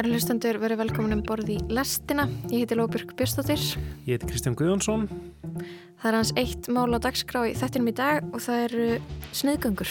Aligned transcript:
Kæra 0.00 0.14
hlustendur, 0.14 0.56
verið 0.56 0.78
velkomin 0.80 1.12
um 1.12 1.20
borð 1.20 1.50
í 1.52 1.58
Lestina. 1.76 2.24
Ég 2.48 2.62
heiti 2.62 2.76
Lóbjörg 2.78 3.10
Björnstóttir. 3.18 3.60
Ég 4.08 4.14
heiti 4.14 4.30
Kristján 4.30 4.54
Guðjónsson. 4.56 5.02
Það 6.00 6.06
er 6.08 6.14
hans 6.16 6.30
eitt 6.40 6.68
mál 6.72 6.88
á 6.96 7.04
dagskrá 7.04 7.42
í 7.44 7.52
þettinum 7.52 7.90
í 7.90 7.92
dag 7.98 8.24
og 8.32 8.40
það 8.40 8.62
eru 8.62 8.86
sniðgöngur. 9.36 9.90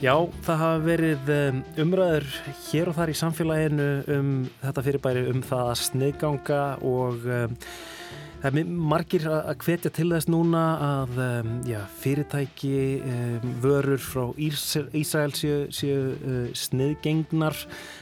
Já, 0.00 0.14
það 0.46 0.62
hafa 0.62 0.80
verið 0.86 1.34
um, 1.34 1.60
umræður 1.84 2.30
hér 2.70 2.88
og 2.88 2.96
þar 2.96 3.12
í 3.12 3.18
samfélaginu 3.20 3.90
um 4.16 4.32
þetta 4.64 4.86
fyrirbæri 4.88 5.26
um 5.34 5.44
það 5.44 5.74
að 5.74 5.84
sniðganga 5.84 6.62
og 6.80 7.28
um, 7.42 7.60
Það 8.46 8.58
er 8.60 8.68
margir 8.78 9.24
að 9.26 9.56
hvetja 9.64 9.90
til 9.90 10.04
þess 10.12 10.28
núna 10.30 10.60
að 10.78 11.16
um, 11.18 11.48
já, 11.66 11.80
fyrirtæki, 11.98 12.76
um, 13.02 13.56
vörur 13.64 13.98
frá 13.98 14.28
Ísrael 14.38 15.32
séu, 15.34 15.56
séu 15.74 16.12
uh, 16.14 16.44
sniðgengnar 16.54 17.58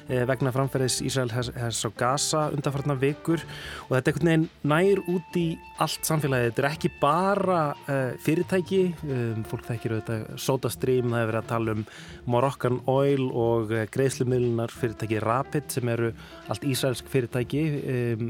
vegna 0.09 0.53
framferðis 0.55 1.01
Ísrael 1.05 1.31
hers 1.33 1.81
á 1.85 1.91
Gaza 1.97 2.49
undanfarnar 2.53 2.99
vikur 3.01 3.43
og 3.89 3.95
þetta 3.95 4.11
er 4.11 4.13
einhvern 4.13 4.31
veginn 4.31 4.49
nær 4.71 5.01
út 5.11 5.39
í 5.41 5.47
allt 5.83 6.07
samfélagið. 6.07 6.53
Þetta 6.53 6.63
er 6.63 6.69
ekki 6.69 6.91
bara 7.01 7.61
uh, 7.75 8.13
fyrirtæki, 8.23 8.81
um, 9.09 9.43
fólk 9.51 9.67
þekkir 9.67 9.97
auðvitað 9.97 10.25
SodaStream, 10.45 11.11
það 11.11 11.23
hefur 11.23 11.31
verið 11.33 11.41
að 11.41 11.51
tala 11.51 11.75
um 11.75 11.85
Moroccan 12.31 12.81
Oil 12.91 13.25
og 13.31 13.75
uh, 13.75 13.85
greiðslumiðlunar 13.95 14.75
fyrirtæki 14.75 15.23
Rapid 15.25 15.75
sem 15.75 15.91
eru 15.91 16.13
allt 16.53 16.67
ísraelsk 16.69 17.11
fyrirtæki. 17.11 17.65
Um, 17.95 18.27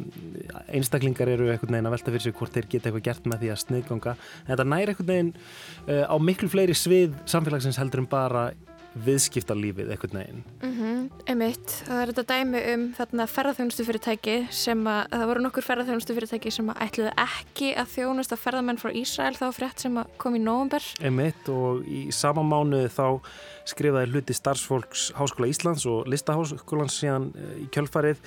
einstaklingar 0.73 1.33
eru 1.35 1.51
einhvern 1.53 1.77
veginn 1.77 1.91
að 1.91 1.97
velta 1.99 2.15
fyrir 2.15 2.27
sig 2.29 2.39
hvort 2.39 2.57
þeir 2.57 2.71
geta 2.71 2.91
eitthvað 2.91 3.09
gert 3.11 3.29
með 3.29 3.45
því 3.45 3.53
að 3.53 3.63
sniðganga 3.65 4.15
en 4.15 4.53
þetta 4.53 4.69
næri 4.71 4.95
einhvern 4.95 5.11
veginn 5.11 5.33
á 6.09 6.17
miklu 6.23 6.49
fleiri 6.53 6.77
svið 6.77 7.19
samfélagsins 7.29 7.79
heldur 7.81 8.03
en 8.03 8.09
bara 8.11 8.45
viðskiptarlífið 8.95 9.91
einhvern 9.91 10.19
veginn? 10.21 10.43
Mm 10.63 10.75
-hmm, 10.75 11.01
Emitt, 11.33 11.75
það 11.89 12.01
er 12.01 12.13
þetta 12.13 12.25
dæmi 12.31 12.61
um 12.75 12.85
þarna 12.95 13.27
ferðarþjónustu 13.27 13.87
fyrirtæki 13.89 14.37
sem 14.51 14.87
að 14.87 15.01
það 15.11 15.27
voru 15.31 15.45
nokkur 15.45 15.67
ferðarþjónustu 15.67 16.15
fyrirtæki 16.15 16.51
sem 16.55 16.71
að 16.71 16.81
ætluðu 16.87 17.13
ekki 17.25 17.75
að 17.75 17.93
þjónust 17.97 18.33
að 18.33 18.43
ferðarmenn 18.45 18.79
frá 18.79 18.91
Ísrael 18.95 19.35
þá 19.35 19.47
frétt 19.53 19.81
sem 19.81 19.99
að 19.99 20.07
kom 20.19 20.37
í 20.37 20.43
november 20.43 20.83
Emitt 21.01 21.49
og 21.49 21.85
í 21.89 22.11
sama 22.13 22.43
mánu 22.43 22.87
þá 22.89 23.21
skrifaði 23.65 24.13
hluti 24.13 24.35
starfsfólks 24.35 25.13
Háskóla 25.19 25.49
Íslands 25.51 25.87
og 25.87 26.07
Listaháskólans 26.07 26.99
síðan 27.01 27.33
uh, 27.35 27.57
í 27.59 27.67
kjölfarið 27.75 28.21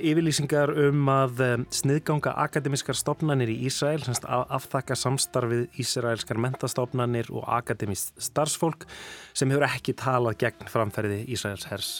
yfirlýsingar 0.00 0.72
um 0.86 1.08
að 1.12 1.42
sniðganga 1.74 2.32
akademiskar 2.44 2.98
stopnarnir 2.98 3.52
í 3.52 3.58
Ísrael, 3.68 4.02
aftakka 4.30 4.96
samstarfið 4.98 5.80
Ísraelskar 5.80 6.40
mentastofnarnir 6.40 7.30
og 7.34 7.46
akademist 7.50 8.14
starfsfólk 8.22 8.86
sem 9.36 9.50
hefur 9.52 9.66
ekki 9.68 9.94
talað 9.98 10.40
gegn 10.44 10.70
framferði 10.70 11.22
Ísraels 11.32 11.66
hers. 11.70 11.90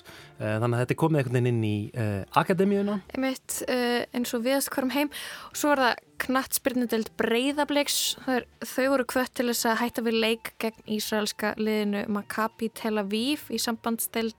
Eh, 0.41 0.57
þannig 0.57 0.77
að 0.77 0.84
þetta 0.84 0.97
er 0.97 1.01
komið 1.05 1.20
einhvern 1.20 1.39
veginn 1.39 1.51
inn 1.51 1.65
í 1.69 1.79
uh, 1.92 2.41
akademíuna. 2.41 3.01
Einmitt, 3.15 3.59
uh, 3.67 4.03
eins 4.17 4.33
og 4.37 4.47
viðast 4.47 4.73
hverjum 4.73 4.95
heim 4.95 5.12
og 5.51 5.59
svo 5.61 5.75
er 5.75 5.85
það 5.85 6.07
knattspyrnudeld 6.21 7.13
breyðabliks 7.21 7.99
þau 8.25 8.87
voru 8.93 9.07
kvött 9.09 9.33
til 9.39 9.49
þess 9.51 9.69
að 9.71 9.81
hætta 9.85 10.05
við 10.07 10.19
leik 10.25 10.53
gegn 10.63 10.85
Ísraelska 10.97 11.55
liðinu 11.61 12.05
Maccabi 12.13 12.71
Tel 12.77 12.99
Aviv 13.01 13.47
í 13.51 13.61
sambandstelt 13.63 14.37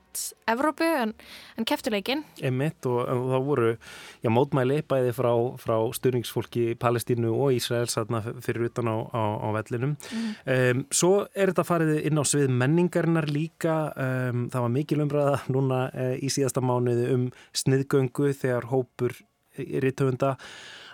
Evrópu 0.51 0.83
en, 0.83 1.13
en 1.55 1.67
keftuleikin 1.67 2.23
Emitt 2.43 2.85
og, 2.89 2.99
það 3.07 3.45
voru 3.47 3.69
já, 3.71 4.29
mótmæli 4.33 4.81
bæði 4.83 5.13
frá, 5.15 5.31
frá 5.61 5.75
styrningsfólki 5.95 6.65
Palestínu 6.81 7.31
og 7.31 7.55
Ísraels 7.55 7.95
fyrir 8.43 8.67
utan 8.67 8.91
á, 8.91 8.97
á, 9.07 9.23
á 9.39 9.47
vellinum. 9.55 9.95
Mm. 10.11 10.27
um, 10.55 10.83
svo 10.91 11.13
er 11.31 11.53
þetta 11.53 11.67
farið 11.67 11.93
inn 12.09 12.19
á 12.19 12.23
svið 12.27 12.51
menningarinnar 12.59 13.29
líka. 13.31 13.77
Um, 13.95 14.45
það 14.51 14.67
var 14.67 14.75
mikil 14.75 15.01
umræða 15.05 15.39
núna 15.53 15.81
uh, 15.89 16.13
í 16.19 16.31
síðasta 16.33 16.63
mánuði 16.63 17.07
um 17.15 17.27
sniðgöngu 17.55 18.35
þegar 18.35 18.67
hópur 18.73 19.15
í 19.59 19.81
rítöfunda 19.83 20.35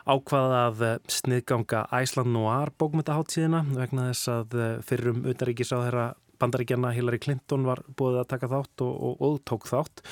ákvaða 0.07 0.62
að 0.69 0.85
eh, 0.88 0.95
sniðganga 1.12 1.84
Æsland 2.00 2.34
Noir 2.34 2.72
bókmyndaháttíðina 2.79 3.63
vegna 3.75 4.09
þess 4.12 4.31
að 4.34 4.57
eh, 4.57 4.73
fyrrum 4.88 5.22
utanríkisáðherra 5.28 6.07
bandaríkjana 6.41 6.94
Hillary 6.94 7.19
Clinton 7.22 7.66
var 7.68 7.81
búið 7.97 8.22
að 8.22 8.29
taka 8.34 8.50
þátt 8.51 8.84
og, 8.85 8.94
og, 8.94 9.22
og 9.25 9.40
tók 9.47 9.66
þátt. 9.69 10.03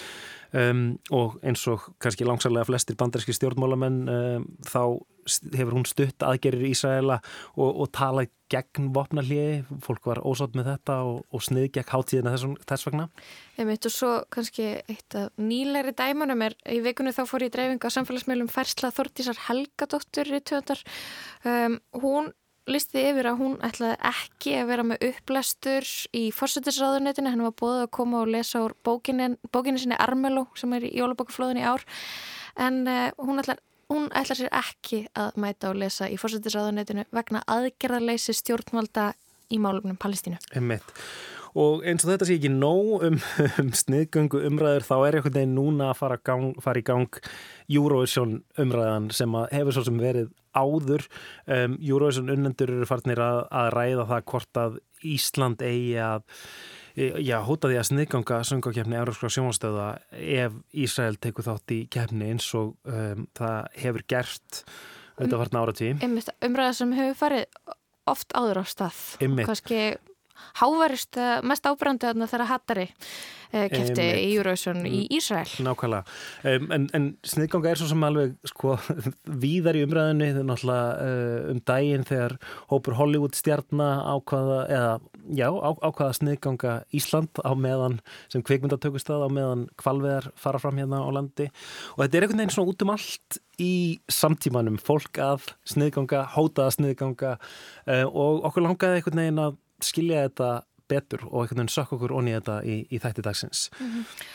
Um, 0.56 0.96
og 1.14 1.36
eins 1.46 1.66
og 1.68 1.84
kannski 2.02 2.26
langsarlega 2.26 2.70
flestir 2.70 2.98
bandaríski 2.98 3.36
stjórnmálamenn 3.36 3.98
um, 4.08 4.48
þá 4.66 4.82
hefur 5.26 5.76
hún 5.78 5.88
stutt 5.90 6.26
aðgerir 6.26 6.66
í 6.68 6.72
Ísraela 6.76 7.20
og, 7.56 7.70
og 7.70 7.92
talað 7.96 8.32
gegn 8.52 8.92
vopnarliði, 8.94 9.64
fólk 9.82 10.06
var 10.06 10.22
ósátt 10.22 10.56
með 10.58 10.70
þetta 10.74 11.00
og, 11.08 11.20
og 11.34 11.44
snið 11.44 11.68
gegn 11.80 11.90
hátíðina 11.90 12.34
þessum, 12.36 12.56
þess 12.70 12.88
vegna. 12.88 13.08
Ég 13.58 13.70
meit 13.70 13.90
og 13.90 13.96
svo 13.96 14.12
kannski 14.34 14.70
eitt 14.86 15.18
af 15.18 15.34
nýleiri 15.42 15.96
dæmunum 15.98 16.46
er 16.46 16.58
í 16.70 16.80
vikunni 16.86 17.16
þá 17.16 17.24
fór 17.30 17.48
ég 17.48 17.54
dreifinga 17.56 17.90
á 17.90 17.96
samfélagsmeilum 17.98 18.52
Fersla 18.54 18.94
Þortísar 18.94 19.42
Helgadóttur 19.48 20.30
í 20.30 20.42
töndar. 20.46 20.86
Um, 21.42 21.80
hún 21.98 22.32
listi 22.70 23.02
yfir 23.10 23.30
að 23.30 23.42
hún 23.42 23.60
ætlaði 23.66 23.98
ekki 24.10 24.56
að 24.60 24.70
vera 24.72 24.86
með 24.90 25.04
upplæstur 25.10 25.90
í 26.18 26.24
fórsættisráðunetinu, 26.34 27.30
henni 27.34 27.46
var 27.46 27.58
bóðið 27.62 27.84
að 27.84 27.94
koma 27.98 28.24
og 28.24 28.32
lesa 28.34 28.64
úr 28.66 28.74
bókinin, 28.86 29.38
bókinin 29.54 29.82
sinni 29.82 30.00
Armelo 30.02 30.48
sem 30.58 30.74
er 30.74 30.88
í 30.88 30.96
jólabókaflóðin 30.98 31.62
í 31.62 31.68
ár 31.68 31.86
en 32.62 32.82
uh, 32.90 33.10
hún 33.22 33.42
ætlaði 33.42 33.62
Hún 33.96 34.10
ætlar 34.12 34.36
sér 34.36 34.52
ekki 34.52 35.06
að 35.16 35.38
mæta 35.40 35.70
og 35.72 35.78
lesa 35.80 36.10
í 36.12 36.18
fórsættisraðunetinu 36.20 37.06
vegna 37.16 37.46
aðgerðarleysi 37.48 38.36
stjórnvalda 38.36 39.14
í 39.56 39.60
málumnum 39.62 39.96
Palestínu. 40.02 40.42
Emmett. 40.58 40.92
Og 41.56 41.86
eins 41.88 42.04
og 42.04 42.12
þetta 42.12 42.28
sé 42.28 42.36
ekki 42.36 42.52
nóg 42.52 43.06
um, 43.08 43.20
um 43.62 43.70
sniðgöngu 43.80 44.42
umræður 44.50 44.88
þá 44.90 44.96
er 44.98 45.18
einhvern 45.20 45.38
veginn 45.38 45.56
núna 45.56 45.94
að 45.94 46.00
fara, 46.02 46.18
gang, 46.28 46.50
fara 46.60 46.82
í 46.82 46.84
gang 46.84 47.20
Eurovision 47.72 48.42
umræðan 48.60 49.08
sem 49.16 49.38
hefur 49.54 49.78
svo 49.78 49.86
sem 49.88 50.02
verið 50.04 50.34
áður. 50.52 51.08
Um, 51.48 51.78
Eurovision 51.80 52.34
unnendur 52.36 52.76
eru 52.76 52.90
farnir 52.90 53.24
að, 53.24 53.46
að 53.48 53.70
ræða 53.78 54.10
það 54.12 54.26
hvort 54.34 54.62
að 54.66 54.82
Ísland 55.16 55.64
eigi 55.64 55.96
að 56.04 56.26
já, 56.96 57.38
hóta 57.46 57.72
því 57.72 57.80
að 57.80 57.88
sniðganga 57.90 58.42
söngakefni 58.48 59.00
Európska 59.00 59.32
sjónastöða 59.34 59.88
ef 60.16 60.60
Ísrael 60.86 61.16
tekur 61.22 61.48
þátt 61.48 61.76
í 61.76 61.80
kefni 61.92 62.32
eins 62.34 62.48
og 62.58 62.76
um, 62.88 63.26
það 63.36 63.72
hefur 63.84 64.06
gert 64.16 64.62
þetta 65.20 65.42
varna 65.42 65.64
áratí 65.66 65.92
Umræða 66.00 66.72
sem 66.80 66.96
hefur 66.96 67.20
farið 67.20 67.76
oft 68.06 68.36
áður 68.38 68.62
á 68.62 68.66
stað. 68.70 69.00
Kannski 69.48 69.80
hávarist 70.62 71.20
mest 71.46 71.68
ábrandi 71.70 72.14
þegar 72.26 72.50
Hattari 72.50 72.88
eh, 73.56 73.68
kæfti 73.72 74.06
í 74.06 74.30
Eurovision 74.36 74.82
í 74.86 75.06
mm. 75.06 75.16
Ísrael. 75.18 75.52
Nákvæmlega. 75.66 76.04
En, 76.76 76.88
en 76.98 77.10
sniðganga 77.28 77.72
er 77.72 77.82
svo 77.82 77.90
sem 77.90 78.06
alveg 78.08 78.36
sko 78.52 78.76
víðar 79.46 79.80
í 79.80 79.86
umræðinni 79.88 80.32
þegar 80.34 80.50
náttúrulega 80.52 81.10
uh, 81.10 81.52
um 81.54 81.62
daginn 81.72 82.08
þegar 82.08 82.38
hópur 82.72 82.98
Hollywood 83.00 83.38
stjarnar 83.38 84.04
ákvaða 84.16 84.60
eða 84.78 84.94
já, 85.34 85.48
á, 85.50 85.70
ákvaða 85.82 86.18
sniðganga 86.20 86.76
Ísland 86.96 87.42
á 87.42 87.52
meðan 87.58 88.00
sem 88.32 88.44
kveikmyndatökust 88.46 89.10
það 89.10 89.26
á 89.26 89.30
meðan 89.34 89.66
kvalveðar 89.82 90.30
fara 90.40 90.62
fram 90.62 90.80
hérna 90.82 91.02
á 91.02 91.10
landi 91.16 91.50
og 91.96 92.04
þetta 92.04 92.18
er 92.18 92.28
einhvern 92.28 92.44
veginn 92.44 92.56
svona 92.56 92.74
út 92.74 92.86
um 92.86 92.94
allt 92.94 93.40
í 93.62 93.74
samtímanum 94.12 94.80
fólk 94.82 95.20
að 95.24 95.50
sniðganga, 95.70 96.26
hótaða 96.36 96.76
sniðganga 96.76 97.36
uh, 97.38 98.06
og 98.06 98.46
okkur 98.50 98.68
langaði 98.68 99.00
einhvern 99.00 99.24
veginn 99.24 99.46
að 99.48 99.62
skilja 99.84 100.26
þetta 100.28 100.50
betur 100.90 101.26
og 101.28 101.44
einhvern 101.44 101.64
veginn 101.64 101.74
sökk 101.74 101.96
okkur 101.98 102.14
onni 102.16 102.36
þetta 102.36 102.60
í, 102.64 102.76
í 102.94 103.00
þætti 103.02 103.26
dagsins. 103.26 103.70
Mm 103.80 103.88
-hmm. 103.92 104.26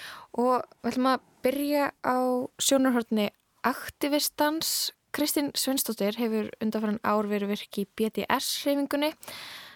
Og 0.43 0.64
við 0.82 0.91
ætlum 0.93 1.11
að 1.11 1.20
byrja 1.43 1.85
á 2.06 2.19
sjónarhörni 2.59 3.31
aktivistans. 3.67 4.93
Kristín 5.11 5.50
Svensdóttir 5.59 6.14
hefur 6.19 6.50
undanfæran 6.62 7.03
ár 7.03 7.26
verið 7.26 7.50
virki 7.50 7.82
í 7.82 7.88
BDS-hreyfingunni 7.99 9.11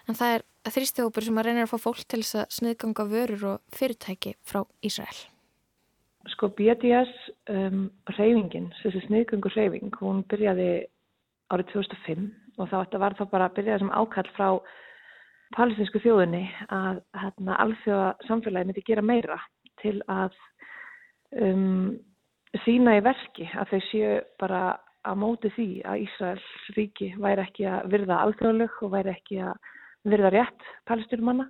en 0.07 0.15
það 0.15 0.35
er 0.35 0.43
þrýstihópur 0.71 1.25
sem 1.25 1.37
að 1.37 1.45
reynir 1.45 1.65
að 1.65 1.73
fá 1.73 1.77
fólk 1.77 2.05
til 2.07 2.21
þess 2.23 2.35
að 2.39 2.53
sniðganga 2.57 3.05
vörur 3.11 3.43
og 3.51 3.59
fyrirtæki 3.75 4.35
frá 4.47 4.63
Ísrael. 4.81 5.19
Sko 6.31 6.49
BDS 6.57 7.11
um, 7.49 7.91
þessi 8.07 9.03
sniðgöngu 9.05 9.51
hreyfing, 9.53 9.91
hún 9.99 10.23
byrjaði 10.31 10.87
árið 11.53 11.67
2005 11.73 12.31
og 12.57 12.71
þá 12.71 12.97
var 12.97 13.13
það 13.19 13.29
bara 13.29 13.49
að 13.49 13.55
byrja 13.59 13.79
sem 13.83 13.91
ákall 13.91 14.29
frá 14.37 14.49
palestinsku 15.55 16.01
þjóðinni 16.03 16.43
að 16.73 16.99
hérna, 17.15 17.59
alþjóða 17.63 18.09
samfélagi 18.27 18.69
myndi 18.69 18.83
gera 18.87 19.03
meira 19.05 19.37
til 19.81 19.97
að 20.11 20.35
um, 21.41 21.95
sína 22.65 22.97
í 22.99 23.03
verki 23.05 23.47
að 23.55 23.71
þau 23.73 23.81
séu 23.89 24.11
bara 24.41 24.63
að 25.05 25.19
móti 25.21 25.51
því 25.55 25.69
að 25.85 26.03
Ísraels 26.05 26.45
ríki 26.75 27.11
væri 27.21 27.45
ekki 27.45 27.67
að 27.69 27.89
virða 27.93 28.21
alþjóðalög 28.25 28.77
og 28.85 28.93
væri 28.95 29.13
ekki 29.13 29.41
að 29.45 29.71
virða 30.05 30.31
rétt 30.33 30.69
palestinmanna 30.89 31.45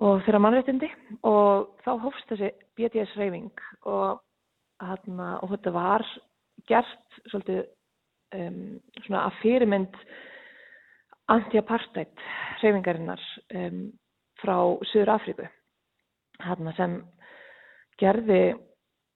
og 0.00 0.22
þeirra 0.24 0.40
mannréttindi. 0.42 0.88
Og 1.28 1.70
þá 1.84 1.92
hófst 2.04 2.32
þessi 2.32 2.50
BDS 2.78 3.14
reyfing 3.20 3.64
og, 3.90 4.20
hérna, 4.82 5.36
og 5.44 5.54
þetta 5.54 5.74
var 5.76 6.06
gert 6.70 7.20
svolítið 7.30 7.62
um, 8.36 8.80
svona 9.04 9.26
að 9.28 9.38
fyrirmynd 9.44 10.02
anti-apartheid 11.30 12.24
hreyfingarinnar 12.60 13.22
um, 13.54 13.86
frá 14.40 14.56
Suður 14.90 15.14
Afríku 15.16 15.46
hérna 16.40 16.74
sem 16.78 17.00
gerði 18.00 18.42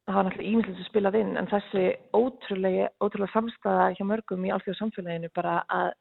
það 0.05 0.17
var 0.17 0.27
náttúrulega 0.27 0.51
ímyndilegt 0.51 0.83
að 0.83 0.89
spilað 0.91 1.19
inn 1.21 1.37
en 1.41 1.49
þessi 1.49 1.85
ótrúlega, 2.13 2.91
ótrúlega 3.01 3.33
samstæða 3.33 3.87
hjá 3.97 4.05
mörgum 4.09 4.45
í 4.45 4.53
alþjóða 4.53 4.81
samfélaginu 4.81 5.31
bara 5.37 5.55
að 5.73 5.95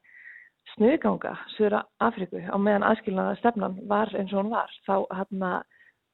snuðganga 0.74 1.34
Suður 1.54 1.78
Afríku 2.04 2.42
á 2.44 2.56
meðan 2.60 2.86
aðskilnaða 2.90 3.38
stefnan 3.40 3.80
var 3.88 4.12
eins 4.12 4.32
og 4.32 4.42
hún 4.42 4.52
var 4.52 4.76
þá 4.84 4.96
hérna 5.16 5.50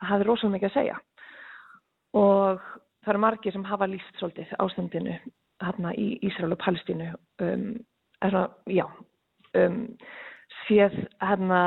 hafði 0.07 0.27
rosalega 0.29 0.55
mikið 0.57 0.71
að 0.71 0.77
segja. 0.79 0.97
Og 2.17 2.63
það 3.05 3.13
eru 3.13 3.23
margir 3.27 3.55
sem 3.55 3.67
hafa 3.67 3.91
líst 3.91 4.19
svolítið 4.19 4.55
ástandinu 4.63 5.19
hérna 5.61 5.93
í 5.99 6.09
Ísrael 6.27 6.55
og 6.55 6.63
Palestínu 6.63 7.11
um, 7.45 7.67
er 8.23 8.33
svona, 8.33 8.49
já 8.71 8.87
um, 9.59 9.83
séð 10.67 10.97
hérna 11.21 11.63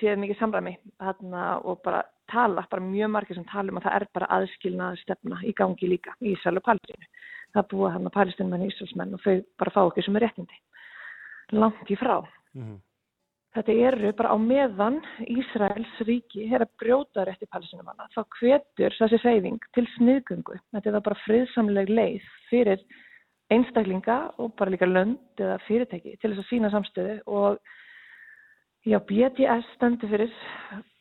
séð 0.00 0.18
mikið 0.22 0.40
samræmi 0.40 0.76
hérna 1.02 1.60
og 1.62 1.80
bara 1.84 2.02
tala, 2.30 2.66
bara 2.70 2.82
mjög 2.82 3.10
margir 3.14 3.38
sem 3.38 3.46
tala 3.46 3.70
um 3.70 3.78
að 3.78 3.86
það 3.86 3.96
er 4.00 4.06
bara 4.18 4.32
aðskilnaða 4.38 5.02
stefna 5.02 5.40
í 5.46 5.52
gangi 5.54 5.90
líka 5.90 6.16
í 6.20 6.34
Ísrael 6.34 6.58
og 6.58 6.66
Palestínu 6.66 7.06
það 7.56 7.68
búa 7.72 7.92
hérna 7.94 8.12
palestinmenn 8.14 8.64
og 8.64 8.72
Ísraelsmenn 8.72 9.14
og 9.16 9.22
þau 9.24 9.36
bara 9.60 9.74
fá 9.74 9.80
okkur 9.84 10.06
sem 10.06 10.18
er 10.18 10.26
réttindi 10.26 10.58
langt 11.54 11.90
í 11.90 11.96
frá. 11.96 12.18
Mm 12.54 12.64
-hmm. 12.64 12.78
Þetta 13.56 13.72
eru 13.88 14.12
bara 14.12 14.32
á 14.34 14.36
meðan 14.36 15.00
Ísraels 15.24 15.94
ríki 16.04 16.52
er 16.52 16.60
að 16.60 16.74
brjóta 16.80 17.24
rétti 17.24 17.46
palestinumanna. 17.48 18.08
Þá 18.14 18.22
hvetur 18.38 18.92
þessi 18.98 19.18
seyfing 19.22 19.60
til 19.74 19.86
sniðgöngu. 19.96 20.58
Þetta 20.72 20.90
er 20.90 21.00
bara 21.00 21.22
friðsamleg 21.24 21.88
leið 21.88 22.22
fyrir 22.50 22.80
einstaklinga 23.52 24.18
og 24.42 24.54
bara 24.58 24.72
líka 24.74 24.88
lönd 24.88 25.40
eða 25.40 25.58
fyrirtæki 25.66 26.16
til 26.20 26.32
þess 26.32 26.42
að 26.42 26.48
sína 26.50 26.70
samstöðu 26.72 27.18
og 27.26 27.58
já, 28.86 28.98
BDS 28.98 29.68
stendur 29.76 30.10
fyrir 30.10 30.34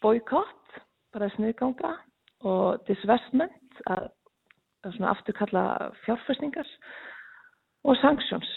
boykott, 0.02 0.78
bara 1.14 1.30
sniðganga 1.36 1.96
og 2.46 2.86
disvestment 2.90 3.82
að, 3.90 4.10
að 4.86 4.98
svona 4.98 5.12
afturkalla 5.16 5.66
fjárfæstingar 6.06 6.70
og 7.86 7.98
sanctions. 8.02 8.50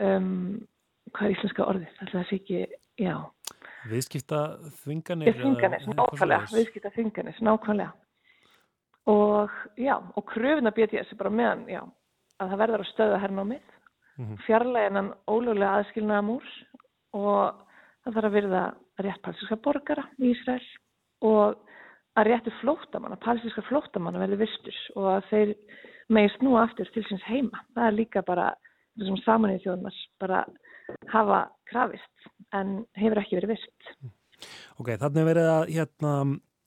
Um, 0.00 0.62
hvað 1.14 1.28
er 1.28 1.36
íslenska 1.36 1.66
orðið? 1.66 1.96
Það 2.00 2.28
sé 2.28 2.40
ekki, 2.40 2.60
já. 3.00 3.14
Viðskipta 3.90 4.42
þvinganir? 4.82 5.34
Þvinganir, 5.38 5.86
nákvæmlega, 5.94 6.50
viðskipta 6.54 6.92
þvinganir, 6.94 7.42
nákvæmlega. 7.46 7.92
Og 9.10 9.54
já, 9.80 9.96
og 9.96 10.26
kröfuna 10.28 10.72
BTS 10.76 11.14
er 11.14 11.18
bara 11.18 11.32
meðan, 11.32 11.64
já, 11.70 11.80
að 12.40 12.52
það 12.52 12.62
verður 12.62 12.84
að 12.84 12.90
stöða 12.90 13.22
hernámið, 13.22 13.64
mm 14.16 14.24
-hmm. 14.24 14.38
fjarlæginan 14.46 15.10
ólögulega 15.28 15.72
aðskilnaða 15.78 16.26
múrs 16.28 16.54
og 17.12 17.60
það 18.04 18.14
þarf 18.14 18.28
að 18.28 18.36
verða 18.38 18.62
rétt 19.04 19.22
palestíska 19.22 19.56
borgara 19.64 20.04
í 20.18 20.30
Ísrael 20.32 20.66
og 21.20 21.58
að 22.18 22.26
réttu 22.26 22.52
flótamanna, 22.60 23.16
palestíska 23.16 23.62
flótamanna 23.68 24.22
verður 24.22 24.42
vistur 24.44 24.76
og 24.96 25.06
að 25.16 25.28
þeir 25.30 25.54
megist 26.08 26.42
nú 26.42 26.56
aftur 26.58 26.90
til 26.94 27.04
síns 27.06 27.22
heima. 27.28 27.62
Það 27.74 27.86
er 27.86 27.96
líka 27.96 28.22
bara 28.26 28.50
þessum 28.98 29.20
samanið 29.24 29.64
þjóðumars 29.64 30.00
bara 30.20 30.44
hafa 31.12 31.40
krafist 31.70 32.30
en 32.56 32.80
hefur 32.98 33.22
ekki 33.22 33.38
verið 33.38 33.54
vist. 33.54 33.90
Ok, 34.80 34.94
þannig 35.00 35.28
verið 35.28 35.50
að 35.52 35.66
hérna, 35.76 36.14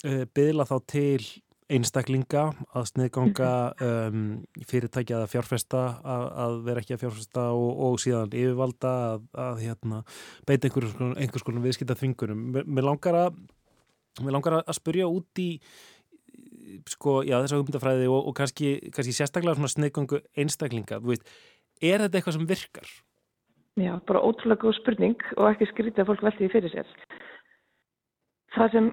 uh, 0.07 0.23
byðla 0.37 0.67
þá 0.69 0.75
til 0.93 1.25
einstaklinga 1.73 2.43
að 2.75 2.85
sniðganga 2.91 3.49
um, 3.87 4.21
fyrirtækja 4.69 5.21
að 5.23 5.31
fjárfesta 5.33 5.81
að, 5.99 6.25
að 6.45 6.59
vera 6.67 6.83
ekki 6.83 6.95
að 6.95 7.03
fjárfesta 7.05 7.47
og, 7.57 7.71
og 7.87 7.97
síðan 8.03 8.33
yfirvalda 8.33 8.93
að, 9.07 9.25
að 9.45 9.63
hérna, 9.63 10.03
beita 10.49 10.69
einhvers, 10.69 10.93
einhvers 11.17 11.47
konar 11.47 11.65
viðskipta 11.65 11.97
þvingunum. 11.99 12.45
Mér 12.63 12.87
langar 12.87 13.19
að 13.25 13.41
mér 14.21 14.37
langar 14.37 14.59
að 14.61 14.77
spurja 14.77 15.09
út 15.09 15.41
í 15.41 15.49
sko, 16.89 17.21
já, 17.25 17.37
þessa 17.41 17.59
hugmyndafræði 17.59 18.09
og, 18.11 18.29
og 18.29 18.37
kannski, 18.37 18.75
kannski 18.93 19.15
sérstaklega 19.15 19.57
svona 19.57 19.71
sniðgangu 19.71 20.21
einstaklinga, 20.39 20.99
þú 21.01 21.13
veist, 21.13 21.33
er 21.81 22.03
þetta 22.05 22.19
eitthvað 22.19 22.37
sem 22.37 22.47
virkar? 22.49 22.93
Já, 23.81 23.93
bara 24.05 24.21
ótrúlega 24.21 24.61
góð 24.61 24.77
spurning 24.77 25.27
og 25.37 25.47
ekki 25.49 25.69
skrítið 25.71 26.03
að 26.03 26.11
fólk 26.11 26.25
velti 26.27 26.43
því 26.43 26.51
fyrir 26.53 26.73
sér. 26.75 26.91
Það 28.53 28.75
sem 28.75 28.89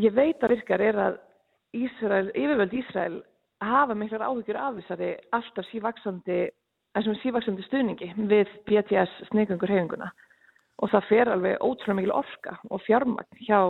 ég 0.00 0.16
veit 0.16 0.44
að 0.44 0.54
virkar 0.54 0.84
er 0.84 1.00
að 1.10 1.18
Ísrael, 1.74 2.30
yfirvöld 2.38 2.74
Ísrael 2.76 3.16
hafa 3.64 3.94
miklar 3.98 4.22
áhyggjur 4.28 4.58
af 4.60 4.76
þessari 4.78 5.10
alltaf 5.34 5.66
sívaksandi, 5.70 6.38
þessum 6.94 7.18
sívaksandi 7.22 7.66
stuðningi 7.66 8.10
við 8.30 8.52
PTS 8.68 9.28
snegangur 9.30 9.72
hefinguna 9.72 10.10
og 10.82 10.90
það 10.92 11.08
fer 11.08 11.30
alveg 11.32 11.62
ótrúlega 11.62 11.98
mikil 12.00 12.14
orka 12.14 12.56
og 12.70 12.82
fjármagn 12.86 13.42
hjá 13.46 13.60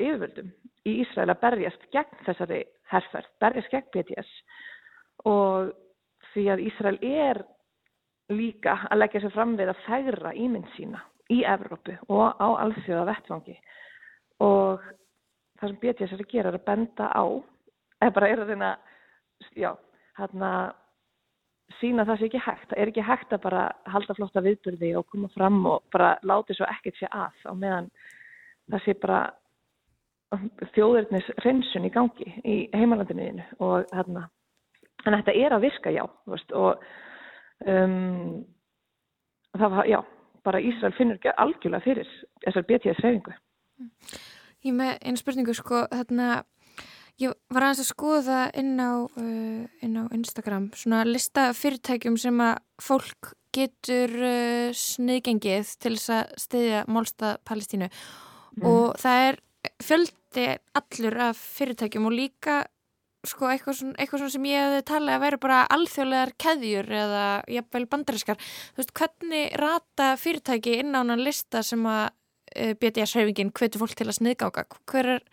yfirvöldum 0.00 0.50
í 0.88 0.96
Ísrael 1.04 1.32
að 1.32 1.40
berjast 1.44 1.86
gegn 1.94 2.24
þessari 2.26 2.60
herrferð, 2.92 3.30
berjast 3.42 3.72
gegn 3.72 3.88
PTS 3.94 4.30
og 5.28 5.72
því 6.32 6.46
að 6.54 6.64
Ísrael 6.68 7.00
er 7.04 7.42
líka 8.30 8.78
að 8.88 9.02
leggja 9.02 9.24
sér 9.24 9.34
fram 9.34 9.56
við 9.58 9.72
að 9.72 9.84
færa 9.86 10.32
ímynd 10.36 10.68
sína 10.76 11.02
í 11.30 11.42
Evrópu 11.46 11.96
og 12.08 12.40
á 12.40 12.48
alþjóða 12.64 13.08
vettfangi 13.10 13.56
og 14.44 14.84
það 15.60 15.72
sem 15.72 15.80
BTS 15.84 16.14
er 16.14 16.24
að 16.24 16.30
gera 16.32 16.52
er 16.52 16.58
að 16.58 16.66
benda 16.68 17.08
á 17.12 17.24
eða 18.00 18.14
bara 18.16 18.30
er 18.30 18.42
að 18.42 18.52
reyna 18.52 18.70
já, 19.56 19.72
hérna 20.18 20.52
sína 21.78 22.04
það 22.08 22.20
sé 22.20 22.28
ekki 22.30 22.42
hægt, 22.44 22.68
það 22.70 22.80
er 22.82 22.92
ekki 22.92 23.04
hægt 23.06 23.34
að 23.34 23.44
bara 23.44 23.66
halda 23.92 24.16
flotta 24.16 24.42
viðbyrði 24.44 24.94
og 24.98 25.06
koma 25.12 25.30
fram 25.34 25.60
og 25.70 25.84
bara 25.94 26.16
láti 26.26 26.56
svo 26.56 26.66
ekkert 26.68 26.98
sé 26.98 27.10
að 27.10 27.44
á 27.46 27.52
meðan 27.54 27.90
það 28.70 28.84
sé 28.86 28.96
bara 29.02 29.20
þjóðurnis 30.74 31.30
reynsun 31.44 31.86
í 31.88 31.92
gangi 31.94 32.32
í 32.46 32.56
heimalandinu 32.74 33.44
og 33.58 33.88
hérna, 33.90 34.28
en 35.04 35.16
þetta 35.18 35.34
er 35.34 35.56
að 35.56 35.64
virka 35.66 35.92
já, 35.94 36.04
veist, 36.30 36.52
og 36.54 36.82
um, 37.66 38.44
það 39.58 39.76
var, 39.76 39.88
já, 39.90 39.98
bara 40.46 40.62
Ísrael 40.62 40.94
finnur 40.98 41.32
algjörlega 41.34 41.84
fyrir 41.84 42.12
þessar 42.44 42.68
BTS 42.68 43.02
reyfingu. 43.04 43.34
Ég 44.66 44.76
með 44.76 44.96
einu 45.00 45.20
spurningu, 45.20 45.54
sko, 45.56 45.84
þarna, 45.88 46.42
ég 47.20 47.36
var 47.52 47.66
aðeins 47.66 47.84
að 47.84 47.90
skoða 47.90 48.40
inn 48.60 48.74
á, 48.76 48.92
uh, 49.08 49.84
inn 49.84 50.00
á 50.00 50.04
Instagram, 50.16 50.70
svona 50.76 51.04
lista 51.08 51.50
fyrirtækjum 51.56 52.18
sem 52.20 52.42
að 52.44 52.58
fólk 52.82 53.34
getur 53.56 54.12
uh, 54.20 54.74
sniðgengið 54.76 55.76
til 55.82 55.94
þess 55.96 56.12
að 56.18 56.34
stiðja 56.44 56.82
málstað 56.92 57.40
Palestínu 57.48 57.88
mm. 57.88 58.66
og 58.68 59.00
það 59.00 59.24
er 59.30 59.40
fjöldi 59.82 60.46
allur 60.78 61.18
af 61.30 61.40
fyrirtækjum 61.58 62.06
og 62.10 62.14
líka 62.16 62.60
sko 63.26 63.50
eitthvað 63.50 63.76
svona, 63.80 63.96
eitthvað 64.00 64.22
svona 64.22 64.34
sem 64.34 64.46
ég 64.48 64.62
hefði 64.64 64.84
talið 64.88 65.14
að 65.14 65.24
vera 65.24 65.40
bara 65.42 65.58
alþjóðlegar 65.74 66.32
keðjur 66.40 66.94
eða 67.00 67.24
jafnveil 67.52 67.88
bandariskar 67.90 68.38
þú 68.40 68.80
veist, 68.80 68.94
hvernig 68.96 69.58
rata 69.60 70.14
fyrirtæki 70.20 70.78
inn 70.80 70.96
á 70.96 71.02
hann 71.02 71.20
lista 71.20 71.64
sem 71.66 71.84
að 71.88 72.06
eh, 72.54 72.74
BDS-hreyfingin 72.80 73.52
hvetur 73.56 73.84
fólk 73.84 73.96
til 73.98 74.08
að 74.08 74.18
sniðgáka. 74.20 74.66
Hver 74.90 75.14
er 75.16 75.24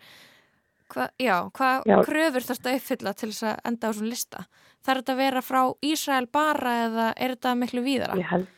hva, 0.88 1.08
já, 1.20 1.34
hvað 1.52 1.88
kröfur 2.08 2.46
þarst 2.48 2.68
að 2.68 2.78
uppfylla 2.78 3.12
til 3.12 3.30
þess 3.32 3.48
að 3.50 3.58
enda 3.70 3.90
á 3.90 3.92
svona 3.92 4.12
lista? 4.12 4.44
Þarf 4.86 5.02
þetta 5.02 5.16
að 5.16 5.20
vera 5.24 5.42
frá 5.44 5.60
Ísrael 5.84 6.28
bara 6.32 6.76
eða 6.86 7.08
er 7.16 7.34
þetta 7.34 7.56
miklu 7.58 7.82
víðara? 7.84 8.16
Ég 8.20 8.30
held 8.32 8.54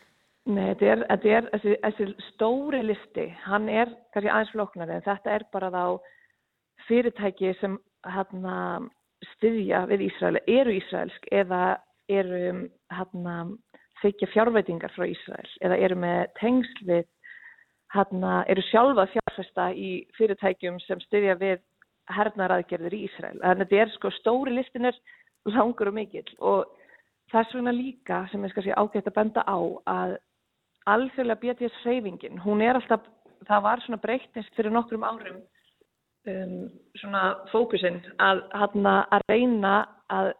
Nei, 0.49 0.71
þetta 0.73 0.87
er, 0.88 1.02
þetta 1.11 1.33
er 1.37 1.49
þessi, 1.52 1.75
þessi 1.85 2.07
stóri 2.31 2.81
listi, 2.83 3.26
hann 3.45 3.69
er 3.69 3.90
kannski 4.14 4.31
aðeins 4.33 4.52
floknari 4.55 4.97
en 4.97 5.05
þetta 5.05 5.35
er 5.37 5.45
bara 5.52 5.69
þá 5.75 5.83
fyrirtæki 6.88 7.52
sem 7.61 7.76
hérna 8.09 8.57
styðja 9.35 9.85
við 9.90 10.07
Ísrael 10.09 10.40
eru 10.40 10.75
Ísraelsk 10.79 11.29
eða 11.43 11.61
eru 12.11 12.71
hérna 12.97 13.35
þykja 14.00 14.31
fjárveitingar 14.33 14.95
frá 14.97 15.05
Ísrael 15.11 15.50
eða 15.61 15.79
eru 15.85 16.00
með 16.00 16.23
tengsl 16.40 16.88
við 16.88 17.05
hérna 17.94 18.44
eru 18.50 18.62
sjálfa 18.68 19.06
fjárfesta 19.11 19.70
í 19.75 19.90
fyrirtækjum 20.18 20.78
sem 20.85 21.00
styðja 21.06 21.37
við 21.40 21.62
hernaðaraðgerðir 22.11 22.97
í 22.97 23.04
Ísrael. 23.06 23.38
Þannig 23.38 23.52
að 23.52 23.62
þetta 23.64 23.80
er 23.85 23.94
sko 23.94 24.12
stóri 24.18 24.54
listinir 24.54 24.99
langur 25.50 25.90
og 25.90 25.97
mikill 25.97 26.26
og 26.38 26.75
þess 27.32 27.54
vegna 27.54 27.75
líka 27.75 28.25
sem 28.30 28.44
ég 28.44 28.52
skal 28.52 28.66
sé 28.66 28.75
ágætt 28.75 29.09
að 29.11 29.16
benda 29.16 29.44
á 29.47 29.59
að 29.90 30.18
alþjóðlega 30.90 31.40
BTS 31.44 31.80
reyfingin, 31.87 32.40
hún 32.42 32.62
er 32.64 32.78
alltaf, 32.78 33.04
það 33.47 33.64
var 33.66 33.82
svona 33.85 34.02
breytnist 34.02 34.54
fyrir 34.56 34.73
nokkrum 34.75 35.04
árum 35.06 35.40
um, 36.30 36.70
svona 36.99 37.25
fókusinn 37.52 38.00
að, 38.23 38.42
að 38.56 39.26
reyna 39.28 39.75
að 40.11 40.32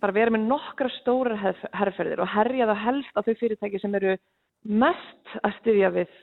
bara 0.00 0.16
vera 0.16 0.32
með 0.32 0.46
nokkra 0.48 0.90
stóra 1.00 1.36
herrferðir 1.76 2.22
og 2.22 2.30
herja 2.32 2.68
það 2.70 2.84
helst 2.86 3.18
á 3.18 3.20
þau 3.20 3.34
fyrirtæki 3.40 3.80
sem 3.82 3.96
eru 3.98 4.14
mest 4.64 5.34
að 5.42 5.58
styðja 5.60 5.90
við 5.98 6.20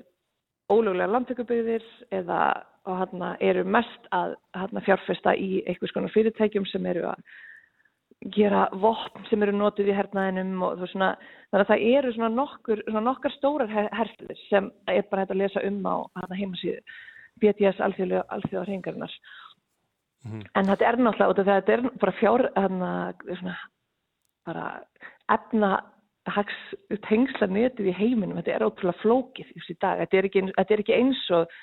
ólögulega 0.69 1.09
landtökubyggðir 1.09 1.85
eða 2.13 2.39
hana, 2.85 3.35
eru 3.41 3.65
mest 3.65 4.09
að 4.15 4.35
hana, 4.57 4.81
fjárfesta 4.85 5.35
í 5.35 5.61
einhvers 5.67 5.93
konar 5.95 6.13
fyrirtækjum 6.13 6.65
sem 6.69 6.85
eru 6.89 7.07
að 7.09 7.23
gera 8.35 8.65
vopn 8.75 9.27
sem 9.29 9.43
eru 9.45 9.53
notið 9.55 9.93
í 9.93 9.95
hernaðinum 9.95 10.63
og 10.67 10.81
svona, 10.91 11.13
þannig 11.49 11.63
að 11.63 11.69
það 11.69 11.85
eru 11.93 12.13
svona 12.15 12.31
nokkur, 12.35 12.81
svona 12.87 13.05
nokkar 13.05 13.35
stórar 13.37 13.71
herfðir 13.71 14.41
sem 14.49 14.67
er 14.91 15.05
bara 15.07 15.23
hægt 15.23 15.35
að 15.35 15.41
lesa 15.43 15.63
um 15.67 15.79
á 15.87 15.95
heimasíðu 16.35 16.81
BTS 17.39 17.79
alþjóða 17.79 18.65
hringarinnar 18.65 19.13
mm 20.25 20.31
-hmm. 20.31 20.43
en 20.55 20.65
þetta 20.65 20.85
er 20.89 20.97
náttúrulega, 20.97 21.43
þetta 21.53 21.73
er 21.73 21.85
bara 22.01 22.17
fjár 22.19 22.49
hana, 22.55 23.13
svona, 23.23 23.55
bara 24.45 24.65
efna 25.31 25.71
hags 26.35 26.59
tengsla 27.07 27.47
netið 27.47 27.91
í 27.91 27.97
heiminum, 27.97 28.37
þetta 28.39 28.55
er 28.55 28.65
ótrúlega 28.67 29.01
flókið 29.01 29.51
í 29.55 29.75
dag, 29.79 30.01
þetta 30.03 30.17
er 30.17 30.29
ekki, 30.29 30.45
þetta 30.57 30.75
er 30.75 30.83
ekki 30.83 30.97
eins 30.97 31.25
og 31.35 31.59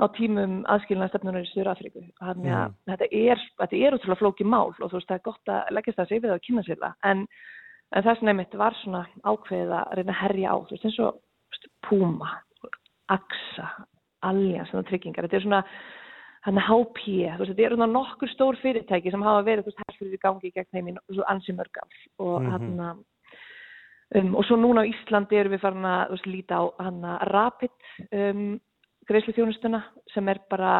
á 0.00 0.04
tímum 0.16 0.60
aðskilnaðstefnunar 0.72 1.44
í 1.44 1.50
Sýrafriku. 1.50 2.02
Þannig 2.20 2.54
að 2.56 2.66
mm. 2.66 2.76
þetta 2.90 3.08
er, 3.20 3.46
þetta 3.60 3.80
er 3.80 3.96
útrúlega 3.96 4.20
flóki 4.22 4.46
mál 4.48 4.70
og 4.70 4.86
þú 4.86 4.96
veist 4.96 5.10
það 5.10 5.18
er 5.18 5.26
gott 5.28 5.52
að 5.52 5.72
leggja 5.76 5.96
það 5.98 6.10
sér 6.10 6.22
við 6.24 6.34
að 6.34 6.44
kynna 6.46 6.66
sér 6.66 6.80
það. 6.80 6.98
En, 7.10 7.24
en 7.90 8.06
þess 8.06 8.24
nefnitt 8.26 8.58
var 8.62 8.76
svona 8.80 9.02
ákveðið 9.28 9.74
að 9.76 9.94
reyna 9.98 10.14
að 10.14 10.20
herja 10.22 10.54
á, 10.54 10.56
þú 10.56 10.76
veist 10.76 10.88
eins 10.88 11.00
og 11.04 11.20
veist, 11.52 11.70
Puma, 11.84 12.34
AXA, 13.12 13.70
Allianz, 14.30 14.72
svona 14.72 14.88
tryggingar. 14.88 15.28
Þetta 15.28 15.40
er 15.40 15.46
svona 15.46 15.62
hann 16.46 16.56
er 16.56 16.68
HP, 16.70 17.04
þú 17.04 17.42
veist 17.42 17.52
þetta 17.52 17.66
er 17.66 17.76
svona 17.76 17.92
nokkur 17.92 18.32
stór 18.32 18.58
fyrirtæki 18.62 19.12
sem 19.12 19.24
hafa 19.26 19.44
verið, 19.44 19.66
þú 19.66 19.72
veist, 19.74 19.82
herfður 19.84 20.16
í 20.16 20.20
gangi 20.24 20.52
gegn 20.54 20.70
þeim 20.72 20.92
í 20.94 21.24
ansi 21.28 21.56
mörgaf 21.56 22.04
og 22.16 22.40
mm 22.40 22.52
-hmm. 22.56 23.02
Um, 24.10 24.32
og 24.34 24.42
svo 24.44 24.56
núna 24.58 24.82
á 24.82 24.90
Íslandi 24.90 25.38
erum 25.38 25.54
við 25.54 25.62
farin 25.62 25.86
að 25.86 26.16
veist, 26.16 26.26
líta 26.26 26.58
á 26.58 26.64
hann 26.82 27.04
að 27.06 27.20
Rapid 27.30 27.74
um, 28.10 28.46
greiðslu 29.06 29.34
þjónustuna 29.36 29.84
sem 30.10 30.30
er 30.32 30.40
bara 30.50 30.72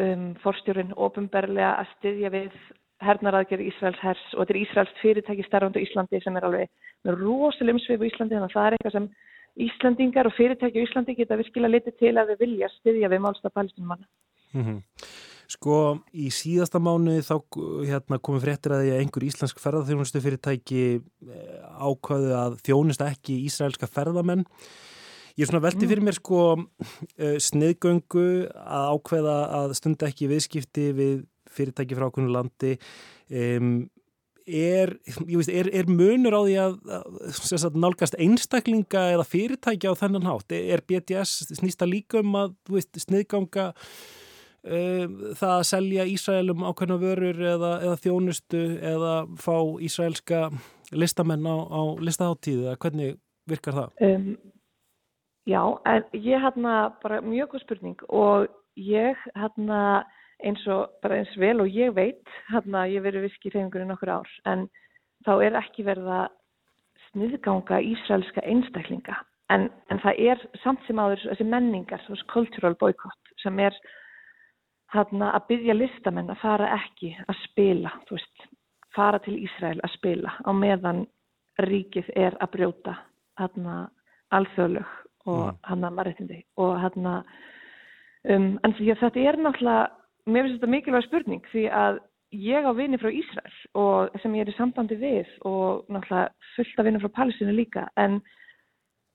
um, 0.00 0.30
forstjórin 0.40 0.94
ofinberlega 0.96 1.74
að 1.82 1.90
styðja 1.98 2.30
við 2.32 2.56
hernaraðgerð 3.02 3.66
Ísraels 3.66 4.00
hers 4.00 4.22
og 4.32 4.46
þetta 4.46 4.54
er 4.54 4.60
Ísraels 4.62 4.94
fyrirtæki 5.02 5.44
starfandu 5.48 5.82
Íslandi 5.82 6.22
sem 6.22 6.38
er 6.38 6.46
alveg 6.48 6.72
með 7.04 7.20
rosalegum 7.20 7.82
svið 7.82 8.06
á 8.06 8.08
Íslandi 8.08 8.38
þannig 8.38 8.48
að 8.48 8.56
það 8.56 8.68
er 8.68 8.76
eitthvað 8.78 8.96
sem 8.96 9.10
Íslandingar 9.66 10.30
og 10.30 10.36
fyrirtæki 10.38 10.80
á 10.80 10.84
Íslandi 10.86 11.18
geta 11.18 11.36
virkilega 11.40 11.74
litið 11.74 11.98
til 12.00 12.14
að 12.16 12.32
við 12.32 12.46
vilja 12.46 12.72
styðja 12.78 13.12
við 13.12 13.22
málstað 13.26 13.56
palestinmanna. 13.58 14.08
Mm 14.54 14.64
-hmm. 14.64 14.80
Sko 15.52 15.78
í 16.16 16.30
síðasta 16.32 16.80
mánu 16.80 17.18
þá 17.26 17.34
hérna, 17.88 18.20
komum 18.22 18.40
fréttir 18.42 18.72
að 18.72 18.86
því 18.86 18.94
að 18.94 19.02
einhver 19.02 19.26
íslensk 19.26 19.60
ferðarþjónustu 19.60 20.22
fyrirtæki 20.24 20.84
eh, 20.96 21.58
ákvaðu 21.76 22.32
að 22.38 22.56
þjónusta 22.64 23.10
ekki 23.12 23.42
ísraelska 23.48 23.90
ferðamenn 23.90 24.46
Ég 25.32 25.46
er 25.46 25.48
svona 25.48 25.64
veldi 25.64 25.88
fyrir 25.88 26.04
mér 26.04 26.16
sko 26.18 26.40
uh, 26.58 27.36
sniðgöngu 27.40 28.26
að 28.52 28.90
ákveða 28.92 29.36
að 29.62 29.74
stunda 29.78 30.10
ekki 30.10 30.28
viðskipti 30.28 30.90
við 30.98 31.14
fyrirtæki 31.52 31.96
frá 31.96 32.08
okkur 32.10 32.28
landi 32.32 32.74
um, 33.32 33.70
er, 34.44 34.92
veist, 35.24 35.52
er, 35.52 35.70
er 35.72 35.88
munur 35.88 36.36
á 36.36 36.40
því 36.44 36.56
að, 36.60 36.76
að, 36.98 37.78
nálgast 37.80 38.18
einstaklinga 38.20 39.06
eða 39.14 39.26
fyrirtæki 39.28 39.88
á 39.88 39.94
þennan 39.96 40.28
hátt? 40.28 40.52
Er 40.56 40.84
BTS 40.84 41.54
snýsta 41.60 41.88
líka 41.88 42.20
um 42.20 42.36
að 42.42 42.56
veist, 42.72 42.92
sniðganga 43.06 43.70
það 44.62 45.52
að 45.56 45.66
selja 45.66 46.06
Ísraelum 46.06 46.62
ákveðna 46.68 46.98
vörur 47.02 47.40
eða, 47.54 47.72
eða 47.82 47.98
þjónustu 48.04 48.62
eða 48.78 49.14
fá 49.42 49.56
ísraelska 49.82 50.44
listamenn 50.94 51.46
á, 51.48 51.56
á 51.66 51.82
listaháttíðu? 51.98 52.76
Hvernig 52.78 53.16
virkar 53.50 53.78
það? 53.80 53.96
Um, 54.06 54.28
Já, 55.46 55.58
en 55.84 56.04
ég 56.14 56.38
hérna 56.38 56.92
bara 57.02 57.18
mjög 57.20 57.48
góð 57.50 57.62
spurning 57.64 58.02
og 58.14 58.46
ég 58.78 59.18
hérna 59.34 60.04
eins 60.46 60.62
og 60.70 60.92
bara 61.02 61.18
eins 61.18 61.32
vel 61.38 61.64
og 61.64 61.70
ég 61.70 61.90
veit 61.96 62.30
hérna 62.50 62.84
ég 62.86 63.02
verið 63.02 63.26
viski 63.26 63.50
í 63.50 63.54
þeimgurinn 63.56 63.90
okkur 63.94 64.12
ár 64.20 64.30
en 64.46 64.68
þá 65.26 65.32
er 65.42 65.58
ekki 65.58 65.82
verið 65.86 66.06
að 66.14 66.28
sniðganga 67.08 67.80
ísraelska 67.90 68.44
einstaklinga 68.46 69.18
en, 69.50 69.66
en 69.90 70.02
það 70.04 70.22
er 70.30 70.46
samt 70.62 70.86
sem 70.86 71.02
áður 71.02 71.26
þessi 71.26 71.48
menningar, 71.50 72.04
þessi 72.06 72.28
cultural 72.30 72.76
boycott 72.78 73.34
sem 73.42 73.58
er 73.58 73.74
hérna 74.92 75.32
að 75.36 75.46
byggja 75.52 75.76
listamenn 75.76 76.30
að 76.32 76.42
fara 76.42 76.68
ekki 76.76 77.14
að 77.24 77.38
spila, 77.46 77.92
þú 78.08 78.18
veist, 78.18 78.44
fara 78.96 79.20
til 79.24 79.38
Ísrael 79.40 79.80
að 79.80 79.94
spila 79.96 80.34
á 80.44 80.50
meðan 80.52 81.06
ríkið 81.62 82.10
er 82.16 82.36
að 82.40 82.52
brjóta 82.56 82.96
hérna 83.40 83.86
alþjóðlög 84.32 84.92
og 85.28 85.42
mm. 85.46 85.58
hann 85.68 85.84
að 85.86 85.96
maðurreitindi 85.96 86.38
og 86.60 86.72
hann 86.82 87.08
að 87.08 87.34
um, 88.32 88.48
en 88.64 88.76
því 88.78 88.92
að 88.92 89.04
þetta 89.04 89.26
er 89.28 89.38
náttúrulega 89.40 90.32
mér 90.32 90.46
finnst 90.46 90.58
þetta 90.58 90.72
mikilvæg 90.74 91.06
spurning 91.06 91.50
því 91.52 91.66
að 91.82 92.00
ég 92.42 92.68
á 92.68 92.72
vini 92.76 93.00
frá 93.00 93.10
Ísrael 93.12 93.56
og 93.78 94.20
sem 94.22 94.36
ég 94.36 94.46
er 94.46 94.52
í 94.52 94.56
sambandi 94.56 94.98
við 95.00 95.32
og 95.48 95.84
náttúrulega 95.92 96.54
fullt 96.54 96.80
af 96.80 96.88
vini 96.88 97.02
frá 97.02 97.12
Palestínu 97.20 97.56
líka 97.56 97.86
en 98.00 98.20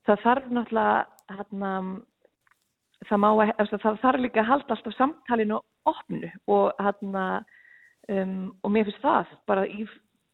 það 0.08 0.24
þarf 0.26 0.52
náttúrulega 0.54 1.38
hann 1.38 1.68
að 1.70 1.90
það, 3.06 3.22
má, 3.22 3.30
það 3.70 4.02
þarf 4.02 4.20
líka 4.22 4.42
að 4.42 4.50
halda 4.50 4.76
alltaf 4.76 4.96
samtalinu 4.96 5.60
opnu 5.88 6.30
og 6.50 6.82
hann 6.82 7.16
að 7.22 7.38
um, 8.12 8.36
og 8.64 8.74
mér 8.74 8.88
finnst 8.88 9.04
það 9.04 9.32
bara 9.48 9.66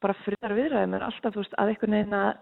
bara 0.05 0.17
friðar 0.25 0.57
viðræðum 0.59 0.99
er 0.99 1.07
alltaf 1.07 1.39
veist, 1.39 1.57
að 1.59 1.73
einhvern 1.73 1.97
veginn 1.97 2.19
að 2.19 2.33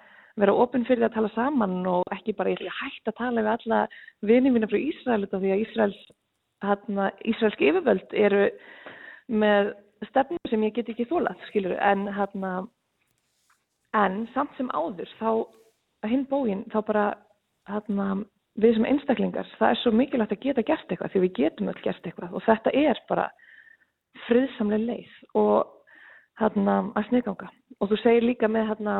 vera 0.40 0.56
ofinn 0.56 0.86
fyrir 0.88 1.06
að 1.06 1.16
tala 1.16 1.30
saman 1.34 1.80
og 1.88 2.14
ekki 2.14 2.34
bara 2.36 2.54
hægt 2.80 3.10
að 3.10 3.18
tala 3.18 3.44
við 3.44 3.52
alla 3.52 3.80
vinið 4.24 4.54
mína 4.54 4.68
frá 4.70 4.78
Ísrael 4.80 5.26
því 5.28 5.52
að 5.52 5.64
Ísraels, 5.66 5.98
hérna, 6.64 7.10
Ísraelsk 7.28 7.64
yfirvöld 7.68 8.14
eru 8.16 8.46
með 9.28 9.74
stefnum 10.08 10.50
sem 10.50 10.64
ég 10.66 10.74
get 10.76 10.88
ekki 10.90 11.06
þólað, 11.10 11.42
en 11.78 12.06
hérna, 12.16 12.52
en 13.94 14.22
samt 14.34 14.56
sem 14.56 14.70
áður, 14.72 15.10
þá 15.20 16.08
hinn 16.08 16.24
bógin, 16.30 16.64
þá 16.72 16.80
bara, 16.88 17.04
hérna, 17.68 18.08
við 18.60 18.76
sem 18.76 18.88
einstaklingar, 18.88 19.48
það 19.58 19.70
er 19.70 19.80
svo 19.80 19.92
mikilvægt 19.96 20.34
að 20.36 20.42
geta 20.44 20.64
gert 20.66 20.90
eitthvað, 20.90 21.12
því 21.12 21.22
við 21.24 21.34
getum 21.38 21.70
öll 21.72 21.80
gert 21.84 22.06
eitthvað 22.06 22.34
og 22.36 22.44
þetta 22.44 22.74
er 22.76 23.00
bara 23.08 23.28
friðsamlega 24.26 24.88
leið 24.90 25.14
og 25.40 25.72
hérna 26.40 26.78
að 26.98 27.08
sniðganga. 27.08 27.48
Og 27.80 27.90
þú 27.90 27.98
segir 28.02 28.26
líka 28.26 28.50
með 28.50 28.68
hérna 28.72 28.98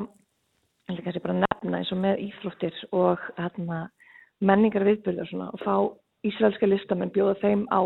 en 0.88 0.96
líka 0.96 1.10
þessi 1.10 1.24
bara 1.24 1.40
nefna 1.42 1.80
eins 1.80 1.92
og 1.92 2.00
með 2.02 2.24
íþróttir 2.26 2.80
og 2.96 3.20
hérna, 3.38 3.84
menningar 4.42 4.86
viðbyrður 4.88 5.34
og 5.50 5.62
fá 5.62 5.74
ísraelska 6.26 6.68
listamenn 6.68 7.12
bjóða 7.14 7.36
þeim 7.42 7.66
á 7.70 7.80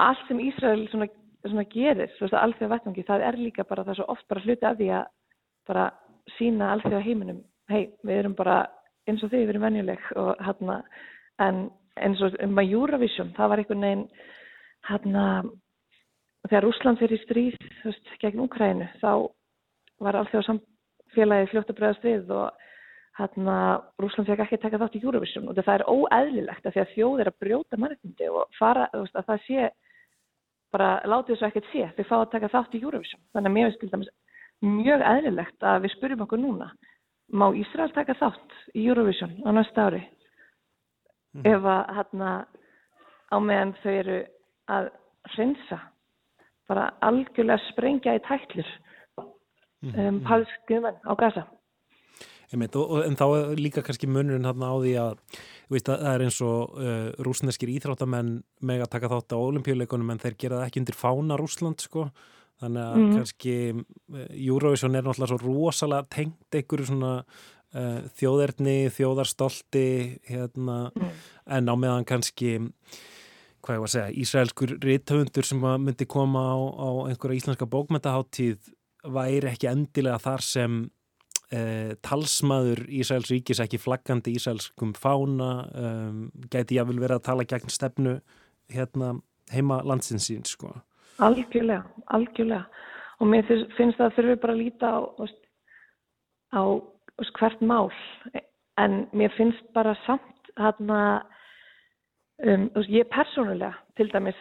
allt 0.00 0.26
sem 0.28 0.40
Ísrael 0.40 0.86
svona, 0.88 1.08
svona 1.44 1.66
gerir, 1.72 2.10
þú 2.16 2.24
veist 2.24 2.36
að 2.36 2.44
alþjóða 2.44 2.72
vettvangi, 2.74 3.06
það 3.08 3.24
er 3.28 3.38
líka 3.40 3.66
bara 3.68 3.84
það 3.84 3.92
er 3.92 4.00
svo 4.00 4.06
oft 4.14 4.28
bara 4.32 4.44
hluti 4.44 4.66
af 4.66 4.78
því 4.78 4.90
að 4.96 5.08
bara 5.68 5.86
sína 6.36 6.70
alþjóða 6.74 7.02
heiminum, 7.04 7.40
hei, 7.68 7.82
við 8.06 8.22
erum 8.22 8.36
bara 8.38 8.56
eins 9.08 9.24
og 9.24 9.32
við 9.32 9.52
erum 9.52 9.64
venjuleg 9.64 10.10
og 10.20 10.32
hérna, 10.44 10.80
en 11.40 11.68
eins 12.00 12.22
og 12.24 12.36
um 12.44 12.60
að 12.60 12.72
Eurovision, 12.76 13.32
það 13.36 13.52
var 13.52 13.62
einhvern 13.62 13.86
veginn 13.86 14.06
hérna, 14.88 15.24
þegar 16.48 16.68
Úsland 16.70 17.00
fyrir 17.00 17.22
stríð, 17.24 17.58
þú 17.80 17.92
veist, 17.92 18.12
gegn 18.22 18.44
Úkrænu, 18.44 18.88
þá 19.02 19.12
var 20.00 20.18
alþjóða 20.20 20.46
samt 20.46 20.66
félagi 21.14 21.50
fljótt 21.50 21.72
að 21.72 21.80
bregðast 21.80 22.06
við 22.06 22.32
og 22.36 22.66
hérna 23.18 23.56
Rúsland 24.00 24.30
fekk 24.30 24.44
ekki 24.46 24.60
taka 24.62 24.80
þátt 24.80 24.96
í 24.96 25.02
Eurovision. 25.04 25.48
Og 25.50 25.58
það 25.58 25.74
er 25.74 25.86
óæðlilegt 25.90 26.66
að 26.66 26.76
því 26.76 26.82
að 26.82 26.92
þjóð 26.94 27.20
er 27.20 27.30
að 27.30 27.40
brjóta 27.44 27.80
mannreitindi 27.80 28.30
og 28.30 28.58
fara, 28.58 28.86
þú 28.94 29.02
veist, 29.04 29.18
að 29.18 29.28
það 29.28 29.46
sé 29.48 29.66
bara 30.70 30.90
látið 31.10 31.34
þessu 31.34 31.48
ekkert 31.48 31.70
sé. 31.72 31.88
Þau 31.96 32.06
fá 32.06 32.16
að 32.20 32.30
taka 32.36 32.52
þátt 32.54 32.76
í 32.78 32.82
Eurovision. 32.84 33.22
Þannig 33.34 33.50
að 33.50 33.56
mér 33.56 33.74
finnst 33.80 34.14
mjög 34.60 35.04
æðlilegt 35.08 35.66
að 35.66 35.82
við 35.84 35.94
spurjum 35.96 36.24
okkur 36.26 36.40
núna 36.40 36.70
má 37.32 37.50
Ísrael 37.56 37.92
taka 37.94 38.16
þátt 38.18 38.56
í 38.74 38.86
Eurovision 38.88 39.36
á 39.46 39.50
næsta 39.54 39.86
ári 39.90 40.02
mm. 41.36 41.44
ef 41.46 41.68
að 41.74 41.94
hérna 41.98 42.32
á 43.30 43.36
meðan 43.38 43.76
þau 43.82 43.92
eru 43.92 44.18
að 44.70 44.90
hreinsa 45.34 45.78
bara 46.70 46.90
algjörlega 47.06 47.58
sprengja 47.70 48.16
í 48.18 48.22
tæklir 48.26 48.68
um, 49.18 49.30
mhm. 49.90 50.20
palskiðmenn 50.26 51.00
á 51.02 51.12
gasa. 51.18 51.46
Einmitt, 52.50 52.74
og, 52.78 53.04
en 53.06 53.14
þá 53.18 53.24
er 53.36 53.60
líka 53.62 53.82
kannski 53.86 54.08
munurinn 54.10 54.46
hérna 54.46 54.72
á 54.74 54.76
því 54.82 54.92
að, 54.98 55.18
veist, 55.70 55.90
að 55.90 56.02
það 56.02 56.14
er 56.16 56.24
eins 56.26 56.38
og 56.46 56.78
uh, 56.82 57.08
rúsneskir 57.26 57.70
íþráttamenn 57.76 58.32
með 58.66 58.84
að 58.86 58.92
taka 58.96 59.10
þátt 59.12 59.34
á 59.34 59.38
olimpíuleikunum 59.38 60.10
en 60.14 60.22
þeir 60.22 60.38
gera 60.38 60.60
það 60.60 60.66
ekki 60.66 60.82
undir 60.82 60.98
fána 60.98 61.38
Rúsland 61.38 61.82
sko 61.82 62.08
þannig 62.60 62.82
að 62.84 62.98
mm. 62.98 63.14
kannski 63.18 63.54
uh, 63.74 64.26
Eurovision 64.36 64.98
er 64.98 65.06
náttúrulega 65.06 65.32
svo 65.32 65.40
rosalega 65.44 66.08
tengt 66.16 66.60
einhverju 66.60 66.90
svona 66.90 67.14
uh, 67.22 68.02
þjóðerni, 68.20 68.76
þjóðarstolti 68.96 69.86
hérna, 70.30 70.82
mm. 70.90 71.16
en 71.58 71.72
á 71.72 71.74
meðan 71.74 72.08
kannski 72.08 72.58
hvað 73.60 73.76
ég 73.76 73.82
var 73.82 73.90
að 73.90 73.94
segja, 73.94 74.12
Ísraelskur 74.22 74.76
rithöfundur 74.80 75.46
sem 75.46 75.64
myndi 75.84 76.06
koma 76.08 76.44
á, 76.52 76.58
á 76.58 76.88
einhverja 77.10 77.42
íslenska 77.42 77.68
bókmyndaháttíð 77.68 78.70
væri 79.14 79.50
ekki 79.50 79.68
endilega 79.70 80.20
þar 80.20 80.44
sem 80.44 80.78
eh, 81.52 81.92
talsmaður 82.04 82.84
Ísæls 82.88 83.30
ríkis 83.32 83.60
ekki 83.62 83.80
flaggandi 83.80 84.34
Ísælskum 84.36 84.94
fána 84.98 85.50
um, 85.68 86.22
gæti 86.52 86.78
ég 86.78 86.84
að 86.84 86.94
vil 86.94 87.02
vera 87.04 87.20
að 87.20 87.26
tala 87.28 87.48
gegn 87.48 87.72
stefnu 87.72 88.18
hérna, 88.70 89.16
heima 89.50 89.80
landsinsín 89.86 90.46
sko. 90.48 90.74
Algjörlega, 91.20 91.82
algjörlega. 92.16 92.64
Og 93.20 93.28
mér 93.28 93.44
finnst 93.76 93.98
það 93.98 94.06
að 94.06 94.14
þurfi 94.16 94.36
bara 94.42 94.54
að 94.56 94.62
líta 94.62 94.92
á, 94.96 95.00
á 96.56 96.62
hvert 97.36 97.60
mál. 97.60 97.90
En 98.80 99.04
mér 99.12 99.34
finnst 99.36 99.66
bara 99.76 99.92
samt 100.06 100.52
hérna 100.56 101.00
um, 102.44 102.70
ég 102.88 103.08
persónulega 103.12 103.74
til 103.96 104.08
dæmis 104.12 104.38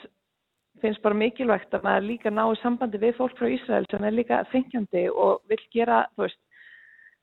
finnst 0.81 1.03
bara 1.03 1.17
mikilvægt 1.17 1.73
að 1.75 1.83
maður 1.83 2.07
líka 2.07 2.31
ná 2.31 2.45
í 2.47 2.59
sambandi 2.61 3.01
við 3.01 3.17
fólk 3.17 3.35
frá 3.37 3.49
Ísrael 3.51 3.87
sem 3.91 4.05
er 4.07 4.15
líka 4.15 4.43
þengjandi 4.53 5.09
og 5.11 5.41
vil 5.51 5.59
gera 5.75 6.05
þú 6.15 6.25
veist 6.25 6.39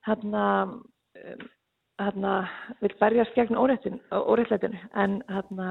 hérna 0.06 0.46
um, 0.66 1.46
hérna 1.96 2.32
vil 2.82 2.94
berjast 3.00 3.36
gegn 3.36 3.56
óréttleitinu 3.56 4.80
en 4.92 5.20
hérna 5.30 5.70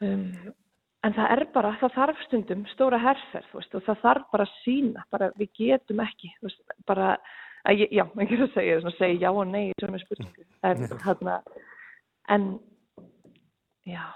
um, 0.00 0.28
En 1.04 1.12
það 1.12 1.32
er 1.34 1.42
bara, 1.52 1.72
það 1.80 1.96
þarf 1.98 2.20
stundum 2.24 2.60
stóra 2.72 2.98
herrferð 3.02 3.56
veist, 3.58 3.74
og 3.76 3.82
það 3.84 3.98
þarf 4.04 4.28
bara 4.32 4.46
sína, 4.62 5.02
bara 5.12 5.30
við 5.36 5.50
getum 5.58 6.00
ekki, 6.04 6.30
veist, 6.44 6.62
bara, 6.88 7.10
að, 7.68 7.82
já, 7.92 8.04
maður 8.14 8.24
ekki 8.24 8.38
að 8.46 8.54
segja, 8.54 8.78
svona, 8.80 8.96
segja 8.96 9.26
já 9.26 9.30
og 9.32 9.50
nei 9.50 9.66
í 9.66 9.74
svona 9.82 10.00
spurningu, 10.00 10.46
en 10.70 10.86
þarna, 11.04 11.36
en, 12.36 12.48
já, 13.90 14.06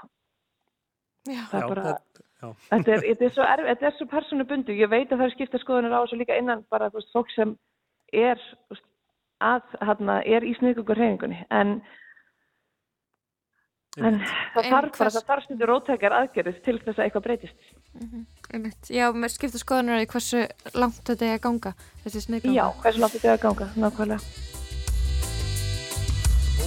já. 1.29 1.43
það 1.53 1.61
er 1.61 1.69
bara, 1.75 1.95
já. 2.25 2.49
þetta 2.71 2.97
er, 2.97 3.07
þetta 3.11 3.29
er 3.29 3.37
svo, 3.37 3.53
þetta 3.69 3.91
er 3.91 3.97
svo 3.99 4.11
persónu 4.15 4.49
bundu, 4.49 4.81
ég 4.81 4.93
veit 4.95 5.13
að 5.13 5.19
það 5.19 5.27
er 5.29 5.37
skipta 5.37 5.63
skoðunar 5.65 5.99
á 5.99 6.03
þessu 6.07 6.23
líka 6.23 6.41
innan 6.41 6.65
bara, 6.73 6.89
þú 6.95 7.03
veist, 7.03 7.13
fólk 7.19 7.37
sem 7.37 7.57
er, 8.17 8.49
að, 9.45 9.77
hérna, 9.85 10.23
er 10.25 10.49
í 10.49 10.57
sniðgöngur 10.57 11.05
hefingunni, 11.05 11.45
en, 11.53 11.83
En 13.99 14.21
það 14.55 14.69
þarf 14.71 14.99
bara, 14.99 15.11
það 15.15 15.29
þarf 15.31 15.47
stundur 15.47 15.73
rótækjar 15.73 16.17
aðgerðis 16.21 16.61
til 16.65 16.77
þess 16.85 16.99
að 16.99 17.05
eitthvað 17.07 17.27
breytist. 17.27 17.73
Mm 17.99 18.11
-hmm. 18.11 18.77
Já, 18.95 19.07
mér 19.13 19.35
skipta 19.35 19.59
skoðanar 19.59 20.05
í 20.05 20.07
hversu 20.07 20.47
langt 20.75 21.03
þetta 21.05 21.27
er 21.27 21.39
að 21.39 21.45
ganga, 21.49 21.75
þessi 22.05 22.25
sniðganga. 22.27 22.57
Já, 22.57 22.67
hversu 22.83 23.01
langt 23.01 23.17
þetta 23.17 23.29
er 23.29 23.39
að 23.39 23.43
ganga, 23.47 23.69
nákvæmlega. 23.77 24.57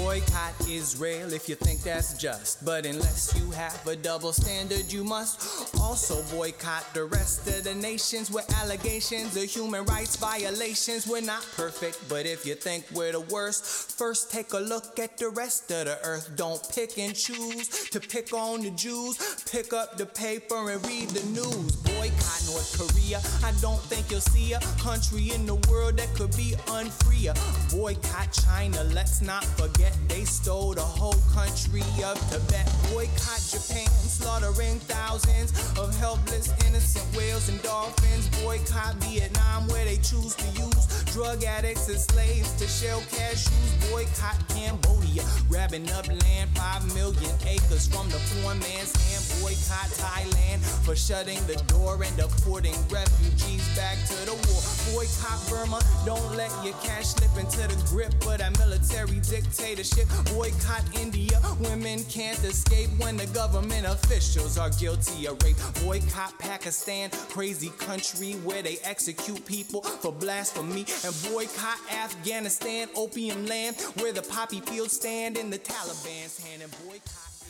Boycott 0.04 0.54
Israel 0.68 1.32
if 1.32 1.48
you 1.48 1.56
think 1.56 1.84
that's 1.84 2.18
just. 2.18 2.66
But 2.66 2.86
unless 2.86 3.34
you 3.38 3.52
have 3.52 3.86
a 3.88 3.96
double 3.96 4.34
standard, 4.34 4.92
you 4.92 5.04
must 5.04 5.76
also 5.80 6.24
boycott 6.36 6.86
the 6.94 7.06
rest 7.06 7.48
of 7.48 7.64
the 7.64 7.76
nations 7.76 8.32
with 8.32 8.52
allegations 8.62 9.38
of 9.38 9.44
human 9.44 9.86
rights 9.86 10.16
violations. 10.16 11.08
We're 11.08 11.22
not 11.22 11.46
perfect, 11.56 12.00
but 12.10 12.26
if 12.26 12.46
you 12.46 12.56
think 12.56 12.86
we're 12.94 13.12
the 13.12 13.22
worst, 13.22 13.64
first 13.98 14.32
take 14.32 14.54
a 14.54 14.60
look 14.60 14.98
at 14.98 15.18
the 15.18 15.30
rest 15.30 15.72
of 15.72 15.86
the 15.86 15.98
earth. 16.04 16.32
Don't 16.36 16.62
pick 16.74 16.98
and 16.98 17.16
choose 17.16 17.90
to 17.92 18.00
pick 18.00 18.34
on 18.34 18.62
the 18.62 18.72
Jews. 18.72 19.44
Pick 19.52 19.72
up 19.72 19.98
the 19.98 20.06
paper 20.08 20.72
and 20.72 20.86
read 20.88 21.10
the 21.10 21.26
news. 21.30 21.76
Boycott 21.76 22.42
North 22.50 22.72
Korea. 22.78 23.22
I 23.44 23.54
don't 23.62 23.82
think 23.84 24.10
you'll 24.10 24.22
see 24.22 24.54
a 24.54 24.60
country 24.80 25.32
in 25.32 25.46
the 25.46 25.56
world 25.70 25.98
that 25.98 26.14
could 26.16 26.36
be 26.36 26.56
unfreer. 26.70 27.34
Boycott 27.72 28.32
China. 28.32 28.84
Let's 28.86 29.22
not 29.22 29.46
forget 29.46 29.94
they 30.08 30.26
stole 30.26 30.74
the 30.74 30.82
whole 30.82 31.20
country 31.34 31.82
of 32.04 32.18
Tibet. 32.30 32.70
Boycott 32.92 33.42
Japan, 33.50 33.88
slaughtering 33.88 34.80
thousands 34.82 35.52
of 35.78 35.96
helpless, 35.98 36.52
innocent 36.68 37.06
whales 37.16 37.50
and 37.50 37.62
dolphins. 37.64 38.28
Boycott 38.44 38.96
Vietnam, 39.06 39.68
where 39.68 39.86
they 39.86 39.98
choose 39.98 40.36
to 40.36 40.48
use 40.62 41.04
drug 41.14 41.44
addicts 41.44 41.90
as 41.90 42.06
slaves 42.06 42.52
to 42.54 42.68
shell 42.68 43.02
cashews. 43.12 43.92
Boycott 43.92 44.38
Cambodia, 44.50 45.24
grabbing 45.62 45.92
up 45.92 46.08
land, 46.08 46.50
five 46.56 46.84
million 46.96 47.32
acres 47.46 47.86
from 47.86 48.10
the 48.10 48.20
poor 48.34 48.56
man's 48.56 48.96
hand. 48.98 49.42
Boycott 49.42 49.90
Thailand 49.94 50.60
for 50.84 50.96
shutting 50.96 51.38
the 51.46 51.56
door 51.68 52.02
and 52.02 52.18
deporting 52.18 52.74
refugees 52.90 53.64
back 53.76 53.98
to 54.08 54.16
the 54.26 54.34
war. 54.34 54.62
Boycott 54.92 55.40
Burma, 55.50 55.80
don't 56.04 56.36
let 56.36 56.50
your 56.66 56.74
cash 56.82 57.14
slip 57.14 57.38
into 57.38 57.62
the 57.68 57.80
grip 57.88 58.14
of 58.26 58.40
that 58.40 58.58
military 58.58 59.20
dictatorship. 59.20 60.08
Boycott 60.34 60.84
India. 61.00 61.40
Women 61.60 62.04
can't 62.06 62.44
escape 62.44 62.90
when 62.98 63.16
the 63.18 63.28
government 63.28 63.86
officials 63.86 64.58
are 64.58 64.72
guilty 64.72 65.28
of 65.28 65.42
rape. 65.44 65.58
Boycott 65.86 66.40
Pakistan, 66.40 67.12
crazy 67.30 67.70
country 67.78 68.34
where 68.44 68.64
they 68.64 68.80
execute 68.84 69.46
people 69.46 69.82
for 69.82 70.12
blasphemy. 70.12 70.86
And 71.06 71.14
boycott 71.30 71.78
Afghanistan, 71.94 72.90
opium 72.96 73.46
land 73.46 73.76
where 74.00 74.12
the 74.12 74.24
poppy 74.24 74.62
fields 74.62 74.96
stand 74.96 75.38
in 75.38 75.51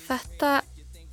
Þetta 0.10 0.52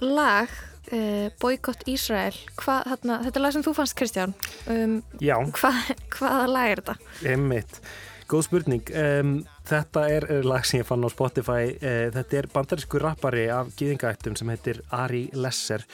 lag 0.04 0.58
Uh, 0.88 1.28
Boykott 1.36 1.82
Ísrael 1.84 2.32
hva, 2.62 2.78
þarna, 2.80 3.18
þetta 3.26 3.36
er 3.36 3.42
lag 3.44 3.52
sem 3.52 3.64
þú 3.66 3.74
fannst 3.76 3.92
Kristján 3.98 4.30
um, 4.72 4.94
hva, 5.20 5.72
hvaða 6.14 6.46
lag 6.48 6.70
er 6.72 6.80
þetta? 6.80 6.94
Emmitt, 7.34 7.76
góð 8.24 8.46
spurning 8.46 8.88
um, 8.96 9.34
Þetta 9.68 10.04
er 10.08 10.26
lag 10.46 10.64
sem 10.64 10.80
ég 10.80 10.88
fann 10.88 11.04
á 11.04 11.10
Spotify. 11.12 11.74
Eh, 11.76 12.08
þetta 12.14 12.38
er 12.38 12.48
bandarísku 12.52 13.00
rappari 13.02 13.48
af 13.52 13.74
gýðingaættum 13.76 14.36
sem 14.38 14.48
heitir 14.48 14.80
Ari 14.94 15.26
Lesser. 15.36 15.84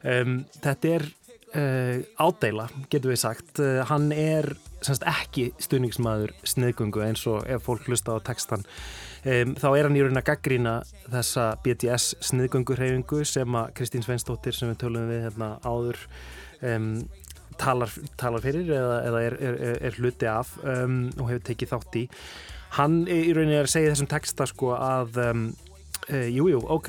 Um, 0.00 0.44
þetta 0.62 0.92
er 0.94 1.04
uh, 1.58 1.98
ádeila, 2.22 2.68
getur 2.88 3.12
við 3.12 3.20
sagt. 3.24 3.58
Uh, 3.60 3.82
hann 3.90 4.08
er 4.14 4.54
semst, 4.80 5.04
ekki 5.04 5.50
stuðningsmaður 5.60 6.32
sniðgungu 6.46 7.02
eins 7.04 7.26
og 7.28 7.44
ef 7.50 7.66
fólk 7.66 7.84
hlusta 7.90 8.16
á 8.16 8.18
textan. 8.24 8.64
Um, 9.26 9.54
þá 9.58 9.68
er 9.72 9.88
hann 9.88 9.96
í 9.98 10.02
raun 10.04 10.20
að 10.20 10.28
gaggrína 10.28 10.74
þessa 11.10 11.46
BTS 11.64 12.12
sniðgungurhefingu 12.28 13.24
sem 13.26 13.56
að 13.58 13.72
Kristín 13.78 14.04
Sveinstóttir 14.06 14.54
sem 14.56 14.70
við 14.70 14.82
tölum 14.84 15.08
við 15.10 15.24
hérna 15.26 15.48
áður 15.66 15.98
um, 16.62 16.92
talar, 17.58 17.94
talar 18.20 18.44
fyrir 18.44 18.70
eða, 18.70 19.00
eða 19.08 19.24
er, 19.26 19.38
er, 19.48 19.58
er 19.90 19.98
hluti 19.98 20.30
af 20.30 20.54
og 20.62 21.24
hefur 21.26 21.42
tekið 21.50 21.72
þátt 21.74 21.98
í. 21.98 22.04
Hann 22.78 23.00
í 23.08 23.32
rauninni 23.32 23.56
er 23.58 23.66
að 23.66 23.72
segja 23.72 23.94
þessum 23.94 24.10
texta 24.12 24.46
sko 24.46 24.74
að 24.76 25.18
Jújú, 26.08 26.46
jú, 26.54 26.58
ok, 26.72 26.88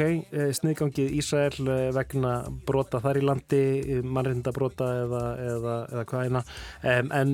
sniðgangið 0.56 1.16
Ísrael 1.20 1.70
vegna 1.96 2.34
brota 2.68 3.02
þar 3.04 3.20
í 3.20 3.24
landi, 3.28 3.64
mannrinda 4.06 4.54
brota 4.56 4.88
eða, 5.02 5.24
eða, 5.44 5.74
eða 5.92 6.04
hvaðina, 6.08 6.42
um, 6.94 7.10
en 7.18 7.34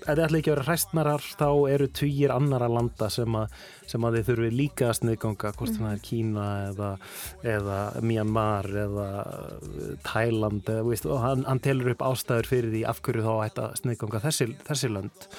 það 0.00 0.22
ætla 0.24 0.40
ekki 0.40 0.50
að 0.50 0.56
vera 0.56 0.66
hræstnarar 0.66 1.28
þá 1.38 1.46
eru 1.70 1.88
týjir 2.00 2.34
annara 2.34 2.70
landa 2.72 3.10
sem 3.14 3.38
að, 3.38 3.54
sem 3.92 4.06
að 4.08 4.18
þið 4.18 4.28
þurfi 4.30 4.50
líka 4.56 4.90
að 4.90 4.98
sniðganga, 5.00 5.54
hvort 5.60 5.78
það 5.78 5.92
er 5.92 6.04
Kína 6.08 6.50
eða, 6.72 6.90
eða 7.54 7.78
Myanmar 8.10 8.70
eða 8.88 9.08
Thailand, 10.06 10.64
eða, 10.66 10.86
veist, 10.90 11.06
og 11.06 11.22
hann, 11.22 11.46
hann 11.46 11.62
telur 11.62 11.94
upp 11.94 12.06
ástæður 12.10 12.50
fyrir 12.56 12.74
því 12.74 12.86
af 12.90 13.04
hverju 13.06 13.26
þá 13.28 13.34
ætta 13.46 13.72
sniðganga 13.84 14.24
þessi, 14.26 14.50
þessi 14.66 14.96
land. 14.98 15.30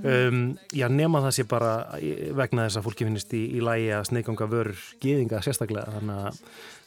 Um, 0.00 0.42
já, 0.72 0.86
nema 0.88 1.20
það 1.26 1.34
sé 1.36 1.44
bara 1.48 1.72
vegna 2.38 2.66
þess 2.66 2.80
að 2.80 2.86
fólki 2.86 3.06
finnist 3.08 3.34
í, 3.36 3.42
í 3.58 3.64
lægi 3.64 3.90
að 3.96 4.06
sneikanga 4.08 4.48
vörur 4.50 4.86
geðinga 5.02 5.42
sérstaklega 5.44 5.96
þannig 5.98 6.22
að 6.28 6.38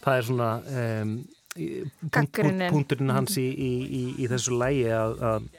það 0.05 0.17
er 0.17 0.27
svona 0.29 0.49
um, 0.81 1.13
punkt, 2.09 2.41
punkturinn 2.73 3.13
hans 3.13 3.37
í, 3.41 3.45
í, 3.45 4.01
í 4.23 4.29
þessu 4.31 4.57
lægi 4.57 4.87
að, 4.95 5.15
að, 5.29 5.49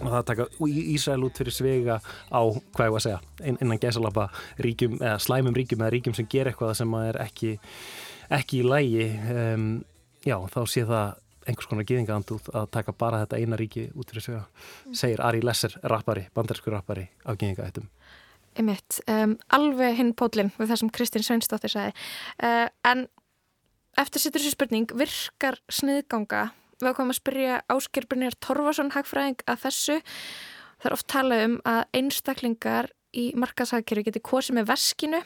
að 0.00 0.16
það 0.16 0.26
taka 0.30 0.48
Ísrael 0.70 1.28
út 1.28 1.42
fyrir 1.42 1.58
svega 1.58 1.98
á, 2.00 2.40
hvað 2.40 2.88
ég 2.88 2.96
var 2.96 3.02
að 3.02 3.06
segja, 3.08 3.20
innan 3.52 3.82
gæsalapa 3.82 4.28
ríkjum, 4.64 4.96
eða 5.02 5.18
slæmum 5.22 5.58
ríkjum 5.58 5.84
eða 5.84 5.94
ríkjum 5.98 6.16
sem 6.18 6.30
ger 6.30 6.50
eitthvað 6.50 6.76
sem 6.80 6.98
er 7.04 7.20
ekki 7.26 7.58
ekki 8.32 8.62
í 8.62 8.66
lægi 8.66 9.10
um, 9.34 9.68
já, 10.24 10.38
þá 10.50 10.60
sé 10.70 10.86
það 10.88 11.20
einhvers 11.48 11.68
konar 11.70 11.86
gýðingaandúð 11.88 12.50
að 12.56 12.68
taka 12.74 12.94
bara 12.96 13.22
þetta 13.24 13.40
eina 13.40 13.58
ríki 13.60 13.88
út 13.94 14.10
fyrir 14.10 14.24
sig 14.24 14.38
að 14.38 14.96
segir 14.96 15.22
Ari 15.24 15.42
Lesser, 15.44 15.76
rappari, 15.90 16.26
bandarsku 16.34 16.72
rappari 16.72 17.08
af 17.24 17.38
gýðingaættum. 17.40 17.88
Emitt, 18.60 19.00
um, 19.10 19.34
alveg 19.50 19.96
hinn 19.98 20.12
pólinn 20.14 20.52
við 20.58 20.70
það 20.70 20.80
sem 20.80 20.90
Kristinn 20.94 21.26
Sveinsdóttir 21.26 21.72
sagði. 21.72 21.94
Uh, 22.38 22.68
en 22.86 23.06
eftir 23.98 24.22
sittur 24.22 24.42
þessu 24.42 24.54
spurning 24.54 24.94
virkar 24.94 25.58
sniðganga? 25.72 26.48
Við 26.80 26.90
ákvæmum 26.90 27.14
að 27.14 27.20
spyrja 27.20 27.60
Áskjörbrunir 27.72 28.36
Torfarsson 28.42 28.92
hagfræðing 28.94 29.42
að 29.50 29.64
þessu. 29.66 30.00
Það 30.78 30.90
er 30.90 30.96
oft 30.98 31.08
talað 31.10 31.46
um 31.48 31.56
að 31.70 31.80
einstaklingar 31.98 32.90
í 33.14 33.28
markashagkerfi 33.38 34.08
geti 34.08 34.22
kosið 34.24 34.58
með 34.58 34.70
veskinu 34.72 35.22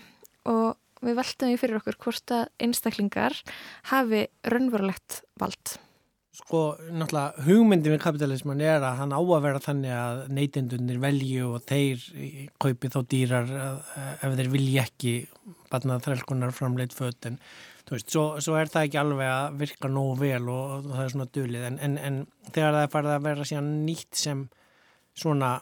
og 0.49 1.05
við 1.05 1.19
veltum 1.19 1.53
í 1.53 1.59
fyrir 1.61 1.81
okkur 1.81 1.99
hvort 2.05 2.35
að 2.35 2.49
einstaklingar 2.65 3.37
hafi 3.93 4.25
raunverulegt 4.49 5.23
vald 5.41 5.79
Sko, 6.37 6.77
náttúrulega, 6.93 7.43
hugmyndin 7.47 7.95
við 7.95 8.03
kapitalisman 8.03 8.61
er 8.61 8.85
að 8.85 8.99
hann 9.01 9.15
á 9.17 9.21
að 9.21 9.47
vera 9.47 9.63
þannig 9.65 9.95
að 9.97 10.19
neytendunir 10.37 11.01
velju 11.03 11.47
og 11.55 11.65
þeir 11.67 12.05
kaupi 12.61 12.91
þá 12.93 12.99
dýrar 13.11 13.49
ef 13.57 14.37
þeir 14.37 14.51
vilja 14.53 14.85
ekki 14.85 15.15
batnað 15.73 16.05
þrælkunar 16.05 16.53
framleitt 16.55 16.95
fötin. 16.95 17.41
Þú 17.89 17.97
veist, 17.97 18.13
svo, 18.13 18.25
svo 18.45 18.59
er 18.61 18.69
það 18.69 18.87
ekki 18.87 19.01
alveg 19.01 19.33
að 19.33 19.59
virka 19.63 19.89
nógu 19.89 20.19
vel 20.21 20.45
og, 20.53 20.77
og 20.77 20.93
það 20.93 21.03
er 21.07 21.13
svona 21.15 21.29
dölið. 21.39 21.67
En, 21.71 21.81
en, 21.87 21.99
en 22.05 22.21
þegar 22.53 22.77
það 22.77 22.83
er 22.83 22.95
farið 22.95 23.15
að 23.15 23.27
vera 23.31 23.49
síðan 23.49 23.73
nýtt 23.87 24.21
sem 24.21 24.45
svona 25.19 25.53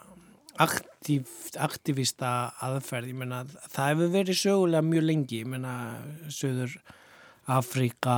aktiv, 0.67 1.31
aktivista 1.63 2.31
aðferð, 2.67 3.13
ég 3.13 3.19
menna, 3.23 3.43
það 3.71 3.91
hefur 3.93 4.13
verið 4.17 4.39
sögulega 4.41 4.85
mjög 4.85 5.07
lengi, 5.07 5.41
ég 5.45 5.51
menna, 5.53 5.73
söður 6.33 6.75
Afríka 7.47 8.17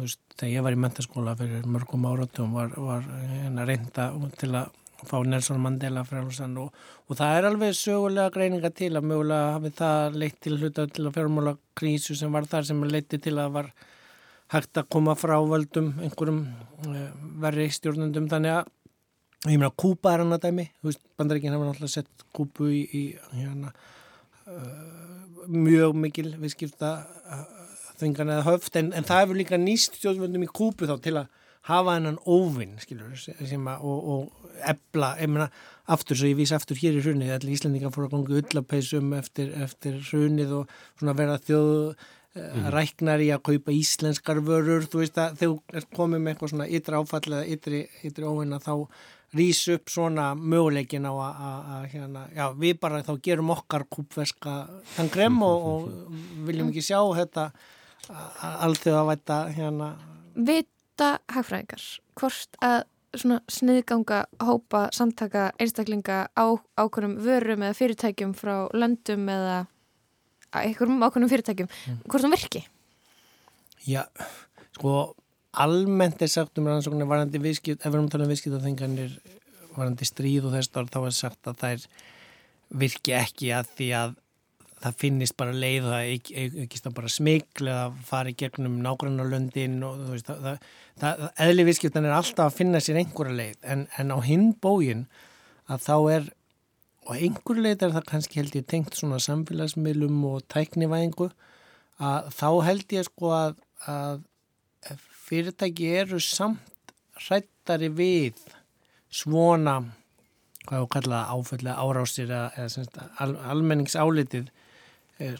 veist, 0.00 0.20
þegar 0.34 0.52
ég 0.52 0.64
var 0.66 0.74
í 0.74 0.78
mentaskóla 0.82 1.36
fyrir 1.38 1.66
mörgum 1.70 2.06
áratum 2.10 2.56
var, 2.56 2.72
var 2.74 3.04
hérna 3.06 3.66
reynda 3.68 4.10
til 4.40 4.50
að 4.58 4.72
fá 5.06 5.20
Nelson 5.24 5.60
Mandela 5.62 6.02
frálsann 6.04 6.56
og, 6.60 6.72
og 7.06 7.18
það 7.18 7.36
er 7.36 7.46
alveg 7.48 7.76
sögulega 7.78 8.32
greininga 8.34 8.72
til 8.74 8.90
að 8.98 9.06
mögulega 9.06 9.54
hafi 9.54 9.70
það 9.78 10.18
leitt 10.22 10.40
til 10.42 10.58
hluta 10.58 10.88
til 10.90 11.06
að 11.06 11.14
fjármála 11.16 11.54
krísu 11.78 12.16
sem 12.18 12.34
var 12.34 12.48
þar 12.50 12.66
sem 12.68 12.82
leitti 12.90 13.20
til 13.22 13.36
að 13.38 13.54
var 13.54 13.70
hægt 14.50 14.82
að 14.82 14.90
koma 14.96 15.14
frá 15.14 15.36
völdum 15.46 15.92
einhverjum 16.02 16.42
uh, 16.90 17.06
verri 17.44 17.68
stjórnundum 17.70 18.26
þannig 18.32 18.56
að 18.58 18.74
ég 19.46 19.62
meina 19.62 19.70
Kúpa 19.70 20.16
er 20.16 20.24
hann 20.24 20.34
að 20.36 20.48
dæmi 20.48 20.66
bandaríkinn 20.82 21.54
hafa 21.54 21.70
náttúrulega 21.70 21.94
sett 21.94 22.26
Kúpu 22.34 22.66
í, 22.74 22.82
í 22.90 23.04
hérna, 23.38 23.70
uh, 24.50 25.46
mjög 25.46 25.96
mikil 26.02 26.34
viðskipta 26.42 26.92
þvingan 28.00 28.34
eða 28.36 28.46
höft 28.48 28.76
en, 28.80 28.92
en 28.96 29.06
það 29.06 29.24
hefur 29.24 29.40
líka 29.40 29.60
nýst 29.60 29.98
stjórnvöldum 30.00 30.46
í 30.46 30.52
Kúpu 30.52 30.88
þá 30.90 30.96
til 31.04 31.16
að 31.22 31.28
hafa 31.68 31.96
hennan 31.98 32.20
óvinn 32.24 32.78
og, 32.78 33.98
og 34.14 34.48
ebla, 34.66 35.14
ég 35.20 35.28
meina 35.30 35.50
aftur 35.90 36.16
svo 36.16 36.30
ég 36.30 36.38
vísi 36.38 36.56
aftur 36.56 36.78
hér 36.80 36.96
í 36.96 37.02
hrunið 37.04 37.34
allir 37.34 37.56
Íslandingar 37.56 37.92
fór 37.94 38.06
að 38.06 38.14
ganga 38.14 38.40
ullapeisum 38.40 39.12
eftir, 39.18 39.52
eftir 39.60 40.00
hrunið 40.08 40.56
og 40.60 40.74
vera 41.18 41.36
þjóð 41.44 41.70
mm. 42.34 42.68
ræknar 42.74 43.22
í 43.24 43.30
að 43.34 43.44
kaupa 43.50 43.74
íslenskar 43.74 44.42
vörur 44.46 44.86
þú 44.88 45.02
veist 45.02 45.18
að 45.20 45.40
þegar 45.42 46.12
með 46.16 46.32
eitthvað 46.32 46.52
svona 46.54 46.68
ytri 46.68 47.00
áfall 47.00 47.24
eða 47.32 47.46
ytri, 47.56 47.80
ytri 48.06 48.28
óvinna 48.28 48.60
þá 48.62 48.74
rýs 49.36 49.60
upp 49.70 49.90
svona 49.92 50.32
möguleikin 50.34 51.06
á 51.06 51.14
að 51.14 51.84
hérna, 51.92 52.24
já 52.34 52.48
við 52.58 52.80
bara 52.82 53.02
þá 53.06 53.12
gerum 53.22 53.52
okkar 53.54 53.86
kúpverska 53.86 54.54
tangrem 54.96 55.38
og, 55.46 55.68
og 55.70 56.16
viljum 56.48 56.72
ekki 56.72 56.82
sjá 56.88 56.98
þetta 57.20 57.50
allþjóð 58.08 59.00
að 59.00 59.10
væta 59.10 59.40
hérna 59.56 59.90
Vita 60.34 61.10
hagfræðingar 61.32 61.84
hvort 62.20 62.58
að 62.64 62.82
svona 63.18 63.40
sniðganga 63.50 64.20
hópa 64.46 64.84
samtaka 64.94 65.50
einstaklinga 65.58 66.28
á 66.30 66.46
ákveðnum 66.78 67.16
vörum 67.24 67.64
eða 67.66 67.78
fyrirtækjum 67.78 68.34
frá 68.38 68.68
löndum 68.76 69.26
eða 69.32 69.64
einhverjum 70.54 71.02
ákveðnum 71.02 71.32
fyrirtækjum 71.32 71.70
mm. 71.70 71.98
hvort 72.06 72.26
það 72.26 72.36
virki? 72.36 72.62
Já, 73.88 74.04
sko 74.76 74.94
almennt 75.58 76.22
er 76.22 76.30
sagt 76.30 76.58
um 76.60 76.68
rannsóknir 76.70 77.08
varandi 77.10 77.40
viðskipt, 77.42 77.82
ef 77.82 77.88
við 77.88 77.98
erum 77.98 78.06
að 78.06 78.14
tala 78.14 78.26
um 78.28 78.32
viðskiptaþenganir 78.34 79.18
varandi 79.74 80.06
stríð 80.06 80.46
og 80.48 80.56
þess 80.56 80.72
þá 80.74 81.00
er 81.00 81.16
sagt 81.16 81.50
að 81.50 81.62
þær 81.64 81.86
virki 82.80 83.14
ekki 83.18 83.50
að 83.56 83.72
því 83.78 83.88
að 83.98 84.18
það 84.80 84.96
finnist 85.02 85.36
bara 85.36 85.52
leið 85.52 85.86
það 85.86 86.10
ekki 86.64 86.80
stað 86.80 86.96
bara 86.96 87.12
smikl 87.12 87.68
eða 87.68 87.86
fari 88.08 88.32
gegnum 88.38 88.78
nágrannarlöndin 88.84 89.80
og 89.84 89.98
þú 89.98 90.14
veist 90.14 90.30
það, 90.30 90.46
það, 91.02 91.24
það 91.24 91.44
eðli 91.46 91.66
viðskiptan 91.68 92.08
er 92.08 92.16
alltaf 92.16 92.46
að 92.46 92.58
finna 92.60 92.80
sér 92.84 93.00
einhverja 93.02 93.36
leið. 93.42 93.58
En, 93.74 93.86
en 94.00 94.14
á 94.16 94.18
hinn 94.24 94.46
bógin 94.62 95.04
að 95.70 95.84
þá 95.84 95.96
er 96.16 96.30
og 97.10 97.14
einhver 97.16 97.60
leið 97.64 97.84
er 97.84 97.94
það 97.96 98.08
kannski 98.10 98.40
held 98.40 98.56
ég 98.56 98.66
tengt 98.70 98.96
svona 98.96 99.20
samfélagsmiðlum 99.24 100.18
og 100.30 100.44
tæknivæðingu 100.52 101.30
að 102.00 102.32
þá 102.36 102.48
held 102.68 102.96
ég 102.96 103.08
sko 103.08 103.32
að, 103.36 103.56
að 103.90 104.22
fyrirtæki 105.26 105.90
eru 106.00 106.20
samt 106.24 106.94
hrættari 107.20 107.90
við 107.92 108.38
svona 109.12 109.80
hvað 110.66 110.84
þú 110.84 110.88
kallaða 110.94 111.34
áföllega 111.34 111.82
árásir 111.82 112.32
eða 112.32 113.04
al, 113.24 113.34
almenningsálitið 113.52 114.50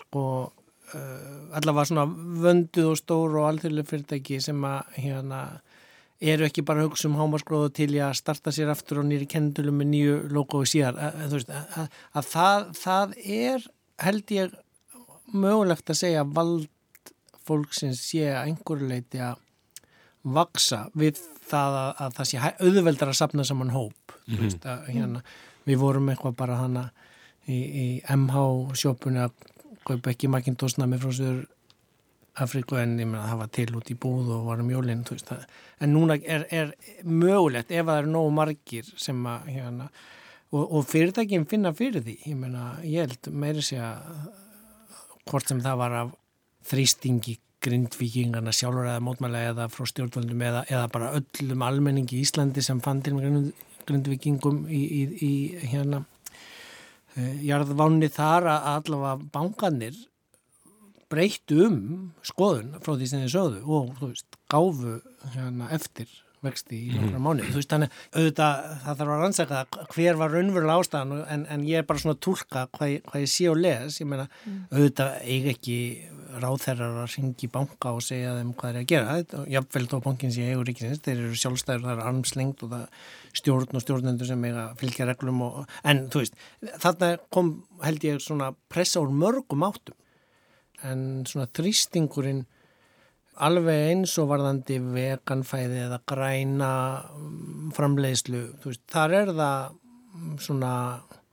sko 0.00 0.24
uh, 0.94 1.56
allavega 1.56 1.88
svona 1.90 2.06
vönduð 2.44 2.92
og 2.92 3.00
stóru 3.00 3.42
og 3.42 3.50
alþjóðlega 3.50 3.90
fyrirtæki 3.90 4.40
sem 4.44 4.64
að 4.64 4.96
hérna 5.00 5.42
eru 6.20 6.44
ekki 6.44 6.64
bara 6.66 6.84
hugsa 6.84 7.08
um 7.08 7.16
hámaskróðu 7.16 7.72
til 7.78 7.92
að 7.96 8.18
starta 8.18 8.52
sér 8.52 8.72
aftur 8.74 9.00
og 9.00 9.08
nýri 9.08 9.28
kendulum 9.30 9.78
með 9.80 9.92
nýju 9.94 10.16
logoðu 10.34 10.68
síðar 10.68 10.98
að, 11.00 11.22
að, 11.24 11.54
að, 11.80 12.00
að 12.12 12.28
það, 12.34 12.66
það 12.82 13.14
er 13.24 13.70
held 14.04 14.34
ég 14.36 14.58
mögulegt 15.32 15.92
að 15.92 16.00
segja 16.02 16.26
vald 16.28 16.68
fólksins 17.46 18.02
sé 18.04 18.26
að 18.34 18.50
einhverju 18.50 18.90
leiti 18.90 19.22
að 19.24 19.40
vaksa 20.36 20.84
við 20.98 21.20
það 21.48 21.78
að 21.88 22.18
það 22.18 22.28
sé 22.28 22.50
auðveldar 22.60 23.12
að 23.12 23.20
sapna 23.22 23.46
saman 23.46 23.72
hóp 23.72 24.12
mm 24.12 24.34
-hmm. 24.34 24.42
veist, 24.42 24.66
hérna, 24.88 25.22
við 25.64 25.80
vorum 25.80 26.10
eitthvað 26.12 26.36
bara 26.36 26.60
hana 26.60 26.90
í, 27.48 27.56
í 27.56 27.86
MH 28.04 28.76
sjópunni 28.76 29.24
að 29.24 29.32
kaupa 29.86 30.12
ekki 30.12 30.30
Macintosh-nami 30.30 31.00
frá 31.00 31.12
Söður 31.16 31.42
Afríku 32.40 32.78
en 32.78 32.94
ég 33.00 33.08
meina 33.08 33.26
það 33.26 33.40
var 33.40 33.50
til 33.56 33.68
út 33.76 33.90
í 33.90 33.96
búð 33.98 34.30
og 34.36 34.46
var 34.46 34.62
um 34.62 34.70
jólinn 34.70 35.02
en 35.04 35.92
núna 35.92 36.16
er, 36.22 36.46
er 36.50 36.72
mögulegt 37.04 37.72
ef 37.72 37.86
það 37.86 37.98
eru 38.02 38.12
nógu 38.14 38.32
margir 38.36 38.90
sem 38.96 39.26
að 39.26 39.50
hérna, 39.56 39.88
og, 40.52 40.64
og 40.64 40.86
fyrirtækinn 40.88 41.48
finna 41.50 41.72
fyrir 41.74 42.04
því. 42.04 42.16
Ég 42.30 42.38
meina 42.38 42.64
ég 42.84 43.08
held 43.08 43.30
meiri 43.34 43.64
sé 43.64 43.80
að 43.82 44.30
hvort 45.30 45.48
sem 45.50 45.62
það 45.62 45.80
var 45.82 45.96
af 46.04 46.14
þrýstingi 46.70 47.36
grindvikingarna 47.60 48.54
sjálfur 48.56 48.88
eða 48.88 49.02
mótmælega 49.04 49.52
eða 49.52 49.66
frá 49.72 49.88
stjórnvöldum 49.88 50.46
eða, 50.46 50.62
eða 50.70 50.86
bara 50.92 51.10
öllum 51.18 51.66
almenningi 51.66 52.16
í 52.16 52.22
Íslandi 52.24 52.64
sem 52.64 52.80
fann 52.84 53.02
til 53.04 53.18
grindvikingum 53.88 54.62
í, 54.70 54.80
í, 54.80 55.02
í 55.26 55.32
hérna 55.68 56.04
jarðvánni 57.44 58.10
þar 58.12 58.48
að 58.54 58.70
allavega 58.74 59.30
bankanir 59.34 59.98
breyttu 61.10 61.64
um 61.66 61.78
skoðun 62.26 62.74
frá 62.84 62.94
því 62.94 63.10
sem 63.10 63.22
þið 63.24 63.32
sögðu 63.34 63.62
og 63.66 63.94
þú 63.98 64.10
veist, 64.12 64.36
gáfu 64.50 64.98
hérna, 65.34 65.70
eftir 65.74 66.10
vexti 66.44 66.78
í 66.86 66.92
nokkra 66.94 67.18
mm. 67.18 67.24
mánu 67.26 67.48
þú 67.50 67.58
veist, 67.58 67.72
þannig 67.72 67.96
auðvitað 68.14 68.62
það 68.84 69.00
þarf 69.00 69.14
að 69.16 69.22
rannsaka 69.24 69.64
hver 69.94 70.20
var 70.20 70.34
raunverulega 70.36 70.84
ástæðan 70.84 71.24
en, 71.34 71.42
en 71.52 71.66
ég 71.68 71.82
er 71.82 71.88
bara 71.88 72.02
svona 72.02 72.16
að 72.16 72.22
tólka 72.26 72.64
hvað, 72.76 72.94
hvað 73.10 73.24
ég 73.26 73.32
sé 73.34 73.50
og 73.50 73.60
les, 73.60 73.98
ég 74.00 74.08
meina 74.08 74.28
mm. 74.30 74.62
auðvitað 74.70 75.18
eiga 75.34 75.54
ekki 75.56 75.78
ráðherrar 76.42 77.00
að 77.02 77.14
ringi 77.16 77.48
banka 77.52 77.92
og 77.96 78.04
segja 78.04 78.36
þeim 78.36 78.52
hvað 78.58 78.70
er 78.70 78.78
að 78.80 78.86
gera. 78.92 79.16
Jáfnvel 79.50 79.88
þó 79.90 79.96
bankin 80.04 80.34
sé 80.34 80.46
eigur 80.50 80.68
ríkisins 80.68 81.02
þeir 81.04 81.16
eru 81.16 81.40
sjálfstæður, 81.40 81.84
það 81.86 81.92
er 81.94 82.04
armslengt 82.10 82.64
og 82.66 82.72
það 82.74 82.86
stjórn 83.40 83.78
og 83.78 83.84
stjórnendur 83.84 84.30
sem 84.30 84.46
eiga 84.48 84.68
fylgja 84.80 85.08
reglum 85.10 85.42
og, 85.46 85.58
en 85.86 86.06
þú 86.12 86.24
veist 86.24 86.38
þarna 86.82 87.10
kom 87.34 87.52
held 87.84 88.06
ég 88.06 88.22
svona 88.24 88.52
pressa 88.72 89.02
úr 89.02 89.12
mörgum 89.12 89.66
áttum. 89.66 89.98
En 90.86 91.04
svona 91.28 91.50
þrýstingurinn 91.58 92.44
alveg 93.40 93.86
eins 93.90 94.16
og 94.20 94.30
varðandi 94.30 94.78
veganfæði 94.94 95.84
eða 95.86 96.00
græna 96.08 96.72
framleiðslu, 97.76 98.42
þú 98.60 98.72
veist, 98.72 98.84
þar 98.92 99.16
er 99.22 99.32
það 99.38 99.78
svona 100.44 100.72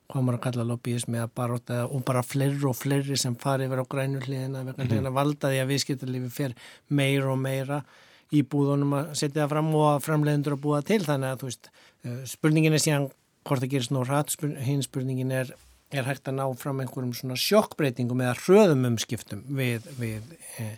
hvað 0.08 0.24
maður 0.24 0.38
að 0.38 0.43
kalla 0.46 0.65
lobbyismi 0.72 1.22
og 1.22 2.02
bara 2.08 2.24
fleiri 2.24 2.65
og 2.70 2.76
fleiri 2.80 3.17
sem 3.20 3.36
fari 3.36 3.67
verið 3.67 3.88
á 3.88 3.91
grænu 3.91 4.22
hliðina 4.24 4.63
vegna 4.63 4.84
mm 4.84 4.89
-hmm. 4.89 5.13
valdaði 5.13 5.62
að 5.62 5.72
viðskiptarlifi 5.74 6.30
fer 6.30 6.56
meira 6.88 7.32
og 7.32 7.39
meira 7.39 7.84
í 8.32 8.43
búðunum 8.43 8.93
að 8.93 9.13
setja 9.15 9.43
það 9.43 9.54
fram 9.54 9.76
og 9.76 9.88
að 9.91 10.04
framleiðundur 10.08 10.58
að 10.58 10.63
búa 10.63 10.82
til 10.82 11.04
þannig 11.04 11.30
að 11.30 11.39
þú 11.39 11.50
veist 11.50 11.70
eh, 12.04 12.24
spurningin 12.26 12.74
er 12.74 12.84
síðan 12.84 13.10
hvort 13.48 13.63
það 13.63 13.74
gerist 13.74 13.91
nú 13.91 14.04
rætt 14.04 14.36
hinn 14.67 14.84
spurningin 14.84 15.32
er, 15.32 15.54
er 15.91 16.04
hægt 16.04 16.28
að 16.28 16.39
ná 16.39 16.46
fram 16.60 16.80
einhverjum 16.84 17.13
svona 17.13 17.39
sjokkbreytingum 17.39 18.22
eða 18.22 18.36
hröðum 18.43 18.88
umskiptum 18.91 19.43
við, 19.48 19.88
við 20.00 20.24
eh, 20.60 20.76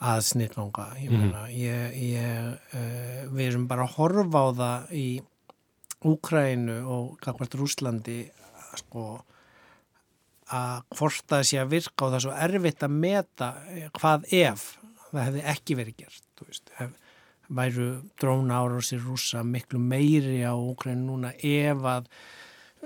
að 0.00 0.20
snillvanga 0.20 0.90
mm 1.00 1.08
-hmm. 1.08 1.32
uh, 2.72 3.32
við 3.32 3.46
erum 3.46 3.68
bara 3.68 3.82
að 3.84 3.94
horfa 3.96 4.38
á 4.38 4.48
það 4.52 4.92
í 4.92 5.22
Úkrænu 6.04 6.84
og 6.84 7.18
Rúslandi 7.54 8.30
sko 8.82 9.06
að 10.56 10.84
hvort 10.94 11.26
það 11.32 11.42
sé 11.48 11.58
að 11.58 11.72
virka 11.74 12.06
og 12.06 12.12
það 12.12 12.18
er 12.18 12.24
svo 12.26 12.36
erfitt 12.46 12.86
að 12.86 12.96
meta 13.02 13.50
hvað 13.98 14.28
ef 14.38 14.66
það 15.10 15.24
hefði 15.24 15.44
ekki 15.52 15.76
verið 15.80 16.00
gert 16.04 16.44
veist, 16.46 16.72
væru 17.48 17.88
dróna 18.20 18.60
ára 18.62 18.78
á 18.78 18.82
sér 18.86 19.02
rúsa 19.06 19.42
miklu 19.46 19.80
meiri 19.82 20.42
á 20.46 20.54
Ukraínu 20.54 21.06
núna 21.06 21.32
ef 21.42 21.82
að 21.86 22.10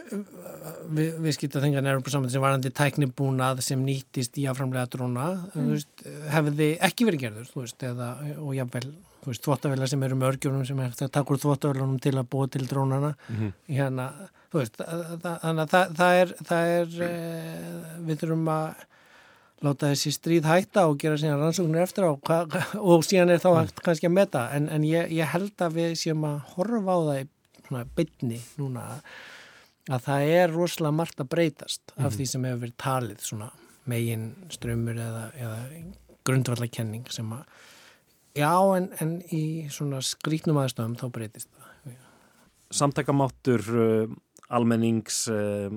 við, 0.01 1.15
við 1.21 1.37
skilta 1.37 1.63
þengan 1.63 1.91
erum 1.91 2.05
på 2.05 2.13
saman 2.15 2.33
sem 2.33 2.43
varandi 2.43 2.73
tæknibúnað 2.73 3.63
sem 3.65 3.81
nýttist 3.85 4.39
í 4.41 4.47
aðframlega 4.49 4.89
dróna 4.95 5.29
mm. 5.51 5.71
veist, 5.75 6.05
hefði 6.33 6.73
ekki 6.89 7.09
verið 7.09 7.25
gerður 7.27 7.55
veist, 7.61 7.87
eða, 7.87 8.11
og 8.39 8.55
jáfnvel 8.57 8.87
þvóttavela 9.21 9.89
sem 9.91 10.03
eru 10.07 10.17
mörgjum 10.17 10.63
sem 10.65 10.81
er 10.81 10.95
það 10.97 11.13
takur 11.19 11.41
þvóttavelunum 11.43 12.01
til 12.01 12.17
að 12.17 12.29
búa 12.33 12.49
til 12.49 12.65
drónana 12.69 13.13
mm 13.13 13.37
-hmm. 13.37 13.53
hérna 13.69 14.07
Veist, 14.51 14.79
þannig 14.81 15.65
að 15.65 15.73
það, 15.75 15.93
það 15.99 16.21
er, 16.21 16.33
það 16.49 16.71
er 16.77 16.95
eh, 17.07 17.91
við 18.07 18.23
þurfum 18.23 18.49
að 18.51 18.87
láta 19.61 19.91
þessi 19.91 20.13
stríð 20.17 20.49
hætta 20.49 20.87
og 20.89 20.97
gera 21.01 21.19
síðan 21.21 21.43
rannsóknir 21.45 21.85
eftir 21.85 22.09
á. 22.09 22.13
Og 22.81 23.05
síðan 23.07 23.35
er 23.35 23.43
þá 23.43 23.51
hægt 23.61 23.83
kannski 23.85 24.09
að 24.09 24.17
meta. 24.17 24.47
En, 24.57 24.71
en 24.73 24.87
ég, 24.89 25.11
ég 25.13 25.31
held 25.35 25.55
að 25.63 25.77
við 25.77 25.95
séum 26.01 26.25
að 26.27 26.41
horfa 26.55 26.97
á 26.97 26.99
það 27.11 27.21
í 27.21 27.29
bytni 27.95 28.41
núna 28.59 28.87
að 29.91 30.07
það 30.07 30.29
er 30.35 30.55
rosalega 30.55 30.97
margt 30.97 31.21
að 31.23 31.29
breytast 31.35 31.83
mm 31.95 32.01
af 32.01 32.09
mhm. 32.09 32.17
því 32.17 32.27
sem 32.31 32.47
hefur 32.49 32.63
verið 32.65 32.79
talið 32.81 33.27
svona 33.27 33.51
megin 33.91 34.25
strömmur 34.53 34.99
eða, 35.01 35.25
eða 35.39 35.59
grundvallakenning 36.27 37.07
sem 37.13 37.31
að 37.35 37.45
já 38.39 38.53
en, 38.77 38.89
en 39.03 39.13
í 39.35 39.45
svona 39.73 40.01
skrítnum 40.05 40.61
aðstöðum 40.63 40.97
þá 41.01 41.07
breytist 41.15 41.51
það. 41.55 41.95
Samtakamáttur 42.71 43.65
uh, 44.51 44.57
almennings 44.57 45.23
uh, 45.33 45.71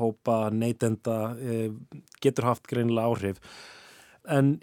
hópa 0.00 0.46
neytenda 0.50 1.18
uh, 1.36 1.68
getur 2.24 2.50
haft 2.50 2.66
greinilega 2.70 3.12
áhrif 3.12 3.40
en 4.26 4.56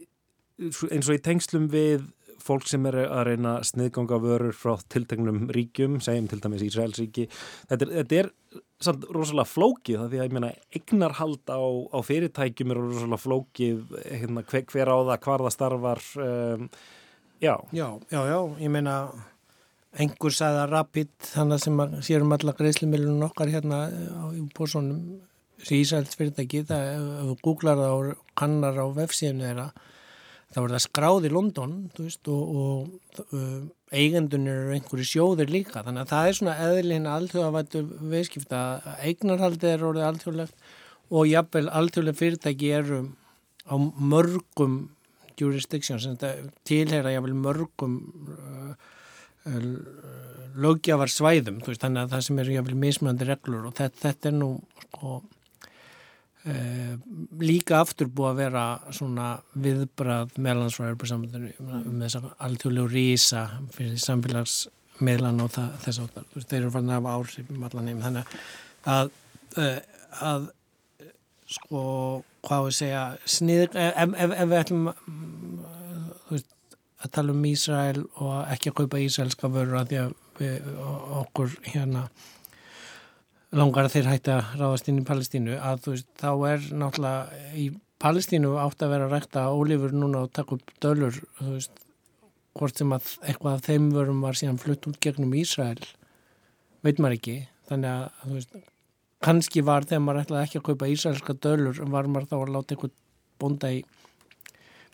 eins 0.59 1.07
og 1.07 1.15
í 1.15 1.23
tengslum 1.23 1.69
við 1.71 2.03
fólk 2.43 2.67
sem 2.67 2.83
er 2.89 2.97
að 3.05 3.23
reyna 3.29 3.55
sniðganga 3.65 4.19
vörur 4.21 4.55
frá 4.55 4.75
tiltegnum 4.91 5.45
ríkjum, 5.53 5.99
segjum 6.03 6.27
til 6.31 6.41
dæmis 6.43 6.65
Ísraelsríki, 6.67 7.27
þetta 7.69 7.87
er, 7.87 7.93
þetta 8.01 8.19
er 8.19 8.31
samt 8.83 9.05
rosalega 9.15 9.47
flókið 9.47 10.01
það 10.01 10.09
því 10.11 10.19
að 10.19 10.27
ég 10.27 10.35
meina 10.35 10.51
eignarhald 10.75 11.53
á, 11.53 11.63
á 11.63 11.99
fyrirtækjum 12.03 12.73
er 12.73 12.81
rosalega 12.81 13.21
flókið 13.23 13.95
hérna, 14.09 14.43
hver, 14.49 14.65
hver 14.73 14.91
á 14.91 14.97
það, 14.97 15.19
hvar 15.27 15.45
það 15.45 15.55
starfar 15.55 16.03
um, 16.25 16.67
já. 17.43 17.55
Já, 17.71 17.87
já, 18.11 18.21
já, 18.27 18.39
ég 18.65 18.73
meina 18.75 18.97
einhver 19.93 20.33
sagða 20.33 20.65
Rapid, 20.71 21.11
þannig 21.29 21.61
sem 21.61 21.81
sérum 22.05 22.33
alla 22.33 22.55
greiðslumilunum 22.57 23.27
okkar 23.29 23.51
hérna 23.53 23.85
í 24.33 24.43
bórsónum 24.55 25.21
Ísraels 25.63 26.17
fyrirtæki, 26.17 26.63
það, 26.67 26.87
ef 26.91 27.27
þú 27.29 27.35
googlar 27.45 27.79
það 27.79 27.93
og 27.97 28.23
kannar 28.39 28.79
á 28.81 28.85
vefsíðinu 28.97 29.45
þeirra 29.47 29.67
þá 30.53 30.59
er 30.61 30.73
það 30.73 30.83
skráð 30.85 31.27
í 31.27 31.31
London 31.33 31.75
veist, 31.97 32.29
og, 32.29 32.57
og 32.63 33.27
uh, 33.33 33.61
eigendunir 33.93 34.59
eru 34.65 34.75
einhverju 34.75 35.07
sjóðir 35.09 35.53
líka. 35.53 35.81
Þannig 35.85 36.03
að 36.03 36.11
það 36.13 36.29
er 36.29 36.37
svona 36.39 36.55
eðlinn 36.67 37.09
alltjóðavættu 37.09 37.83
veiskipta 38.11 38.63
eignarhaldið 39.05 39.71
er 39.71 39.85
orðið 39.89 40.07
alltjóðlegt 40.09 40.67
og 41.13 41.29
jafnvel 41.29 41.65
alltjóðlega 41.79 42.19
fyrirtæki 42.19 42.73
eru 42.79 42.99
á 43.65 43.75
mörgum 43.77 44.77
jurisdictions 45.39 46.05
tilheyra 46.67 47.15
jafnvel 47.15 47.37
mörgum 47.39 47.97
uh, 48.35 48.75
lögjafar 50.63 51.11
svæðum 51.11 51.61
veist, 51.65 51.81
þannig 51.81 52.05
að 52.05 52.11
það 52.13 52.25
sem 52.27 52.41
eru 52.43 52.57
jafnvel 52.57 52.81
mismöndi 52.83 53.27
reglur 53.27 53.69
og 53.69 53.77
þetta, 53.77 53.99
þetta 54.07 54.29
er 54.29 54.37
nú 54.37 54.51
sko 54.85 55.21
Uh, 56.43 56.97
líka 57.39 57.77
aftur 57.79 58.09
búið 58.11 58.27
að 58.27 58.39
vera 58.41 58.63
svona 58.91 59.27
viðbrað 59.63 60.33
meðlandsfræður 60.43 61.13
um 61.15 62.01
þess 62.01 62.17
að 62.19 62.25
alltjóðlegu 62.43 62.89
rísa 62.91 63.43
fyrir 63.71 64.01
samfélagsmiðlan 64.03 65.39
og 65.39 65.53
það, 65.55 65.69
þess 65.85 66.01
að 66.03 66.17
þeir 66.41 66.57
eru 66.57 66.73
farin 66.73 66.91
að 66.91 66.97
hafa 66.97 67.13
áhrif 67.15 67.53
um 67.53 67.63
allan 67.69 67.87
heim. 67.87 68.01
Þannig 68.03 68.35
að, 68.91 69.13
uh, 69.55 69.79
að 70.33 70.49
sko 71.55 71.85
hvað 72.43 72.67
við 72.67 72.77
segja 72.81 73.05
snið, 73.37 73.63
ef, 73.85 74.19
ef, 74.25 74.35
ef 74.35 74.51
við 74.51 74.59
ætlum 74.59 74.91
veist, 76.27 76.51
að 77.03 77.11
tala 77.17 77.33
um 77.35 77.45
Ísrael 77.47 78.03
og 78.23 78.33
ekki 78.53 78.71
að 78.71 78.77
kaupa 78.81 79.01
ísraelska 79.03 79.49
vörur 79.51 79.79
að 79.81 79.91
því 79.91 79.99
að 80.01 80.13
við, 80.39 80.67
okkur 81.21 81.55
hérna 81.67 82.03
langar 83.53 83.87
að 83.87 83.95
þeir 83.97 84.09
hætti 84.09 84.33
að 84.33 84.53
ráðast 84.61 84.89
inn 84.89 85.01
í 85.01 85.07
Palestínu. 85.07 85.57
Að 85.59 85.81
þú 85.85 85.95
veist, 85.95 86.11
þá 86.19 86.29
er 86.49 86.67
náttúrulega 86.81 87.41
í 87.59 87.69
Palestínu 88.03 88.53
átt 88.59 88.83
að 88.83 88.93
vera 88.95 89.07
að 89.07 89.15
rækta 89.17 89.47
ólífur 89.53 89.95
núna 89.95 90.25
og 90.25 90.33
taka 90.35 90.57
upp 90.57 90.75
dölur 90.83 91.19
þú 91.39 91.49
veist, 91.53 91.83
hvort 92.57 92.79
sem 92.79 92.93
að 92.93 93.15
eitthvað 93.23 93.57
af 93.57 93.65
þeim 93.67 93.89
vörum 93.93 94.21
var 94.23 94.37
síðan 94.37 94.61
flutt 94.61 94.87
út 94.89 94.99
gegnum 95.03 95.33
Ísrael 95.37 95.81
veit 96.83 96.99
maður 96.99 97.19
ekki. 97.19 97.37
Þannig 97.69 97.89
að, 97.93 98.07
þú 98.23 98.37
veist, 98.37 98.57
kannski 99.23 99.63
var 99.65 99.87
þegar 99.87 100.03
maður 100.03 100.25
ætlaði 100.25 100.47
ekki 100.47 100.59
að 100.59 100.65
kaupa 100.67 100.89
ísraelska 100.91 101.35
dölur 101.45 101.79
var 101.93 102.09
maður 102.11 102.29
þá 102.31 102.35
að 102.41 102.53
láta 102.57 102.75
eitthvað 102.75 102.97
bonda 103.39 103.71
í 103.71 103.83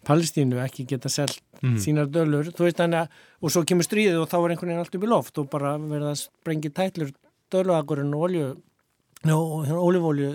Palestínu 0.09 0.59
ekki 0.63 0.87
geta 0.89 1.11
selgt 1.11 1.43
mm. 1.61 1.77
sínar 1.83 2.09
dölur, 2.09 2.49
veist, 2.57 2.81
að 2.81 3.09
og 3.39 3.53
svo 3.53 3.63
kemur 3.67 3.85
stríðið 3.85 4.23
og 4.23 4.29
þá 4.31 4.37
er 4.39 4.53
einhvern 4.53 4.71
veginn 4.71 4.83
allt 4.83 4.97
upp 4.97 5.05
í 5.05 5.11
loft 5.11 5.41
og 5.41 5.49
bara 5.51 5.75
verða 5.81 6.13
að 6.15 6.23
sprengja 6.23 6.73
tætlur 6.75 7.13
döluagurinn 7.53 8.15
og 8.17 8.25
olju 8.29 8.47
og 9.35 9.69
ólífólju 9.69 10.31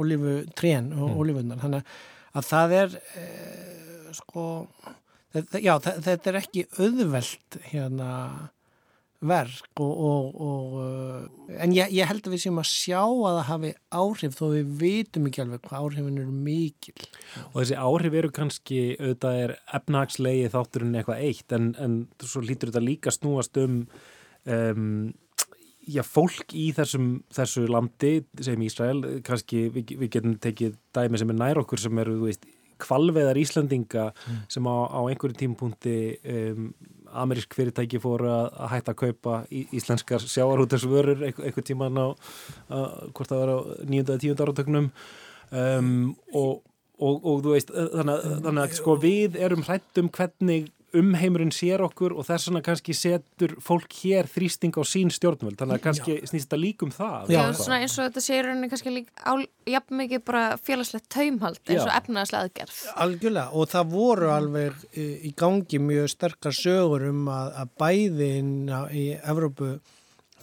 ólífu 0.00 0.34
trén 0.56 0.92
og 0.94 1.10
mm. 1.10 1.18
ólífunar 1.20 1.60
þannig 1.60 1.92
að 2.38 2.46
það 2.46 2.74
er 2.78 2.96
e, 2.96 3.26
sko 4.16 4.44
þetta, 5.34 5.60
já, 5.62 5.72
þetta 5.82 6.30
er 6.30 6.40
ekki 6.40 6.66
auðvelt 6.78 7.58
hérna 7.72 8.10
verk 9.20 9.82
og, 9.84 10.02
og, 10.10 10.36
og 10.40 11.56
en 11.60 11.74
ég, 11.76 11.92
ég 11.92 12.08
held 12.08 12.24
að 12.24 12.34
við 12.34 12.44
séum 12.46 12.60
að 12.62 12.70
sjá 12.70 13.00
að 13.02 13.38
það 13.38 13.48
hafi 13.50 13.72
áhrif 14.00 14.36
þó 14.38 14.44
við 14.54 14.70
vitum 14.80 15.26
ekki 15.28 15.42
alveg 15.44 15.66
hvað 15.66 15.84
áhrifin 15.84 16.20
eru 16.22 16.36
mikil 16.48 16.94
og 17.50 17.58
þessi 17.58 17.80
áhrif 17.80 18.16
eru 18.22 18.30
kannski 18.36 18.78
auðvitað 18.96 19.40
er 19.42 19.56
efnagslegi 19.80 20.52
þátturinn 20.54 20.96
eitthvað 21.00 21.26
eitt 21.26 21.56
en, 21.56 21.74
en 21.76 21.98
svo 22.24 22.44
lítur 22.44 22.72
þetta 22.72 22.86
líka 22.86 23.14
snúast 23.14 23.60
um 23.60 23.82
um 24.48 25.12
já, 25.90 26.02
fólk 26.06 26.54
í 26.56 26.70
þessum, 26.76 27.10
þessu 27.34 27.66
landi 27.70 28.12
sem 28.44 28.62
Ísrael, 28.64 29.20
kannski 29.26 29.66
við, 29.74 29.94
við 30.00 30.12
getum 30.16 30.38
tekið 30.42 30.78
dæmi 30.96 31.20
sem 31.20 31.32
er 31.32 31.38
nær 31.40 31.60
okkur 31.62 31.82
sem 31.82 32.02
eru, 32.02 32.16
þú 32.20 32.28
veist, 32.28 32.48
kvalveðar 32.80 33.36
Íslandinga 33.40 34.06
mm. 34.14 34.40
sem 34.52 34.68
á, 34.68 34.76
á 34.88 35.00
einhverju 35.04 35.36
tímpunkti 35.42 35.96
um, 36.24 36.70
amerísk 37.22 37.54
fyrirtæki 37.56 38.00
fóru 38.02 38.30
að, 38.30 38.48
hætta 38.72 38.94
að 38.94 39.00
kaupa 39.04 39.36
íslenskar 39.50 40.24
sjáarhútarsvörur 40.24 41.24
einhver, 41.28 41.64
tíman 41.66 42.00
á, 42.00 42.08
að, 42.70 42.88
hvort 43.16 43.32
það 43.32 43.42
var 43.44 43.54
á 43.54 43.58
nýjunda 43.90 44.16
eða 44.16 44.24
tíunda 44.24 44.46
áratögnum 44.46 44.90
um, 45.50 45.94
og, 46.32 46.52
og, 47.00 47.14
og 47.16 47.42
þú 47.46 47.54
veist, 47.56 47.72
þannig, 47.74 48.28
þannig 48.46 48.62
að 48.64 48.76
sko 48.80 48.98
við 49.02 49.40
erum 49.40 49.66
hrætt 49.66 50.02
um 50.02 50.12
hvernig 50.16 50.70
umheimurinn 50.96 51.52
sér 51.54 51.84
okkur 51.84 52.14
og 52.16 52.26
þess 52.26 52.48
vegna 52.48 52.62
kannski 52.66 52.94
setur 52.96 53.54
fólk 53.62 53.94
hér 54.00 54.28
þrýsting 54.30 54.74
á 54.74 54.82
sín 54.88 55.12
stjórnvöld, 55.14 55.58
þannig 55.60 55.78
að 55.78 55.84
kannski 55.84 56.16
Já. 56.16 56.24
snýst 56.30 56.48
þetta 56.48 56.60
líkum 56.60 56.94
það. 56.94 57.30
Já, 57.34 57.42
svona 57.58 57.78
eins 57.84 57.94
og 57.98 58.08
þetta 58.08 58.24
séur 58.24 58.50
henni 58.50 58.70
kannski 58.72 58.94
líka 58.94 59.36
jafn 59.70 60.00
mikið 60.00 60.24
bara 60.26 60.42
félagslegt 60.58 61.08
taumhald 61.12 61.62
eins 61.66 61.84
og 61.84 61.94
efnaðslega 61.94 62.48
aðgerð. 62.48 62.82
Algjörlega 63.06 63.54
og 63.54 63.70
það 63.70 63.94
voru 63.94 64.34
alveg 64.34 64.84
í 64.98 65.32
gangi 65.38 65.82
mjög 65.84 66.12
sterkar 66.14 66.56
sögur 66.56 67.08
um 67.10 67.30
að, 67.30 67.54
að 67.62 67.72
bæðin 67.84 68.52
í 68.90 69.06
Evrópu 69.20 69.74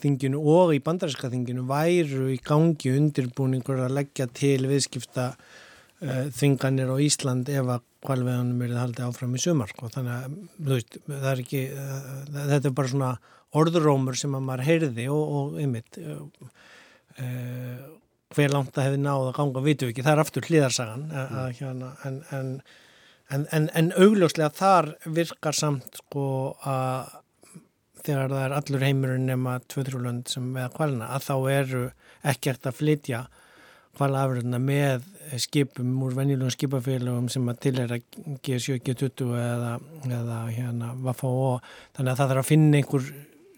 þinginu 0.02 0.42
og 0.54 0.74
í 0.76 0.82
bandarinska 0.84 1.30
þinginu 1.34 1.66
væru 1.70 2.30
í 2.34 2.38
gangi 2.46 2.94
undirbúningur 2.98 3.82
að 3.86 3.96
leggja 3.98 4.28
til 4.30 4.68
viðskipta 4.70 5.32
uh, 5.34 6.28
þinganir 6.34 6.94
á 6.94 6.98
Ísland 7.02 7.50
ef 7.50 7.72
að 7.78 7.86
kvalveðanum 8.08 8.64
er 8.64 8.74
það 8.74 8.84
haldið 8.84 9.08
áfram 9.08 9.36
í 9.38 9.44
sumar 9.44 9.74
sko. 9.74 9.92
þannig 9.94 10.16
að 10.16 10.40
veist, 10.70 10.98
er 11.18 11.44
ekki 11.44 11.62
þetta 12.32 12.64
er 12.64 12.76
bara 12.80 12.94
svona 12.94 13.12
orðurómur 13.58 14.18
sem 14.20 14.36
að 14.36 14.48
maður 14.48 14.68
heyrði 14.68 15.06
og, 15.14 15.38
og 15.38 15.62
einmitt 15.62 16.00
uh, 16.02 16.26
hver 18.36 18.54
langt 18.54 18.74
það 18.76 18.90
hefði 18.90 19.04
náð 19.04 19.30
að 19.30 19.38
ganga 19.38 19.64
vitum 19.66 19.88
við 19.88 19.94
ekki, 19.94 20.06
það 20.06 20.14
er 20.14 20.24
aftur 20.24 20.50
hlýðarsagan 20.50 21.06
mm. 21.08 21.38
hérna, 21.60 21.94
en, 22.08 22.20
en, 22.36 23.48
en, 23.56 23.70
en 23.82 23.94
augljóslega 23.96 24.52
þar 24.58 24.92
virkar 25.06 25.58
samt 25.58 26.02
sko 26.04 26.28
að 26.68 27.16
þegar 28.08 28.32
það 28.32 28.44
er 28.46 28.56
allur 28.58 28.86
heimurinn 28.88 29.28
nema 29.28 29.58
2-3 29.72 30.04
lönd 30.04 30.32
sem 30.32 30.48
veða 30.56 30.72
kvalna 30.76 31.10
að 31.16 31.28
þá 31.28 31.36
eru 31.56 31.84
ekkert 32.28 32.70
að 32.70 32.80
flytja 32.82 33.24
kvalafröðuna 33.98 34.60
með 34.62 35.06
skipum 35.44 35.92
úr 36.06 36.16
venjulegum 36.18 36.54
skipafélagum 36.54 37.28
sem 37.32 37.48
að 37.52 37.60
til 37.66 37.74
er 37.82 37.94
að 37.98 38.18
G7, 38.46 38.80
G20 38.86 39.36
eða, 39.42 39.74
eða 40.08 40.40
hérna 40.54 40.94
Vafá 41.04 41.30
þannig 41.98 42.12
að 42.14 42.22
það 42.22 42.32
þarf 42.32 42.44
að 42.44 42.50
finna 42.52 42.82
einhver 42.82 43.12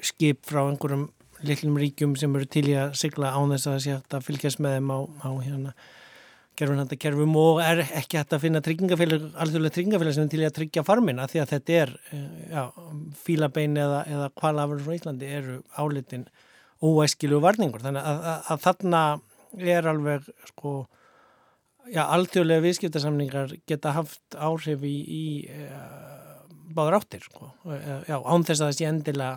skip 0.10 0.44
frá 0.48 0.64
einhverjum 0.64 1.08
litlum 1.46 1.80
ríkjum 1.80 2.18
sem 2.20 2.36
eru 2.36 2.50
til 2.52 2.66
í 2.68 2.76
að 2.80 2.98
sigla 3.00 3.32
án 3.36 3.54
þess 3.54 3.70
að 3.70 3.76
það 3.76 3.86
sé 3.86 3.98
að 4.20 4.28
fylgjast 4.28 4.62
með 4.64 4.78
þeim 4.78 4.92
á, 4.92 5.00
á 5.24 5.30
hérna 5.46 5.74
gerfinhandakerfum 6.60 7.38
og 7.40 7.62
er 7.64 7.82
ekki 7.86 8.20
hægt 8.20 8.36
að 8.36 8.44
finna 8.44 8.62
tryggingafélag, 8.64 9.30
alþjóðlega 9.40 9.76
tryggingafélag 9.78 10.16
sem 10.16 10.26
er 10.26 10.32
til 10.34 10.42
í 10.42 10.48
að 10.48 10.56
tryggja 10.58 10.84
farmina 10.88 11.28
því 11.32 11.42
að 11.44 11.54
þetta 11.54 11.78
er 11.84 11.94
eh, 12.12 12.26
já, 12.52 12.64
fílabein 13.24 13.80
eða, 13.80 14.02
eða 14.12 14.30
kvalafur 14.42 14.84
frá 14.84 14.98
Íslandi 14.98 15.32
eru 15.40 15.58
álitin 15.80 16.28
óæskilu 16.84 17.40
varningur. 17.44 17.84
Þannig 17.84 18.08
að, 18.08 18.22
að, 18.34 18.44
að 18.52 18.62
þarna 18.66 19.04
er 19.58 19.88
alveg 19.90 20.28
sko 20.52 20.74
já, 21.90 22.04
alþjóðlega 22.06 22.66
viðskiptarsamningar 22.66 23.54
geta 23.70 23.94
haft 23.96 24.38
áhrif 24.38 24.84
í, 24.86 24.96
í 25.04 25.24
uh, 25.50 26.42
báður 26.76 27.00
áttir 27.00 27.24
sko. 27.26 27.54
uh, 27.66 28.02
já, 28.08 28.18
án 28.18 28.46
þess 28.46 28.60
að 28.62 28.68
það 28.68 28.76
sé 28.78 28.90
endilega 28.90 29.32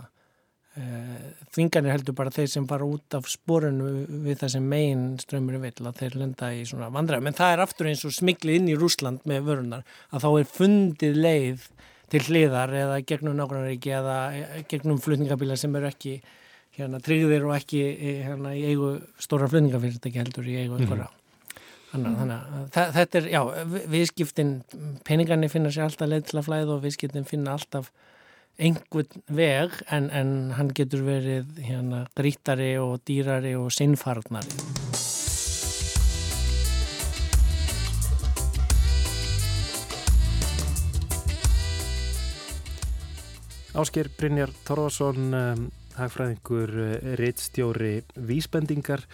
uh, 0.77 1.31
þvinganir 1.55 1.94
heldur 1.96 2.18
bara 2.18 2.35
þeir 2.35 2.51
sem 2.55 2.68
fara 2.70 2.88
út 2.88 3.18
af 3.18 3.31
sporinu 3.31 3.92
við 4.27 4.42
það 4.42 4.55
sem 4.57 4.68
megin 4.75 5.07
strömmur 5.22 5.59
er 5.59 5.64
vill 5.68 5.88
að 5.88 6.03
þeir 6.03 6.18
lenda 6.25 6.53
í 6.57 6.66
svona 6.68 6.90
vandræð, 6.94 7.25
menn 7.25 7.38
það 7.38 7.55
er 7.55 7.64
aftur 7.64 7.90
eins 7.92 8.05
og 8.09 8.16
smiklið 8.16 8.61
inn 8.61 8.70
í 8.75 8.79
Rúsland 8.79 9.25
með 9.29 9.48
vörunar 9.48 9.88
að 10.11 10.27
þá 10.27 10.31
er 10.33 10.53
fundið 10.59 11.18
leið 11.27 11.66
til 12.12 12.20
hliðar 12.27 12.72
eða 12.77 13.01
gegnum 13.09 13.38
nákvæmlega 13.38 14.01
eða 14.03 14.16
gegnum 14.68 15.01
flutningabíla 15.01 15.57
sem 15.57 15.72
eru 15.79 15.88
ekki 15.88 16.18
hérna 16.79 17.01
tryggðir 17.05 17.45
og 17.49 17.57
ekki 17.57 17.81
hérna, 18.25 18.55
í 18.57 18.63
eigu 18.71 18.95
stóra 19.21 19.49
flutningafyrirtæki 19.53 20.19
heldur 20.23 20.47
í 20.49 20.57
eigu 20.63 20.79
einhverja. 20.79 21.09
Mm 21.09 21.13
-hmm. 21.13 21.19
Annar, 21.93 22.13
þannig 22.19 22.39
að 22.41 22.71
þa- 22.73 22.93
þetta 22.93 23.19
er, 23.19 23.27
já, 23.29 23.43
vi- 23.69 23.87
viðskiptin, 23.93 24.53
peningarnir 25.05 25.51
finna 25.51 25.69
sér 25.69 25.85
alltaf 25.85 26.09
leið 26.09 26.25
til 26.25 26.39
að 26.41 26.47
flæða 26.47 26.71
og 26.77 26.83
viðskiptin 26.83 27.27
finna 27.29 27.53
alltaf 27.53 27.91
einhvern 28.59 29.23
veg 29.29 29.71
en, 29.91 30.11
en 30.11 30.51
hann 30.53 30.69
getur 30.69 31.03
verið 31.05 31.45
hérna 31.61 32.07
grítari 32.17 32.79
og 32.79 33.01
dýrari 33.05 33.55
og 33.57 33.71
sinnfarnari. 33.73 34.49
Ásker 43.73 44.09
Brynjar 44.19 44.51
Torfarsson, 44.67 45.33
um, 45.35 45.63
hagfræðingur, 45.98 46.72
uh, 46.76 46.92
rittstjóri 47.20 47.94
vísbendingar, 48.16 49.05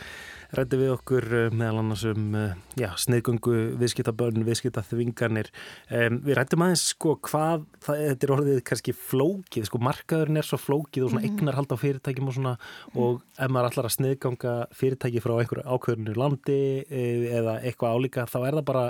rætti 0.56 0.78
við 0.80 0.92
okkur 0.94 1.26
uh, 1.28 1.50
meðal 1.52 1.82
annars 1.82 2.04
um 2.08 2.28
uh, 2.38 2.54
já, 2.78 2.88
sniðgöngu, 3.04 3.56
viðskiptabönn, 3.80 4.46
viðskiptaþvinganir. 4.48 5.50
Um, 5.90 6.20
við 6.24 6.38
rættum 6.38 6.64
aðeins 6.64 6.86
sko 6.94 7.16
hvað, 7.28 7.66
það, 7.84 8.04
þetta 8.08 8.28
er 8.28 8.34
orðið 8.38 8.60
kannski 8.70 8.94
flókið, 8.96 9.68
sko 9.68 9.82
markaðurinn 9.84 10.40
er 10.40 10.48
svo 10.48 10.60
flókið 10.62 11.04
og 11.08 11.12
svona 11.12 11.24
Mhm. 11.24 11.38
eignarhald 11.38 11.72
á 11.74 11.76
fyrirtækjum 11.78 12.28
og 12.28 12.34
svona 12.38 12.54
og 12.94 13.22
ef 13.38 13.50
maður 13.50 13.70
allar 13.72 13.88
að 13.88 13.96
sniðganga 13.96 14.54
fyrirtæki 14.72 15.22
frá 15.22 15.34
einhverju 15.38 15.64
ákveðinu 15.66 16.16
landi 16.16 16.84
eh, 16.88 17.28
eða 17.38 17.58
eitthvað 17.62 17.94
álíka 17.98 18.26
þá 18.28 18.38
er 18.46 18.58
það 18.58 18.64
bara 18.64 18.84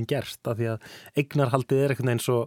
en 0.00 0.06
gerst 0.06 0.46
af 0.48 0.56
því 0.58 0.70
að 0.74 0.80
eignarhaldið 1.16 1.82
er 1.82 1.94
einhvern 1.94 2.10
veginn 2.12 2.24
svo 2.24 2.38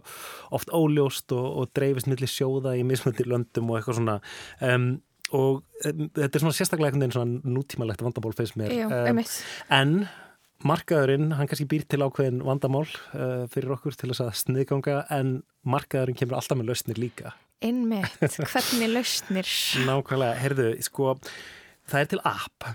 oft 0.50 0.72
óljóst 0.72 1.32
og, 1.36 1.46
og 1.60 1.70
dreifist 1.76 2.06
millir 2.10 2.30
sjóða 2.30 2.76
í 2.78 2.84
mismöndi 2.86 3.26
löndum 3.26 3.70
og 3.70 3.80
eitthvað 3.80 4.00
svona 4.00 4.20
um, 4.60 5.00
og 5.36 5.60
um, 5.86 6.08
þetta 6.16 6.30
er 6.38 6.42
svona 6.44 6.56
sérstaklega 6.56 6.90
einhvern 6.90 7.04
veginn 7.06 7.14
svona 7.16 7.54
nútímalegt 7.58 8.02
vandaból 8.04 8.34
feist 8.36 8.56
mér. 8.60 8.72
Já, 8.74 8.86
um, 8.88 8.96
einmitt. 9.12 9.36
en 9.70 9.94
markaðurinn, 10.66 11.30
hann 11.38 11.48
kannski 11.48 11.68
býr 11.70 11.86
til 11.88 12.02
ákveðin 12.04 12.42
vandamál 12.44 12.84
uh, 12.86 13.46
fyrir 13.52 13.72
okkur 13.76 13.96
til 13.96 14.10
þess 14.12 14.24
að 14.26 14.34
sniðganga 14.42 14.98
en 15.16 15.38
markaðurinn 15.64 16.18
kemur 16.20 16.36
alltaf 16.40 16.58
með 16.60 16.72
lausnir 16.72 17.00
líka. 17.00 17.32
Einmitt, 17.64 18.20
hvernig 18.52 18.92
lausnir? 18.92 19.48
Nákvæmlega, 19.88 20.36
heyrðu, 20.42 20.68
sko 20.84 21.14
það 21.90 21.98
er 22.04 22.12
til 22.14 22.22
app. 22.28 22.70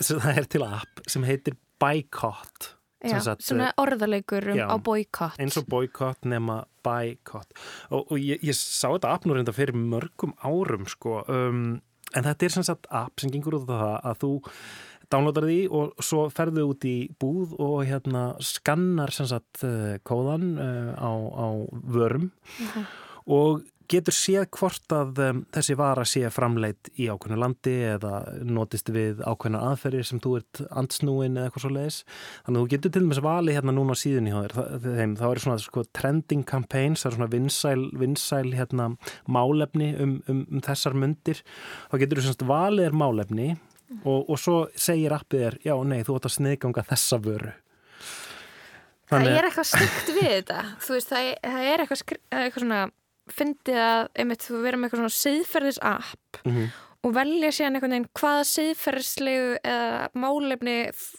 Sem- 0.00 0.22
það 0.22 0.38
er 0.40 0.48
til 0.54 0.64
app 0.66 1.02
sem 1.10 1.26
heitir 1.26 1.58
Boycott 1.82 2.70
Já, 3.04 3.18
sagt, 3.24 3.42
eh, 3.42 3.48
svona 3.50 3.72
orðalegur 3.80 4.50
um 4.52 4.58
já. 4.58 4.66
á 4.70 4.76
boykott. 4.80 5.40
eins 5.40 5.58
og 5.60 5.68
boycott 5.68 6.24
nema 6.24 6.62
boycott 6.84 7.52
og, 7.90 8.10
og 8.10 8.16
ég, 8.18 8.40
ég 8.44 8.56
sá 8.56 8.88
þetta 8.88 9.12
app 9.14 9.26
nú 9.26 9.36
reynda 9.36 9.54
fyrir 9.54 9.76
mörgum 9.76 10.34
árum 10.44 10.88
sko 10.90 11.22
um, 11.28 11.80
en 12.14 12.26
þetta 12.26 12.46
er 12.46 12.56
sem 12.56 12.66
sagt 12.66 12.88
app 12.90 13.20
sem 13.20 13.32
gengur 13.34 13.58
út 13.60 13.68
á 13.68 13.76
það 13.76 13.94
að 14.00 14.18
þú 14.24 14.32
downloadar 15.12 15.46
því 15.48 15.58
og 15.76 16.04
svo 16.04 16.26
ferðu 16.32 16.66
út 16.72 16.86
í 16.88 16.96
búð 17.20 17.54
og 17.62 17.76
hérna 17.88 18.24
skannar 18.44 19.12
sem 19.14 19.28
sagt 19.30 19.64
uh, 19.66 19.96
kóðan 20.06 20.54
uh, 20.56 20.92
á, 20.96 21.12
á 21.12 21.48
vörum 21.84 22.30
og 23.24 23.64
getur 23.90 24.14
séð 24.16 24.46
hvort 24.56 24.94
að 24.94 25.20
um, 25.24 25.40
þessi 25.54 25.76
vara 25.78 26.04
sé 26.08 26.28
framleitt 26.32 26.90
í 27.00 27.08
ákveðnu 27.10 27.38
landi 27.40 27.74
eða 27.94 28.20
notist 28.46 28.88
við 28.94 29.22
ákveðna 29.24 29.62
aðferðir 29.70 30.08
sem 30.08 30.22
þú 30.24 30.34
ert 30.40 30.62
andsnúin 30.70 31.36
eða 31.38 31.48
eitthvað 31.48 31.64
svo 31.66 31.72
leiðis. 31.74 31.98
Þannig 32.46 32.58
að 32.58 32.64
þú 32.64 32.72
getur 32.74 32.94
til 32.94 33.02
dæmis 33.04 33.22
valið 33.24 33.58
hérna 33.58 33.76
núna 33.76 33.96
á 33.96 34.02
hjá 34.04 34.38
þér. 34.38 34.56
Það, 34.56 34.88
þeim, 35.00 35.16
þá 35.20 35.26
eru 35.28 35.44
svona 35.44 35.64
sko, 35.64 35.84
trending 35.98 36.46
campaigns, 36.48 37.04
það 37.04 37.10
eru 37.10 37.20
svona 37.20 37.32
vinsæl, 37.34 37.84
vinsæl 38.00 38.54
hérna, 38.54 38.88
málefni 39.26 39.92
um, 39.98 40.16
um, 40.28 40.42
um 40.50 40.64
þessar 40.64 40.98
myndir. 40.98 41.44
Þá 41.92 42.00
getur 42.04 42.20
þú 42.20 42.26
semst 42.28 42.48
valið 42.48 42.88
er 42.88 42.98
málefni 43.04 43.50
og, 44.02 44.24
og 44.24 44.40
svo 44.40 44.56
segir 44.76 45.14
appið 45.14 45.46
þér, 45.46 45.60
já 45.68 45.76
nei, 45.86 46.00
þú 46.06 46.18
átt 46.18 46.30
að 46.30 46.36
sniðganga 46.38 46.88
þessa 46.90 47.20
vöru. 47.24 47.54
Það 49.04 49.30
er 49.30 49.46
eitthvað 49.46 49.66
stygt 49.68 50.12
við 50.16 50.28
þetta. 50.30 50.60
Þú 50.82 50.94
veist, 50.96 51.10
það 51.10 51.26
er, 51.28 51.34
það 51.44 51.66
er 51.68 51.82
eitthvað, 51.82 52.04
er 52.14 52.46
eitthvað 52.46 52.64
svona, 52.64 52.78
fyndið 53.30 53.78
að, 53.80 54.08
einmitt, 54.20 54.42
þú 54.48 54.62
verður 54.64 54.80
með 54.80 54.90
eitthvað 54.90 55.04
svona 55.04 55.20
siðferðis 55.20 55.78
app 55.82 56.42
Mhm. 56.44 56.66
og 57.04 57.12
velja 57.12 57.50
síðan 57.52 57.74
einhvern 57.76 57.92
veginn 57.92 58.06
hvaða 58.16 58.44
siðferðislegu 58.48 59.48
eða 59.60 60.08
málefni 60.16 60.76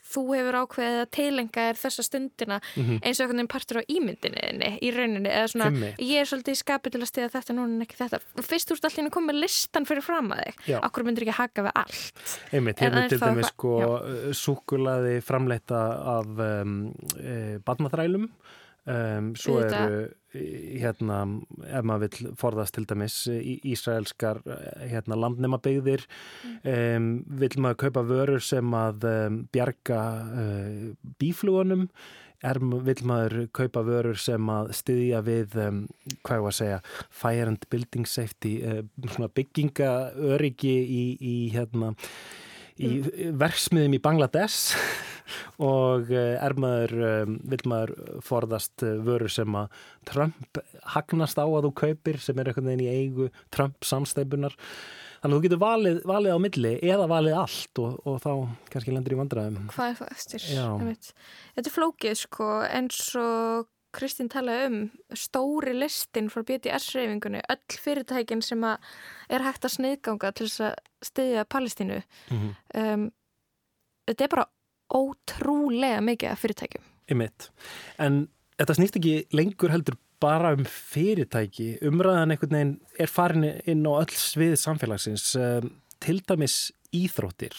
þú 0.10 0.24
hefur 0.34 0.56
ákveðið 0.64 0.98
að 1.04 1.12
tilenga 1.14 1.62
er 1.70 1.76
þessa 1.78 2.04
stundina 2.08 2.58
Mhm. 2.76 3.00
eins 3.06 3.20
og 3.20 3.26
einhvern 3.26 3.38
veginn 3.38 3.54
partur 3.54 3.78
á 3.78 3.84
ímyndinni 3.86 4.80
í 4.82 4.90
rauninni 4.96 5.30
eða 5.30 5.48
svona, 5.54 5.66
Einmitt. 5.70 5.98
ég 6.02 6.18
er 6.22 6.26
svolítið 6.26 6.56
í 6.58 6.62
skapi 6.64 6.90
til 6.92 7.02
að 7.02 7.12
stiða 7.12 7.30
þetta 7.38 7.54
núna 7.54 7.76
en 7.76 7.86
ekki 7.86 7.98
þetta. 8.02 8.20
Fyrst 8.42 8.72
úr 8.72 8.82
allir 8.82 9.10
komið 9.12 9.30
með 9.30 9.40
listan 9.42 9.86
fyrir 9.86 10.02
fram 10.04 10.32
að 10.32 10.44
þig. 10.46 10.56
Já. 10.74 10.80
Akkur 10.82 11.04
myndir 11.06 11.22
ekki 11.28 11.38
haka 11.38 11.62
við 11.62 11.72
allt. 11.76 12.14
Einmitt, 12.52 12.78
til 12.78 12.90
þá 12.90 13.30
dæmis 13.30 13.46
eitthvað- 13.46 13.46
sko 13.46 13.72
súkulaði 14.34 15.22
framleita 15.22 15.82
af 16.18 16.26
um, 16.40 16.96
e, 17.20 17.58
badnaþrælum 17.60 18.30
um, 18.86 19.34
svo 19.40 19.60
eru 19.64 20.06
hérna, 20.36 21.22
ef 21.64 21.86
maður 21.88 22.10
vill 22.10 22.34
forðast 22.40 22.76
til 22.76 22.86
dæmis 22.90 23.22
Ísraelskar 23.30 24.42
hérna, 24.82 25.18
landnemabyggðir. 25.20 26.04
Um, 26.68 27.10
vill 27.40 27.56
maður 27.64 27.86
kaupa 27.86 28.06
vörur 28.10 28.44
sem 28.44 28.76
að 28.76 29.08
um, 29.12 29.42
bjarga 29.56 30.02
uh, 30.28 31.10
bíflugunum 31.22 31.88
er, 32.46 32.60
vill 32.60 33.04
maður 33.08 33.48
kaupa 33.56 33.84
vörur 33.88 34.20
sem 34.20 34.50
að 34.52 34.74
styðja 34.78 35.22
við, 35.26 35.56
hvað 35.56 36.40
ég 36.40 36.46
var 36.46 36.52
að 36.52 36.58
segja, 36.60 36.80
fire 37.10 37.52
and 37.54 37.70
building 37.72 38.10
safety, 38.10 38.58
uh, 38.66 38.82
svona 39.08 39.32
byggingaöryggi 39.40 40.76
í, 40.84 41.06
í 41.16 41.38
hérna, 41.56 41.96
í 42.82 43.32
verksmiðum 43.40 43.96
í 43.96 44.02
Bangladesh 44.04 44.76
og 45.72 46.12
eh, 46.14 46.36
er 46.36 46.56
maður, 46.60 46.94
um, 47.26 47.38
vill 47.52 47.64
maður 47.72 47.96
forðast 48.26 48.84
eh, 48.86 48.98
vörur 49.06 49.32
sem 49.32 49.58
að 49.58 49.80
Trump 50.10 50.60
hagnast 50.96 51.40
á 51.40 51.46
að 51.46 51.70
þú 51.70 51.74
kaupir 51.82 52.22
sem 52.24 52.40
er 52.40 52.52
einhvern 52.52 52.70
veginn 52.72 52.86
í 52.86 52.92
eigu 52.92 53.30
Trump 53.54 53.88
samsteipunar. 53.88 54.56
Þannig 55.22 55.32
að 55.32 55.40
þú 55.40 55.46
getur 55.48 55.62
valið, 55.64 56.02
valið 56.06 56.36
á 56.36 56.40
milli 56.44 56.74
eða 56.86 57.08
valið 57.10 57.38
allt 57.42 57.82
og, 57.82 57.96
og 58.06 58.20
þá 58.22 58.32
kannski 58.74 58.94
lendur 58.94 59.16
í 59.16 59.22
vandræðum. 59.22 59.72
Hvað 59.74 59.94
er 59.94 60.02
það 60.02 60.12
eftir? 60.18 60.50
Þetta 61.56 61.72
er 61.72 61.76
flókið 61.80 62.20
sko 62.20 62.50
eins 62.68 63.00
og 63.18 63.72
Kristín 63.96 64.30
talaði 64.32 64.68
um 64.70 64.78
stóri 65.18 65.76
listin 65.76 66.30
frá 66.34 66.44
BDS-reyfingunni, 66.48 67.44
öll 67.52 67.80
fyrirtækin 67.82 68.44
sem 68.46 68.64
er 68.66 69.46
hægt 69.46 69.68
að 69.68 69.76
sniðganga 69.78 70.34
til 70.36 70.50
þess 70.50 70.66
að 70.70 70.76
styðja 71.10 71.46
Palestínu. 71.52 72.02
Mhm. 72.32 72.56
Um, 72.82 73.06
þetta 74.10 74.28
er 74.28 74.34
bara 74.36 74.48
ótrúlega 74.94 76.02
mikið 76.06 76.32
af 76.32 76.44
fyrirtækjum. 76.44 76.90
Einmitt. 77.10 77.50
En 78.00 78.28
þetta 78.60 78.78
snýst 78.78 79.00
ekki 79.00 79.16
lengur 79.34 79.74
heldur 79.74 79.98
bara 80.22 80.54
um 80.56 80.66
fyrirtæki. 80.66 81.80
Umræðan 81.86 82.34
einhvern 82.34 82.56
veginn 82.56 82.76
er 83.00 83.12
farin 83.12 83.48
inn 83.66 83.86
á 83.86 83.92
öll 83.98 84.14
svið 84.14 84.56
samfélagsins. 84.62 85.34
Um, 85.36 85.74
til 86.04 86.22
dæmis 86.28 86.72
íþróttir 86.96 87.56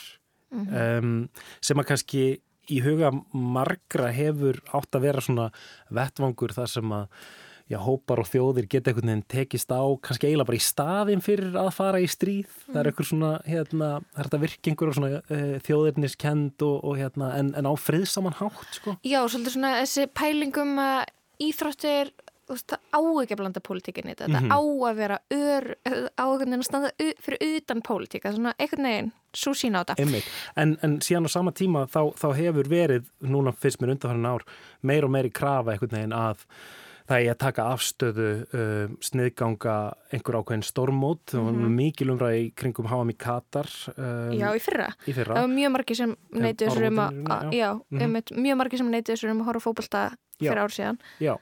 um, 0.52 1.26
sem 1.64 1.80
að 1.80 1.88
kannski 1.90 2.24
í 2.72 2.82
huga 2.84 3.12
margra 3.32 4.12
hefur 4.14 4.60
átt 4.74 4.96
að 4.96 5.08
vera 5.08 5.24
svona 5.24 5.50
vettvangur 5.94 6.54
þar 6.56 6.72
sem 6.72 6.96
að 6.96 7.26
já, 7.70 7.78
hópar 7.82 8.22
og 8.22 8.28
þjóðir 8.30 8.68
geta 8.70 8.90
einhvern 8.90 9.10
veginn 9.10 9.24
tekist 9.30 9.72
á 9.74 9.82
kannski 10.02 10.28
eiginlega 10.28 10.48
bara 10.50 10.58
í 10.58 10.66
staðin 10.66 11.24
fyrir 11.24 11.56
að 11.58 11.72
fara 11.74 12.02
í 12.02 12.06
stríð. 12.10 12.52
Það 12.68 12.80
er 12.82 12.90
einhver 12.90 13.08
svona, 13.08 13.32
hérna, 13.46 13.90
það 14.12 14.20
er 14.20 14.28
þetta 14.28 14.42
virkingur 14.44 14.92
og 14.92 14.98
svona 14.98 15.10
uh, 15.18 15.56
þjóðirniskend 15.66 16.66
og, 16.66 16.76
og 16.86 17.00
hérna, 17.00 17.32
en, 17.40 17.52
en 17.58 17.70
á 17.70 17.72
friðsaman 17.80 18.38
hátt, 18.38 18.78
sko. 18.78 18.96
Já, 19.02 19.18
svolítið 19.24 19.56
svona 19.56 19.74
þessi 19.80 20.06
pælingum 20.14 20.76
að 20.82 21.00
íþróttir, 21.46 22.14
veist, 22.54 22.66
það 22.70 22.78
á 22.94 23.00
ekki 23.22 23.34
að 23.34 23.40
blanda 23.42 23.60
pólitíkinni 23.60 24.14
þetta, 24.14 24.28
Mhm. 24.28 24.48
þetta 24.48 24.54
á 24.54 24.60
að 24.90 24.96
vera 24.96 25.18
ör, 25.30 25.66
á 26.16 26.24
að 26.26 26.62
standa 26.64 26.90
fyrir 27.20 27.56
utan 27.56 27.82
pólitíka, 27.82 28.32
svona 28.32 28.54
einhvern 28.58 28.82
veginn, 28.88 29.12
svo 29.34 29.52
sína 29.54 29.82
á 29.82 29.84
þetta. 29.84 30.22
En, 30.56 30.78
en 30.82 30.98
síðan 31.00 31.26
á 31.26 31.30
sama 31.30 31.50
tíma 31.52 31.86
þá, 31.88 32.14
þá 32.14 32.28
hefur 32.36 32.68
verið, 32.68 33.04
núna 33.22 33.52
fyrst 33.52 33.80
mér 33.80 33.96
undanfærin 33.96 34.26
ár, 34.26 34.42
meir 34.82 35.04
og 35.04 35.10
meiri 35.10 35.30
krafa 35.30 35.72
einhvern 35.74 35.90
veginn 35.90 36.12
að 36.12 36.44
það 37.06 37.22
er 37.22 37.30
að 37.30 37.38
taka 37.38 37.62
afstöðu 37.70 38.28
uh, 38.50 38.94
sniðganga 39.00 39.74
einhver 40.12 40.38
ákveðin 40.40 40.64
stormót 40.66 41.34
mm 41.34 41.44
-hmm. 41.54 41.74
mikil 41.78 42.10
umræði 42.10 42.40
í 42.48 42.54
kringum 42.58 42.88
HM 42.90 43.10
í 43.10 43.16
Katar 43.16 43.68
um, 43.96 44.32
Já, 44.34 44.50
í 44.50 44.60
fyrra. 44.60 44.88
í 45.06 45.12
fyrra. 45.14 45.34
Það 45.36 45.46
var 45.46 45.54
mjög 45.54 45.70
margir 45.76 45.96
sem 45.96 46.16
neyti 46.32 46.66
þessur 46.66 46.86
um 46.88 46.98
að, 46.98 47.12
Mhm. 47.12 47.22
mjög 48.32 48.56
margir 48.56 48.78
sem 48.78 48.90
neyti 48.90 49.12
þessur 49.12 49.30
um 49.30 49.40
að 49.42 49.46
horfa 49.46 49.60
Já. 49.62 50.16
Fyrir 50.40 50.60
ár 50.60 50.74
síðan. 50.74 50.98
Já, 51.22 51.32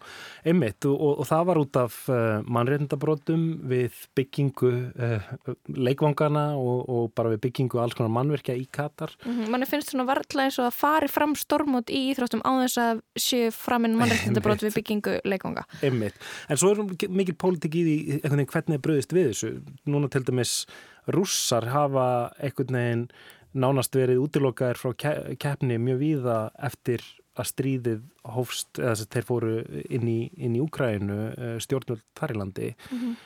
einmitt 0.46 0.86
og, 0.88 0.94
og, 0.94 1.22
og 1.22 1.28
það 1.28 1.44
var 1.50 1.60
út 1.60 1.78
af 1.80 1.96
uh, 2.12 2.18
mannreitndabrótum 2.56 3.44
við 3.70 3.98
byggingu 4.18 4.72
uh, 4.94 5.28
leikvangana 5.74 6.44
og, 6.60 6.84
og 6.88 7.10
bara 7.16 7.34
við 7.34 7.42
byggingu 7.48 7.82
alls 7.82 7.96
konar 7.98 8.12
mannverkja 8.14 8.56
í 8.58 8.66
Katar. 8.74 9.14
Mm 9.24 9.52
Manni 9.54 9.68
finnst 9.68 9.92
svona 9.92 10.06
varla 10.08 10.46
eins 10.46 10.58
og 10.58 10.68
að 10.68 10.78
fari 10.78 11.10
fram 11.10 11.34
stormót 11.38 11.90
í 11.92 12.00
íþróttum 12.12 12.42
á 12.46 12.50
þess 12.64 12.80
að 12.80 13.02
séu 13.20 13.52
framinn 13.54 13.98
mannrettindabrót 13.98 14.64
við 14.64 14.78
byggingu 14.78 15.18
leikvanga. 15.28 15.66
Einmitt. 15.84 16.18
En 16.48 16.60
svo 16.60 16.72
er 16.72 16.82
mikil 17.12 17.36
pólitík 17.38 17.78
í 17.78 17.84
því 17.84 18.46
hvernig 18.50 18.78
er 18.78 18.84
bröðist 18.84 19.14
við 19.14 19.30
þessu. 19.32 19.52
Núna 19.90 20.10
til 20.12 20.24
dæmis 20.26 20.64
rússar 21.12 21.68
hafa 21.72 22.06
einhvern 22.40 22.78
veginn 22.78 23.08
nánast 23.54 23.94
verið 23.94 24.22
útilokaðir 24.24 24.80
frá 24.80 24.94
keppni 25.38 25.78
mjög 25.78 26.00
víða 26.00 26.38
eftir 26.58 27.04
að 27.34 27.50
stríðið 27.50 28.02
hófst 28.34 28.80
eða 28.80 28.94
þess 28.94 29.06
að 29.06 29.14
þeir 29.14 29.28
fóru 29.28 29.54
inn 29.84 30.10
í, 30.10 30.18
inn 30.38 30.58
í 30.58 30.62
Úkrænu 30.62 31.20
uh, 31.30 31.54
stjórnvöld 31.62 32.04
þar 32.18 32.34
í 32.34 32.38
landi. 32.38 32.68
Mm 32.90 33.00
-hmm. 33.00 33.16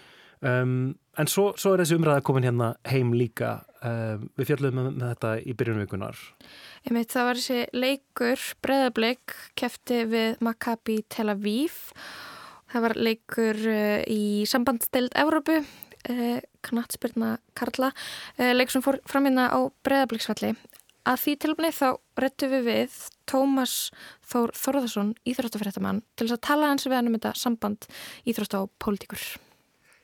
um, 0.50 0.94
en 1.18 1.30
svo, 1.30 1.50
svo 1.60 1.74
er 1.74 1.82
þessi 1.82 1.98
umræða 1.98 2.24
komin 2.24 2.48
hérna 2.48 2.74
heim 2.88 3.12
líka. 3.12 3.58
Um, 3.78 4.30
við 4.38 4.50
fjallum 4.50 4.74
með, 4.74 4.88
með 4.96 5.10
þetta 5.12 5.32
í 5.38 5.52
byrjunvikunar 5.54 6.16
Ég 6.82 6.94
meit 6.96 7.12
það 7.12 7.26
var 7.28 7.38
þessi 7.38 7.58
leikur 7.78 8.46
breðablik 8.64 9.34
kefti 9.54 10.00
við 10.10 10.40
Maccabi 10.42 11.04
Tel 11.08 11.28
Aviv. 11.30 11.76
Það 12.72 12.82
var 12.82 12.96
leikur 12.96 13.60
uh, 13.70 14.00
í 14.08 14.46
sambandstild 14.50 15.14
Európu 15.14 15.60
uh, 15.60 16.40
knatsbyrna 16.66 17.36
Karla. 17.54 17.92
Leikur 18.38 18.72
sem 18.72 18.82
fór 18.82 18.98
fram 19.06 19.28
hérna 19.28 19.46
á 19.52 19.70
breðabliksvalli 19.86 20.56
að 21.08 21.20
því 21.22 21.34
tilbúinni 21.42 21.74
þá 21.74 21.88
rettu 22.20 22.48
við 22.52 22.64
við 22.68 22.96
Tómas 23.28 23.74
Þór 24.28 24.54
Þorðarsson 24.56 25.12
íþróttafrættamann 25.28 26.00
til 26.14 26.26
þess 26.26 26.38
að 26.38 26.46
tala 26.48 26.72
hans 26.72 26.88
við 26.88 26.96
hann 26.98 27.10
um 27.10 27.18
þetta 27.18 27.34
samband 27.38 27.86
íþrótt 28.28 28.56
á 28.56 28.60
pólitíkur. 28.82 29.26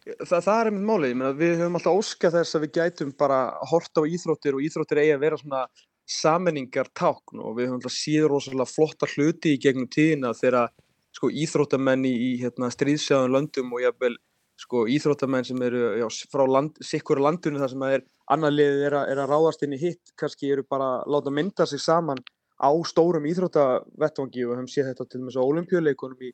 Þa, 0.04 0.38
það 0.44 0.58
er 0.58 0.68
einmitt 0.68 0.88
málið, 0.88 1.22
við 1.40 1.54
höfum 1.62 1.78
alltaf 1.78 1.98
óskað 1.98 2.38
þess 2.38 2.56
að 2.56 2.64
við 2.66 2.72
gætum 2.76 3.12
bara 3.16 3.38
horta 3.70 4.04
á 4.04 4.08
íþróttir 4.08 4.56
og 4.56 4.64
íþróttir 4.66 5.00
eigi 5.00 5.14
að 5.14 5.22
vera 5.22 5.40
svona 5.40 5.62
sammenningar 6.04 6.90
tákn 6.92 7.40
og 7.40 7.56
við 7.56 7.70
höfum 7.70 7.78
alltaf 7.80 7.94
síður 7.96 8.34
rosalega 8.34 8.68
flotta 8.68 9.08
hluti 9.14 9.54
í 9.54 9.60
gegnum 9.60 9.88
tíðina 9.88 10.34
þegar 10.36 10.74
sko, 11.14 11.30
íþróttamenn 11.32 12.04
í 12.08 12.34
hérna, 12.42 12.68
stríðsjáðum 12.74 13.32
löndum 13.32 13.72
og 13.72 13.84
jáfnvel 13.84 14.16
sko, 14.60 14.84
íþróttamenn 14.90 15.46
sem 15.46 15.62
eru 15.66 15.82
já, 15.98 16.06
frá 16.30 16.44
land, 16.46 16.78
sikkur 16.84 17.20
landunum 17.22 17.62
þar 17.62 17.72
sem 17.72 17.84
er 17.88 18.04
annar 18.32 18.54
liðið 18.54 18.86
er, 18.88 18.96
er 19.12 19.22
að 19.24 19.32
ráðast 19.32 19.64
inn 19.66 19.74
í 19.74 19.80
hitt, 19.80 20.14
kannski 20.20 20.52
eru 20.54 20.64
bara 20.70 21.00
að 21.00 21.14
láta 21.14 21.34
mynda 21.34 21.66
sig 21.68 21.82
saman 21.82 22.22
á 22.60 22.70
stórum 22.86 23.26
íþróttavettvangi 23.28 24.44
og 24.44 24.52
við 24.52 24.58
höfum 24.60 24.70
séð 24.70 24.90
þetta 24.92 25.06
til 25.10 25.20
og 25.20 25.26
með 25.26 25.36
svo 25.36 25.46
ólimpíuleikunum 25.50 26.22
í, 26.22 26.30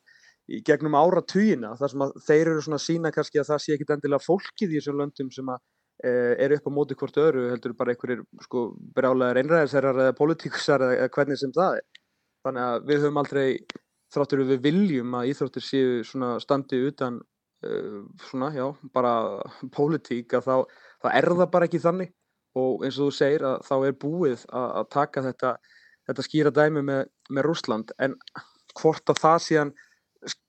í 0.52 0.62
gegnum 0.66 0.98
áratugina 1.00 1.74
þar 1.80 1.92
sem 1.92 2.04
að 2.04 2.16
þeir 2.26 2.52
eru 2.52 2.64
svona 2.66 2.80
sína 2.84 3.12
kannski 3.14 3.40
að 3.40 3.52
það 3.52 3.62
sé 3.64 3.76
ekkit 3.76 3.94
endilega 3.96 4.26
fólkið 4.26 4.74
í 4.74 4.80
þessum 4.80 5.00
löndum 5.00 5.30
sem 5.32 5.52
að 5.54 5.62
e, 6.04 6.12
eru 6.44 6.60
upp 6.60 6.68
á 6.68 6.76
móti 6.76 6.98
hvort 7.00 7.20
öru 7.24 7.46
heldur 7.48 7.76
bara 7.78 7.94
einhverjir 7.94 8.24
sko 8.44 8.66
brjálegar 8.96 9.40
einræðisherrar 9.40 10.02
eða 10.04 10.18
politíkusar 10.20 10.84
eða, 10.90 11.08
hvernig 11.16 11.40
sem 11.40 11.54
það 11.56 11.80
er. 11.80 11.86
Þannig 12.44 12.66
að 12.66 12.88
við 12.90 13.02
höfum 13.04 13.22
aldrei 13.22 13.48
þráttur 14.10 14.46
við 14.48 14.62
viljum 14.64 15.16
að 15.16 15.32
íþróttir 15.32 15.64
séu 15.64 16.00
svona 16.04 16.34
standi 16.42 16.80
utan 16.88 17.20
svona 18.28 18.52
já 18.54 18.64
bara 18.94 19.12
politík 19.76 20.32
að 20.38 20.48
þá, 20.48 20.56
þá 21.04 21.08
er 21.12 21.28
það 21.34 21.52
bara 21.52 21.68
ekki 21.68 21.82
þannig. 21.82 22.14
Og 22.58 22.82
eins 22.82 22.96
og 22.98 23.11
þú 23.11 23.14
segir 23.14 23.44
að 23.46 23.61
þá 23.68 23.74
er 23.86 24.00
búið 24.02 24.40
að, 24.48 24.70
að 24.80 24.88
taka 24.90 25.22
þetta 25.28 25.52
þetta 26.11 26.26
skýra 26.26 26.52
dæmi 26.54 26.82
með, 26.86 27.04
með 27.30 27.46
Rúsland 27.46 27.94
en 28.02 28.16
hvort 28.78 29.12
að 29.12 29.22
það 29.22 29.38
síðan 29.46 29.72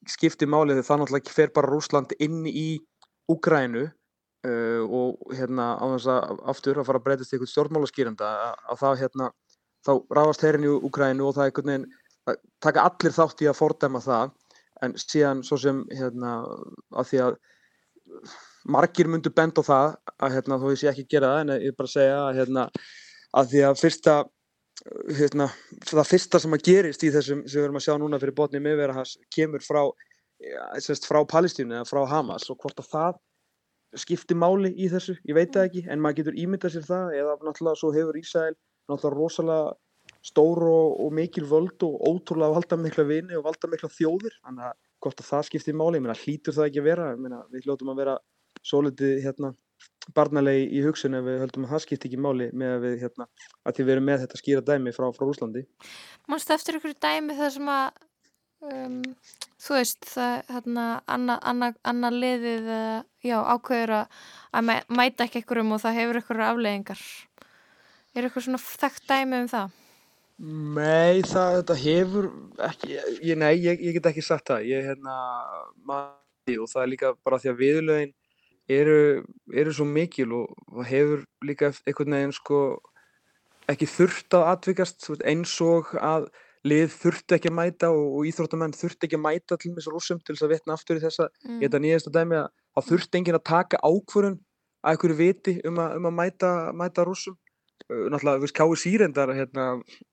skipti 0.09 0.47
málið 0.49 0.79
þegar 0.79 0.87
það 0.87 1.01
náttúrulega 1.01 1.35
fer 1.35 1.53
bara 1.55 1.71
Rúsland 1.71 2.15
inn 2.19 2.43
í 2.49 2.67
Úgrænu 3.31 3.85
uh, 3.85 4.81
og 4.83 5.35
hérna 5.37 5.71
á 5.79 5.85
þess 5.93 6.09
að 6.11 6.43
aftur 6.53 6.81
að 6.81 6.89
fara 6.89 7.01
að 7.01 7.07
breytast 7.07 7.33
eitthvað 7.33 7.53
stjórnmálaskýranda 7.53 8.31
að, 8.47 8.61
að 8.73 8.81
það 8.83 9.01
hérna 9.03 9.29
þá 9.85 9.91
ráðast 10.17 10.45
herin 10.45 10.67
í 10.67 10.73
Úgrænu 10.89 11.27
og 11.27 11.37
það 11.37 11.43
er 11.43 11.51
einhvern 11.51 11.71
veginn 11.71 11.89
að 12.29 12.41
taka 12.63 12.87
allir 12.89 13.15
þátt 13.15 13.45
í 13.45 13.49
að 13.49 13.59
fordæma 13.61 14.03
það 14.03 14.33
en 14.85 14.95
síðan 14.99 15.43
svo 15.45 15.57
sem 15.61 15.83
hérna 15.93 16.41
að 16.91 17.09
því 17.11 17.23
að 17.27 17.39
margir 18.71 19.09
myndu 19.09 19.31
bend 19.33 19.57
á 19.57 19.63
það 19.65 19.95
að 20.17 20.35
hérna 20.35 20.59
þó 20.61 20.67
ég 20.71 20.81
sé 20.81 20.91
ekki 20.91 21.07
gera 21.15 21.33
það 21.33 21.41
en 21.43 21.53
ég 21.55 21.71
er 21.71 21.77
bara 21.77 21.89
að 21.89 21.95
segja 21.95 22.21
að 22.21 22.39
hérna 22.41 22.67
að 23.39 23.51
því 23.53 23.65
að 23.67 23.81
fyrsta 23.81 24.15
hérna, 25.17 25.47
það 25.85 26.07
fyrsta 26.09 26.39
sem 26.41 26.55
að 26.55 26.63
gerist 26.65 27.03
í 27.05 27.11
þessum 27.13 27.43
sem 27.45 27.59
við 27.59 27.67
erum 27.67 27.77
að 27.77 27.85
sjá 27.85 27.93
núna 28.01 28.19
fyrir 28.21 28.37
botnið 28.37 28.63
meðverðahans 28.65 29.17
kemur 29.33 29.61
frá, 29.65 29.83
frá 31.05 31.19
Palestínu 31.29 31.77
eða 31.77 31.89
frá 31.89 32.01
Hamas 32.09 32.47
og 32.49 32.57
hvort 32.63 32.81
að 32.81 32.89
það 32.89 33.19
skipti 34.01 34.37
máli 34.39 34.71
í 34.79 34.87
þessu, 34.89 35.17
ég 35.27 35.35
veit 35.35 35.51
það 35.53 35.67
ekki 35.67 35.85
en 35.91 36.01
maður 36.01 36.21
getur 36.21 36.39
ímyndað 36.39 36.75
sér 36.77 36.85
það 36.87 37.15
eða 37.19 37.37
náttúrulega 37.43 37.79
svo 37.81 37.91
hefur 37.93 38.19
Ísæl 38.21 38.53
náttúrulega 38.89 39.17
rosalega 39.19 39.73
stór 40.25 40.63
og, 40.69 40.99
og 41.01 41.13
mikil 41.17 41.47
völd 41.49 41.81
og 41.87 41.97
ótrúlega 42.05 42.55
valda 42.55 42.77
mikla 42.77 43.07
vini 43.09 43.37
og 43.37 43.47
valda 43.47 43.69
mikla 43.71 43.89
þjóðir 43.89 44.37
þannig 44.41 44.67
að 44.69 44.77
hvort 45.01 45.23
að 45.23 45.29
það 45.31 45.47
skipti 45.47 45.73
máli, 45.73 45.97
ég 45.97 46.05
meina 46.05 46.19
hlýtur 46.19 46.55
það 46.55 46.69
ekki 46.69 46.81
að 46.81 46.87
vera, 46.91 47.09
meina, 47.17 47.41
við 47.49 47.65
hljóttum 47.65 47.91
að 47.93 48.01
vera 48.03 48.15
svo 48.61 48.83
litið 48.85 49.21
hérna 49.25 49.51
barnalegi 50.15 50.67
í 50.77 50.83
hugsun 50.85 51.17
ef 51.17 51.25
við 51.25 51.41
höldum 51.41 51.65
að 51.65 51.73
það 51.73 51.83
skipt 51.85 52.05
ekki 52.07 52.21
máli 52.21 52.47
með 52.57 52.75
að 52.75 52.85
við, 52.85 52.95
hérna, 53.01 53.27
að 53.65 53.81
við 53.81 53.91
erum 53.95 54.07
með 54.09 54.23
þetta 54.23 54.39
skýra 54.41 54.63
dæmi 54.67 54.93
frá, 54.95 55.07
frá 55.15 55.25
Úslandi. 55.27 55.65
Mánstu 56.29 56.55
eftir 56.55 56.77
ykkur 56.77 56.95
dæmi 57.01 57.37
það 57.37 57.51
sem 57.55 57.71
að 57.73 57.99
um, 58.69 59.01
þú 59.61 59.77
veist 59.77 60.07
það 60.11 60.37
hérna 60.53 60.85
annað 61.15 61.43
anna, 61.53 61.71
anna 61.93 62.13
liðið 62.13 62.71
já, 63.25 63.37
ákveður 63.41 63.97
að 63.97 64.71
mæta 64.89 65.27
ekki 65.27 65.43
ykkurum 65.43 65.75
og 65.75 65.83
það 65.85 65.99
hefur 66.01 66.21
ykkur 66.21 66.45
afleðingar. 66.49 67.05
Er 68.11 68.27
ykkur 68.27 68.47
svona 68.47 68.61
þekkt 68.61 69.07
dæmi 69.09 69.45
um 69.45 69.51
það? 69.51 69.77
Nei, 70.39 71.21
það 71.27 71.57
þetta 71.59 71.77
hefur 71.81 72.29
ekki, 72.67 72.95
ég, 73.21 73.37
nei, 73.37 73.53
ég, 73.61 73.81
ég 73.81 73.97
get 73.97 74.09
ekki 74.11 74.23
sagt 74.25 74.49
það. 74.49 74.67
Ég, 74.71 74.87
hérna, 74.89 75.17
maður, 75.85 76.63
og 76.63 76.71
það 76.71 76.83
er 76.83 76.91
líka 76.93 77.13
bara 77.25 77.41
því 77.41 77.51
að 77.51 77.59
viðlögin 77.61 78.13
eru, 78.71 79.01
eru 79.53 79.73
svo 79.75 79.85
mikil 79.89 80.31
og, 80.37 80.55
og 80.71 80.87
hefur 80.87 81.25
líka 81.45 81.71
einhvern 81.85 82.17
veginn 82.17 82.35
sko 82.35 82.61
ekki 83.71 83.87
þurft 83.89 84.37
að 84.37 84.47
atvikast 84.53 85.09
eins 85.27 85.53
og 85.63 85.91
að 85.99 86.29
lið 86.67 86.93
þurft 86.93 87.35
ekki 87.35 87.49
að 87.49 87.57
mæta 87.57 87.89
og, 87.93 88.03
og 88.19 88.27
íþróttamenn 88.29 88.75
þurft 88.77 89.05
ekki 89.05 89.17
að 89.17 89.23
mæta 89.25 89.57
til 89.57 89.73
þess 89.75 89.89
að 89.89 89.95
rúsum 89.95 90.19
til 90.21 90.35
þess 90.35 90.45
að 90.45 90.53
vitna 90.53 90.75
aftur 90.77 90.99
í 90.99 91.03
þessa 91.03 91.27
mm. 91.29 91.57
ég 91.57 91.63
þetta 91.67 91.81
nýjasta 91.85 92.13
dæmi 92.17 92.37
að 92.37 92.49
það 92.75 92.89
þurft 92.91 93.17
enginn 93.17 93.37
að 93.37 93.47
taka 93.49 93.81
ákvörun 93.81 94.37
að 94.81 94.93
einhverju 94.93 95.17
viti 95.17 95.55
um 95.67 95.81
að, 95.81 95.95
um 95.97 96.09
að 96.09 96.17
mæta, 96.19 96.51
mæta 96.77 97.05
rúsum 97.07 97.37
náttúrulega, 97.91 98.39
við 98.39 98.47
veist, 98.47 98.57
Kái 98.57 98.79
Sýrendar 98.79 99.33
hérna, 99.35 99.67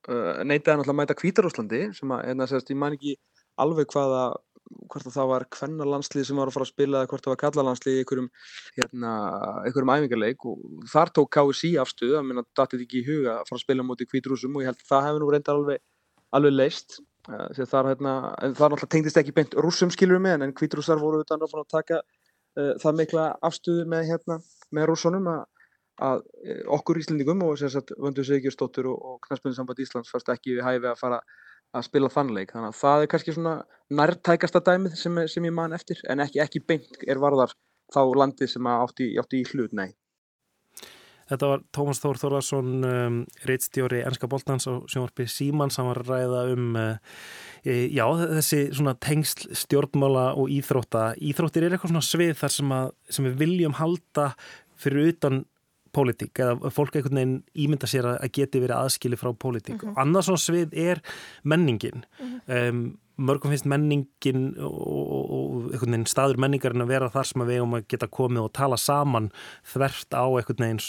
uh, 0.09 0.43
neitaði 0.45 0.81
náttúrulega 0.81 0.95
að 0.95 1.01
mæta 1.01 1.17
Kvítarúslandi 1.19 1.81
sem 1.97 2.13
að, 2.15 2.25
hérna, 2.29 2.49
sérst, 2.51 2.73
ég 2.73 2.79
man 2.81 2.97
ekki 2.97 3.17
alveg 3.59 3.91
hvaða 3.93 4.23
hvort 4.93 5.07
að 5.09 5.15
það 5.15 5.29
var 5.31 5.45
kvennarlandslið 5.55 6.27
sem 6.29 6.39
var 6.39 6.51
að 6.51 6.57
fara 6.57 6.67
að 6.67 6.73
spila 6.73 7.01
eða 7.01 7.09
hvort 7.09 7.25
það 7.25 7.33
var 7.33 7.41
kallarlandslið 7.43 7.95
í 7.95 8.01
einhverjum, 8.03 8.29
hérna, 8.77 9.13
einhverjum 9.65 9.93
æfingarleik 9.95 10.41
og 10.49 10.57
þar 10.93 11.13
tók 11.17 11.31
KSI 11.37 11.71
afstuð 11.81 12.17
að 12.19 12.27
minna 12.29 12.45
datið 12.59 12.85
ekki 12.85 13.01
í 13.01 13.07
huga 13.07 13.39
að 13.39 13.49
fara 13.49 13.59
að 13.59 13.65
spila 13.65 13.87
mútið 13.89 14.11
kvítrúsum 14.13 14.59
og 14.59 14.65
ég 14.65 14.69
held 14.69 14.83
að 14.83 14.91
það 14.91 15.07
hefði 15.07 15.23
nú 15.23 15.31
reyndar 15.33 15.57
alveg, 15.57 15.85
alveg 16.37 16.53
leist 16.53 16.99
uh, 17.31 17.49
þar, 17.65 17.91
hérna, 17.95 18.13
en 18.45 18.57
það 18.59 18.75
náttúrulega 18.75 18.93
tengdist 18.97 19.21
ekki 19.23 19.37
beint 19.39 19.57
rúsum 19.57 19.91
skilur 19.95 20.21
með 20.21 20.45
en 20.45 20.57
kvítrúsar 20.61 21.01
voru 21.01 21.25
utan 21.25 21.41
að 26.05 26.23
uh, 26.23 26.63
okkur 26.79 27.01
íslendingum 27.03 27.45
og 27.47 27.59
sérstaklega 27.61 28.05
Vöndu 28.07 28.25
Sigjurstóttur 28.27 28.91
og, 28.93 28.99
og 28.99 29.21
Knastbjörnsamband 29.27 29.85
Íslands 29.85 30.13
fannst 30.15 30.33
ekki 30.35 30.57
við 30.57 30.67
hæfi 30.67 30.91
að 30.93 31.01
fara 31.01 31.23
að 31.77 31.85
spila 31.85 32.09
þannleik 32.13 32.53
þannig 32.55 32.73
að 32.73 32.81
það 32.81 33.03
er 33.03 33.11
kannski 33.13 33.37
svona 33.37 33.55
nærtækasta 33.93 34.63
dæmið 34.65 34.99
sem, 35.01 35.23
sem 35.29 35.49
ég 35.49 35.55
man 35.55 35.77
eftir 35.77 36.01
en 36.09 36.25
ekki, 36.25 36.41
ekki 36.45 36.65
beint 36.65 37.03
er 37.05 37.21
varðar 37.21 37.53
þá 37.93 38.03
landið 38.17 38.53
sem 38.53 38.69
átti, 38.69 39.11
átti 39.21 39.43
í 39.43 39.49
hlut, 39.53 39.75
nei. 39.77 39.91
Þetta 41.29 41.49
var 41.51 41.65
Tómas 41.77 41.99
Þór 42.01 42.19
Þórðarsson 42.23 42.69
um, 42.89 43.17
reittstjóri 43.45 44.01
Ennska 44.01 44.31
Bóltans 44.33 44.65
og 44.71 44.87
sjónvarpi 44.89 45.27
Síman 45.29 45.73
sem 45.73 45.85
var 45.85 46.01
ræða 46.07 46.47
um 46.55 46.79
uh, 46.81 47.19
e, 47.61 47.91
já, 47.93 48.07
þessi 48.39 48.63
svona 48.79 48.95
tengsl 48.97 49.51
stjórnmála 49.61 50.31
og 50.41 50.49
íþrótta. 50.57 51.11
Íþróttir 51.21 51.67
er 51.67 51.77
eitthvað 51.77 51.93
svona 51.93 52.07
svið 52.09 52.33
þar 52.41 52.55
sem, 52.55 52.73
að, 52.79 52.95
sem 53.13 53.29
við 53.29 53.37
viljum 53.43 53.77
halda 53.77 54.31
fyrir 54.81 55.13
utan 55.13 55.43
pólitík 55.93 56.39
eða 56.45 56.73
fólk 56.75 56.97
einhvern 56.97 57.21
veginn 57.21 57.37
ímynda 57.55 57.91
sér 57.91 58.13
að 58.15 58.31
geti 58.39 58.63
verið 58.63 58.79
aðskili 58.79 59.19
frá 59.21 59.33
pólitík. 59.33 59.83
Mm 59.83 59.89
-hmm. 59.89 60.01
Annars 60.03 60.27
svona 60.27 60.45
svið 60.45 60.75
er 60.75 61.03
menningin. 61.43 62.05
Mm 62.21 62.41
-hmm. 62.47 62.69
um, 62.69 62.99
mörgum 63.19 63.51
finnst 63.51 63.67
menningin 63.67 64.55
og, 64.63 65.31
og 65.35 65.73
veginn 65.75 66.07
staður 66.07 66.39
menningarinn 66.39 66.85
að 66.85 66.93
vera 66.93 67.11
þar 67.11 67.25
sem 67.25 67.43
við 67.43 67.57
eigum 67.57 67.75
að 67.75 67.87
geta 67.89 68.07
komið 68.07 68.45
og 68.45 68.53
tala 68.53 68.77
saman 68.77 69.31
þvert 69.73 70.15
á 70.15 70.27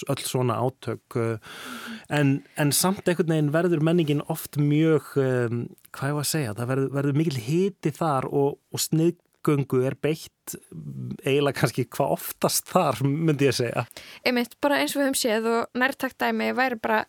öll 0.10 0.24
svona 0.26 0.60
átök. 0.62 1.16
-hmm. 1.38 2.00
en, 2.10 2.44
en 2.56 2.72
samt 2.72 3.08
verður 3.52 3.82
menningin 3.82 4.22
oft 4.28 4.58
mjög, 4.58 5.02
um, 5.16 5.70
hvað 5.92 6.10
ég 6.10 6.14
var 6.20 6.28
að 6.28 6.34
segja, 6.34 6.54
það 6.54 6.68
verður, 6.68 6.94
verður 6.94 7.18
mikil 7.18 7.38
hiti 7.38 7.92
þar 7.92 8.26
og, 8.26 8.60
og 8.72 8.80
snið 8.80 9.16
göngu 9.46 9.84
er 9.88 9.96
beitt 10.00 10.56
eiginlega 11.24 11.60
kannski 11.62 11.86
hvað 11.88 12.16
oftast 12.18 12.68
þar 12.72 13.00
myndi 13.06 13.48
ég 13.50 13.56
segja. 13.60 13.86
Einmitt, 14.28 14.58
bara 14.64 14.82
eins 14.82 14.96
og 14.96 15.02
við 15.02 15.10
höfum 15.10 15.20
séð 15.22 15.50
og 15.54 15.80
nærtaktæmi 15.80 16.52
væri 16.58 16.80
bara 16.82 17.06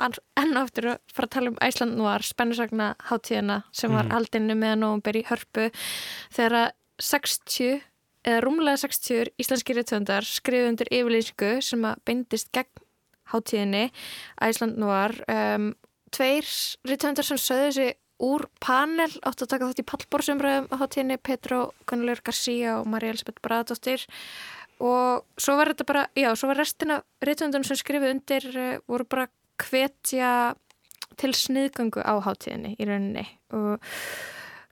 enn 0.00 0.56
og 0.56 0.62
aftur 0.62 0.90
að 0.94 1.00
fara 1.12 1.28
að 1.28 1.34
tala 1.34 1.52
um 1.52 1.60
Æsland 1.64 1.96
nú 1.98 2.06
var 2.06 2.24
spennusagna 2.24 2.90
hátíðina 3.10 3.60
sem 3.76 3.92
var 3.92 4.08
mm. 4.08 4.14
haldinu 4.14 4.56
meðan 4.56 4.86
og 4.88 5.02
beri 5.04 5.24
hörpu 5.28 5.68
þegar 6.32 6.72
60 7.00 7.82
eða 8.24 8.40
rúmlega 8.44 8.80
60 8.80 9.34
íslenski 9.40 9.76
réttöndar 9.76 10.26
skrifu 10.28 10.70
undir 10.70 10.90
yfirlýsingu 10.92 11.52
sem 11.64 11.84
að 11.88 12.00
beindist 12.08 12.50
gegn 12.56 12.84
hátíðinni 13.32 13.86
Æsland 14.42 14.80
Noir 14.80 15.14
um, 15.28 15.72
tveir 16.14 16.48
rítvöndar 16.88 17.26
sem 17.26 17.40
sögðu 17.40 17.72
sig 17.76 17.99
úr 18.20 18.46
panel 18.62 19.10
átt 19.26 19.44
að 19.44 19.52
taka 19.54 19.68
þátt 19.70 19.82
í 19.82 19.88
pallborsumröðum 19.90 20.70
á 20.72 20.74
hátíðinni 20.82 21.18
Petro 21.24 21.60
Gunnlaugur 21.88 22.24
García 22.28 22.78
og 22.78 22.88
Maria 22.92 23.14
Elisabeth 23.14 23.42
Bradóttir 23.44 24.06
og 24.80 25.26
svo 25.40 25.56
var 25.60 25.72
þetta 25.72 25.86
bara, 25.88 26.06
já, 26.16 26.32
svo 26.36 26.50
var 26.50 26.60
restina 26.60 27.00
rítvöndunum 27.24 27.66
sem 27.68 27.78
skrifið 27.80 28.14
undir 28.14 28.50
uh, 28.54 28.74
voru 28.88 29.06
bara 29.08 29.28
hvetja 29.60 30.34
til 31.20 31.32
sniðgöngu 31.36 32.00
á 32.00 32.16
hátíðinni 32.24 32.76
í 32.80 32.88
rauninni. 32.88 33.26
Og 33.52 33.82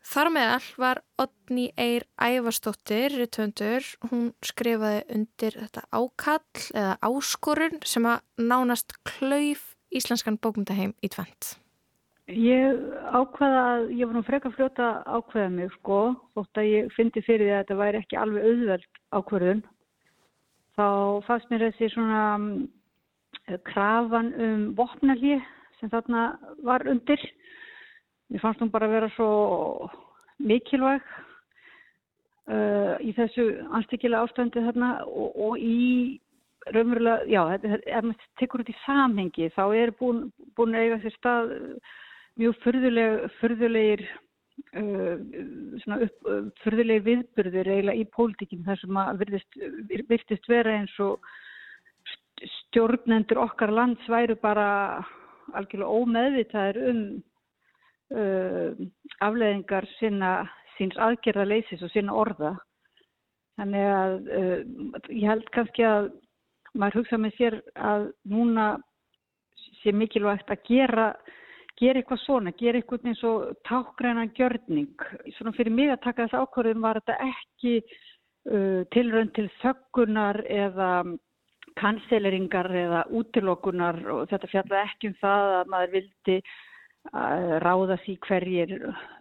Þar 0.09 0.30
meðal 0.32 0.66
var 0.80 0.99
Odni 1.20 1.66
Eir 1.76 2.07
Ævarstóttir, 2.16 3.12
rittvöndur, 3.12 3.84
hún 4.09 4.30
skrifaði 4.40 5.03
undir 5.12 5.59
þetta 5.59 5.82
ákall 5.92 6.62
eða 6.72 6.94
áskorun 7.05 7.76
sem 7.84 8.09
að 8.09 8.22
nánast 8.40 8.96
klauf 9.05 9.74
íslenskan 9.92 10.40
bókumdaheim 10.40 10.96
í 11.05 11.12
tvent. 11.12 11.59
Ég 12.29 12.81
ákvaða 13.09 13.61
að, 13.72 13.85
ég 13.97 14.05
var 14.09 14.16
nú 14.18 14.22
freka 14.26 14.51
fljóta 14.53 14.89
ákvaða 15.09 15.49
mig 15.55 15.70
sko, 15.79 16.01
þótt 16.37 16.61
að 16.61 16.68
ég 16.68 16.91
fyndi 16.97 17.22
fyrir 17.24 17.47
því 17.47 17.55
að 17.55 17.62
þetta 17.62 17.79
væri 17.79 18.01
ekki 18.03 18.18
alveg 18.20 18.49
auðveld 18.51 18.89
ákvörðun. 19.16 19.62
Þá 20.76 20.89
fannst 21.26 21.49
mér 21.51 21.64
þessi 21.70 21.89
svona 21.95 22.24
um, 22.37 22.51
krafan 23.70 24.29
um 24.37 24.66
vopnalíð 24.76 25.41
sem 25.81 25.91
þarna 25.93 26.29
var 26.66 26.85
undir 26.91 27.22
Mér 28.29 28.43
fannst 28.45 28.61
hún 28.61 28.68
bara 28.72 28.85
að 28.89 28.93
vera 28.93 29.09
svo 29.14 29.29
mikilvæg 30.45 31.05
uh, 32.53 32.97
í 33.01 33.14
þessu 33.16 33.47
anstíkilega 33.79 34.26
ástandi 34.26 34.61
þarna 34.66 34.91
og, 35.09 35.31
og 35.47 35.55
í 35.57 36.20
raunverulega, 36.68 37.24
já, 37.33 37.41
ef 37.57 38.05
maður 38.05 38.26
tekur 38.41 38.64
út 38.64 38.68
í 38.68 38.76
samhengi 38.83 39.49
þá 39.55 39.64
er 39.81 39.95
búin, 39.97 40.26
búin 40.59 40.76
að 40.76 40.85
eiga 40.85 41.01
sér 41.07 41.16
stað 41.16 41.55
mjög 42.39 42.57
fyrðuleg, 42.64 43.26
fyrðulegir 43.41 44.05
uh, 44.78 45.16
fyrðulegir 46.62 47.05
viðbyrður 47.07 47.70
eiginlega 47.74 48.01
í 48.01 48.09
pólitíkinn 48.14 48.66
þar 48.66 48.82
sem 48.82 49.01
að 49.03 49.22
virðist, 49.24 49.61
virðist 50.11 50.51
vera 50.51 50.76
eins 50.80 50.95
og 51.03 51.18
stjórnendur 52.68 53.41
okkar 53.43 53.72
lands 53.74 54.05
væru 54.11 54.36
bara 54.39 54.68
algjörlega 55.57 56.03
ómeðvitaðir 56.03 56.78
um 56.91 57.03
uh, 58.14 58.70
afleðingar 59.24 59.89
sinna, 59.99 60.32
síns 60.76 60.99
aðgerðarleysis 61.03 61.82
og 61.82 61.93
sinna 61.93 62.14
orða. 62.14 62.55
Þannig 63.59 63.89
að 63.91 64.16
uh, 64.39 64.59
ég 65.11 65.26
held 65.26 65.49
kannski 65.55 65.86
að 65.89 66.12
maður 66.78 67.01
hugsa 67.01 67.18
með 67.18 67.39
sér 67.39 67.59
að 67.74 68.11
núna 68.28 68.68
sé 69.80 69.93
mikilvægt 69.95 70.51
að 70.53 70.64
gera, 70.68 71.09
gera 71.79 72.01
eitthvað 72.01 72.22
svona, 72.24 72.53
gera 72.59 72.81
eitthvað 72.81 73.09
eins 73.09 73.24
og 73.29 73.57
tákgræna 73.68 74.29
gjörning. 74.37 75.07
Svona 75.37 75.55
fyrir 75.57 75.74
mig 75.74 75.93
að 75.95 76.05
taka 76.07 76.26
þess 76.26 76.43
ákvörðum 76.43 76.85
var 76.85 77.01
þetta 77.01 77.18
ekki 77.29 77.74
uh, 77.83 78.83
tilrönd 78.95 79.35
til 79.39 79.49
þöggunar 79.62 80.43
eða 80.47 80.93
kanseleringar 81.79 82.70
eða 82.74 83.05
útilokunar 83.14 84.01
og 84.11 84.24
þetta 84.33 84.51
fjallaði 84.51 84.89
ekki 84.89 85.12
um 85.12 85.20
það 85.20 85.53
að 85.59 85.70
maður 85.74 85.95
vildi 85.95 86.41
ráða 87.09 87.97
því 88.05 88.14
hverjir 88.26 88.72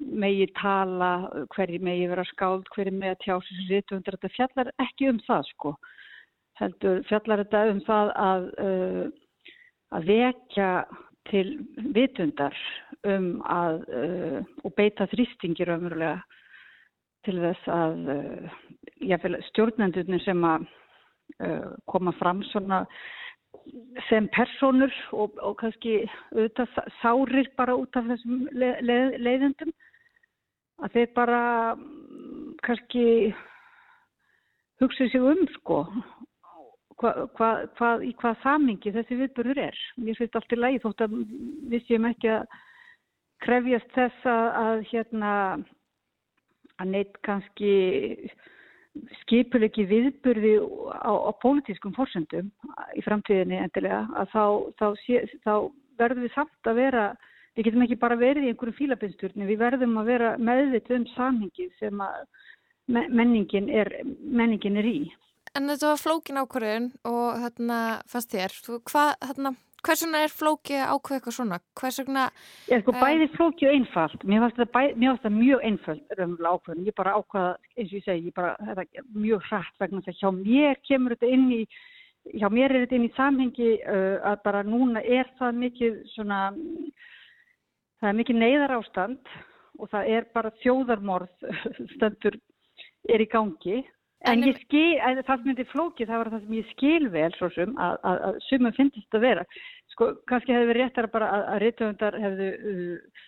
megi 0.02 0.48
tala, 0.58 1.30
hverjir 1.56 1.82
megi 1.82 2.08
vera 2.10 2.26
skáld, 2.34 2.66
hverjir 2.74 2.94
megi 2.94 3.14
að 3.14 3.22
tjá 3.24 3.36
sér 3.46 3.70
rítvöndur. 3.70 4.18
Þetta 4.18 4.36
fjallar 4.36 4.72
ekki 4.84 5.10
um 5.12 5.20
það 5.28 5.44
sko. 5.52 5.74
Heldur 6.60 7.04
fjallar 7.08 7.44
þetta 7.44 7.64
um 7.72 7.82
það 7.86 8.12
að, 8.26 8.50
uh, 8.66 9.06
að 9.94 10.10
vekja 10.10 10.72
til 11.30 11.54
vitundar 11.96 12.56
um 13.08 13.38
að 13.44 13.84
uh, 13.88 14.40
og 14.64 14.76
beita 14.80 15.08
þrýstingir 15.12 15.74
umverulega 15.76 16.22
til 17.28 17.38
þess 17.44 17.70
að 17.72 18.12
uh, 18.16 19.40
stjórnendunir 19.52 20.24
sem 20.26 20.44
að 20.48 20.68
koma 21.92 22.14
fram 22.16 22.40
svona 22.48 22.86
sem 24.08 24.28
personur 24.32 24.94
og, 25.12 25.36
og 25.44 25.58
kannski 25.60 26.00
auðvitað 26.32 26.78
sárir 27.02 27.50
bara 27.60 27.76
út 27.76 28.00
af 28.00 28.08
þessum 28.12 28.46
le, 28.56 28.70
le, 28.82 28.98
leiðendum 29.20 29.74
að 30.84 30.96
þeir 30.96 31.12
bara 31.18 31.42
mm, 31.76 32.56
kannski 32.66 33.06
hugsa 34.82 35.10
sig 35.12 35.22
um 35.22 35.44
sko 35.58 35.82
hva, 37.02 37.14
hva, 37.38 37.50
hva, 37.78 37.92
í 38.04 38.14
hvað 38.18 38.42
samingi 38.44 38.94
þessi 38.96 39.20
viðbörður 39.22 39.64
er. 39.68 39.80
Mér 40.02 40.18
finnst 40.20 40.38
allt 40.38 40.54
í 40.54 40.60
lagi 40.60 40.82
þótt 40.84 41.06
að 41.06 41.18
við 41.72 41.86
séum 41.88 42.10
ekki 42.10 42.32
að 42.34 42.60
krefjast 43.46 43.92
þess 43.94 44.30
að, 44.32 44.46
að 44.66 44.86
hérna 44.92 45.34
að 46.78 46.94
neitt 46.94 47.18
kannski 47.26 47.74
skipulegi 49.22 49.86
viðburði 49.90 50.56
á, 50.90 51.14
á 51.14 51.32
pólitískum 51.42 51.94
fórsöndum 51.94 52.50
í 52.98 53.04
framtíðinni 53.06 53.60
endilega 53.62 54.06
að 54.18 54.32
þá, 54.34 54.44
þá, 54.80 54.88
sé, 55.04 55.22
þá 55.46 55.54
verðum 56.02 56.26
við 56.26 56.34
samt 56.34 56.70
að 56.70 56.80
vera, 56.82 57.06
við 57.58 57.70
getum 57.70 57.86
ekki 57.86 58.00
bara 58.02 58.18
verið 58.20 58.48
í 58.48 58.52
einhverjum 58.54 58.78
fílabinsturni, 58.80 59.50
við 59.50 59.62
verðum 59.62 59.98
að 60.02 60.12
vera 60.14 60.34
meðvitt 60.42 60.92
um 60.98 61.06
samhengið 61.14 61.72
sem 61.82 62.04
menningin 62.88 63.70
er, 63.70 63.92
menningin 64.22 64.82
er 64.82 64.90
í. 64.90 65.00
En 65.56 65.70
þetta 65.72 65.94
var 65.94 66.02
flókin 66.02 66.42
ákvörðun 66.42 66.92
og 67.08 67.40
þarna 67.44 67.80
fannst 68.10 68.34
þér, 68.34 68.58
hvað 68.88 69.14
þarna 69.24 69.54
hvers 69.86 70.04
vegna 70.04 70.22
er 70.26 70.34
flóki 70.34 70.78
ákveð 70.78 71.18
eitthvað 71.18 71.36
svona? 71.36 71.60
Hvers 71.78 72.00
vegna... 72.02 72.24
Ég 72.72 72.82
sko 72.84 72.94
bæði 72.98 73.28
flóki 73.36 73.68
og 73.68 73.76
einfalt. 73.76 74.24
Mér 74.28 74.46
þetta, 74.48 74.84
þetta 74.98 75.32
mjög 75.34 75.66
einfalt 75.70 76.16
raunverulega 76.18 76.54
ákveðin. 76.56 76.88
Ég 76.88 76.98
bara 76.98 77.16
ákveða, 77.18 77.52
eins 77.76 77.92
og 77.92 78.00
ég 78.00 78.08
segi, 78.08 78.32
ég 78.32 78.38
bara, 78.38 78.56
þetta 78.72 78.86
er 78.88 79.08
mjög 79.16 79.46
hrætt 79.48 79.84
vegna 79.84 80.04
þess 80.06 80.18
að 80.18 80.24
hjá 80.24 80.32
mér 80.42 80.82
kemur 80.90 81.16
þetta 81.16 81.32
inn 81.38 81.46
í, 81.56 81.60
hjá 82.34 82.48
mér 82.54 82.74
er 82.74 82.86
þetta 82.86 82.98
inn 83.00 83.08
í 83.08 83.14
samhengi 83.18 83.70
uh, 83.78 84.16
að 84.32 84.42
bara 84.48 84.64
núna 84.68 85.04
er 85.04 85.30
það 85.40 85.62
mikið 85.64 86.00
svona, 86.16 86.42
það 88.02 88.12
er 88.12 88.20
mikið 88.22 88.42
neyðar 88.42 88.78
ástand 88.80 89.36
og 89.78 89.92
það 89.94 90.12
er 90.18 90.32
bara 90.34 90.56
þjóðarmorð 90.64 91.52
stendur 91.96 92.40
er 93.08 93.24
í 93.24 93.30
gangi 93.32 93.84
En 94.26 94.42
ég 94.42 94.58
skil, 94.64 94.98
það 94.98 95.28
sem 95.30 95.44
myndi 95.46 95.66
flókið, 95.70 96.10
það 96.10 96.22
var 96.22 96.30
það 96.34 96.46
sem 96.46 96.54
ég 96.58 96.70
skil 96.72 97.10
vel 97.14 97.30
svo 97.38 97.50
sem 97.54 97.74
að, 97.78 97.98
að, 98.10 98.22
að 98.28 98.38
sumum 98.48 98.74
finnst 98.74 98.98
þetta 98.98 99.20
að 99.20 99.26
vera. 99.28 99.44
Sko, 99.94 100.08
kannski 100.30 100.56
hefði 100.56 100.70
verið 100.72 100.84
réttar 100.84 101.10
bara 101.14 101.28
að, 101.36 101.44
að 101.54 101.60
reytöfundar 101.64 102.18
hefðu 102.24 102.48
uh, 102.72 103.26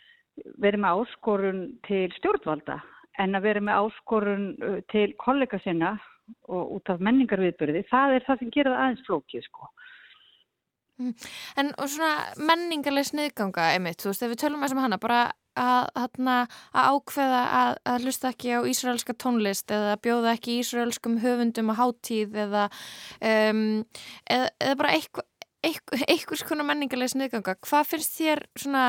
verið 0.65 0.83
með 0.83 1.03
áskorun 1.03 1.61
til 1.85 2.05
stjórnvalda 2.17 2.79
en 3.21 3.37
að 3.37 3.45
verið 3.45 3.67
með 3.67 3.83
áskorun 3.83 4.47
uh, 4.65 4.79
til 4.89 5.07
kollega 5.21 5.61
sinna 5.61 5.93
og 6.49 6.73
út 6.77 6.89
af 6.93 7.01
menningarviðbyrði, 7.05 7.85
það 7.89 8.15
er 8.15 8.25
það 8.25 8.41
sem 8.41 8.51
gerir 8.53 8.73
það 8.73 8.83
aðeins 8.83 9.05
flókið, 9.07 9.45
sko. 9.45 9.69
Mm. 10.99 11.13
En 11.61 11.71
svona 11.87 12.11
menningarlega 12.49 13.07
sniðganga, 13.07 13.69
einmitt, 13.75 14.01
þú 14.01 14.11
veist, 14.11 14.25
ef 14.25 14.33
við 14.33 14.41
tölum 14.43 14.65
þessum 14.65 14.81
hana, 14.83 14.99
bara 15.01 15.21
að, 15.60 15.89
að, 15.99 16.22
að 16.74 16.93
ákveða 16.93 17.41
að, 17.60 17.74
að 17.93 18.05
hlusta 18.05 18.32
ekki 18.34 18.55
á 18.55 18.60
ísraelska 18.72 19.16
tónlist 19.20 19.74
eða 19.76 19.97
bjóða 20.03 20.36
ekki 20.38 20.60
ísraelskum 20.64 21.20
höfundum 21.24 21.74
á 21.74 21.80
háttíð 21.80 22.39
eða, 22.45 22.70
um, 23.20 23.62
eða, 24.30 24.49
eða 24.60 24.80
bara 24.80 24.95
einhvers 25.60 26.45
konar 26.47 26.68
menningarlega 26.70 27.14
sniðganga 27.16 27.57
hvað 27.66 27.93
finnst 27.93 28.18
þér 28.20 28.45
svona 28.55 28.86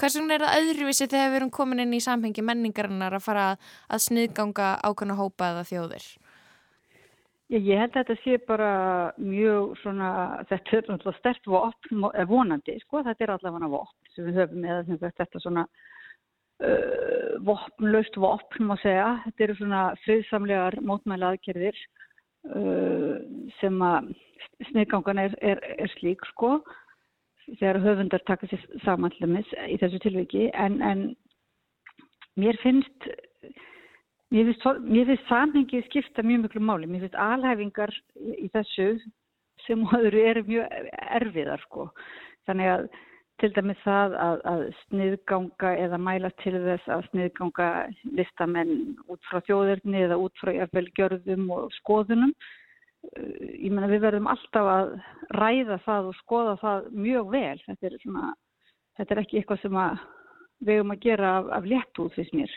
hvers 0.00 0.16
vegna 0.18 0.36
er 0.36 0.44
það 0.46 0.60
öðruvísi 0.62 1.06
þegar 1.06 1.30
við 1.30 1.38
erum 1.40 1.52
komin 1.54 1.84
inn 1.84 1.94
í 1.94 2.02
samhengi 2.02 2.44
menningarinnar 2.46 3.18
að 3.18 3.26
fara 3.26 3.46
að 3.92 4.04
sniðganga 4.08 4.74
ákvæmna 4.82 5.18
hópa 5.20 5.52
eða 5.52 5.66
þjóðir 5.68 6.06
Ég, 7.52 7.66
held 7.76 7.92
að 7.92 7.98
þetta 7.98 8.14
sé 8.22 8.36
bara 8.48 8.68
mjög 9.20 9.74
svona, 9.82 10.10
þetta 10.48 10.76
er 10.78 10.86
náttúrulega 10.88 11.18
stert 11.18 11.48
vopn, 11.52 12.06
vonandi, 12.30 12.78
sko, 12.80 13.02
þetta 13.04 13.26
er 13.26 13.32
allavega 13.34 13.68
vopn 13.74 14.12
sem 14.14 14.28
við 14.28 14.38
höfum 14.40 14.64
eða 14.64 15.10
þetta 15.18 15.42
svona 15.42 15.64
uh, 16.64 17.34
vopnlaust 17.44 18.16
vopn, 18.24 18.70
má 18.70 18.72
segja. 18.80 19.10
Þetta 19.26 19.44
eru 19.44 19.56
svona 19.58 19.82
friðsamlegar 20.06 20.78
mótmæla 20.80 21.34
aðgerðir 21.34 21.76
uh, 22.56 23.20
sem 23.58 23.84
að 23.84 24.14
sniðgangan 24.70 25.20
er, 25.26 25.36
er, 25.44 25.60
er 25.76 25.92
slík, 25.98 26.24
sko, 26.32 26.54
þegar 27.50 27.82
höfundar 27.84 28.24
taka 28.30 28.48
sér 28.48 28.64
samanlumis 28.86 29.52
í 29.68 29.76
þessu 29.82 30.00
tilviki, 30.06 30.48
en, 30.56 30.80
en 30.80 31.04
mér 32.40 32.56
finnst 32.64 33.12
Mér 34.32 34.48
finnst, 34.48 34.62
finnst 35.10 35.28
samhengið 35.28 35.82
skipta 35.90 36.22
mjög 36.24 36.46
mjög 36.46 36.62
máli. 36.64 36.86
Mér 36.88 37.02
finnst 37.04 37.18
alhæfingar 37.20 37.90
í 38.16 38.48
þessu 38.54 38.86
sem 39.66 39.82
öðru 39.98 40.22
eru 40.30 40.42
mjög 40.46 40.86
erfiðar 41.18 41.60
sko. 41.66 41.90
Þannig 42.48 42.70
að 42.72 42.86
til 43.42 43.50
dæmis 43.52 43.82
það 43.84 44.16
að, 44.22 44.40
að 44.48 44.64
sniðganga 44.78 45.74
eða 45.84 46.00
mæla 46.00 46.30
til 46.40 46.54
þess 46.64 46.88
að 46.94 47.04
sniðganga 47.10 47.68
listamenn 48.16 48.74
út 49.12 49.28
frá 49.28 49.42
þjóðirni 49.48 50.04
eða 50.06 50.20
út 50.24 50.40
frá 50.40 50.52
jafnvel 50.56 50.86
gjörðum 50.96 51.48
og 51.58 51.72
skoðunum. 51.82 52.32
ég 53.58 53.68
menna 53.68 53.90
við 53.90 54.04
verðum 54.06 54.30
alltaf 54.32 54.68
að 54.78 54.92
ræða 55.36 55.80
það 55.84 56.08
og 56.08 56.20
skoða 56.22 56.56
það 56.62 56.92
mjög 57.04 57.32
vel. 57.34 57.58
Þetta 57.66 57.90
er, 57.90 57.98
svona, 58.06 58.32
þetta 58.96 59.14
er 59.14 59.22
ekki 59.26 59.42
eitthvað 59.42 59.66
sem 59.66 59.82
við 60.62 60.78
höfum 60.78 60.94
að 60.96 61.04
gera 61.04 61.34
af, 61.40 61.52
af 61.58 61.68
léttúð 61.68 62.16
fyrst 62.16 62.38
mér 62.38 62.56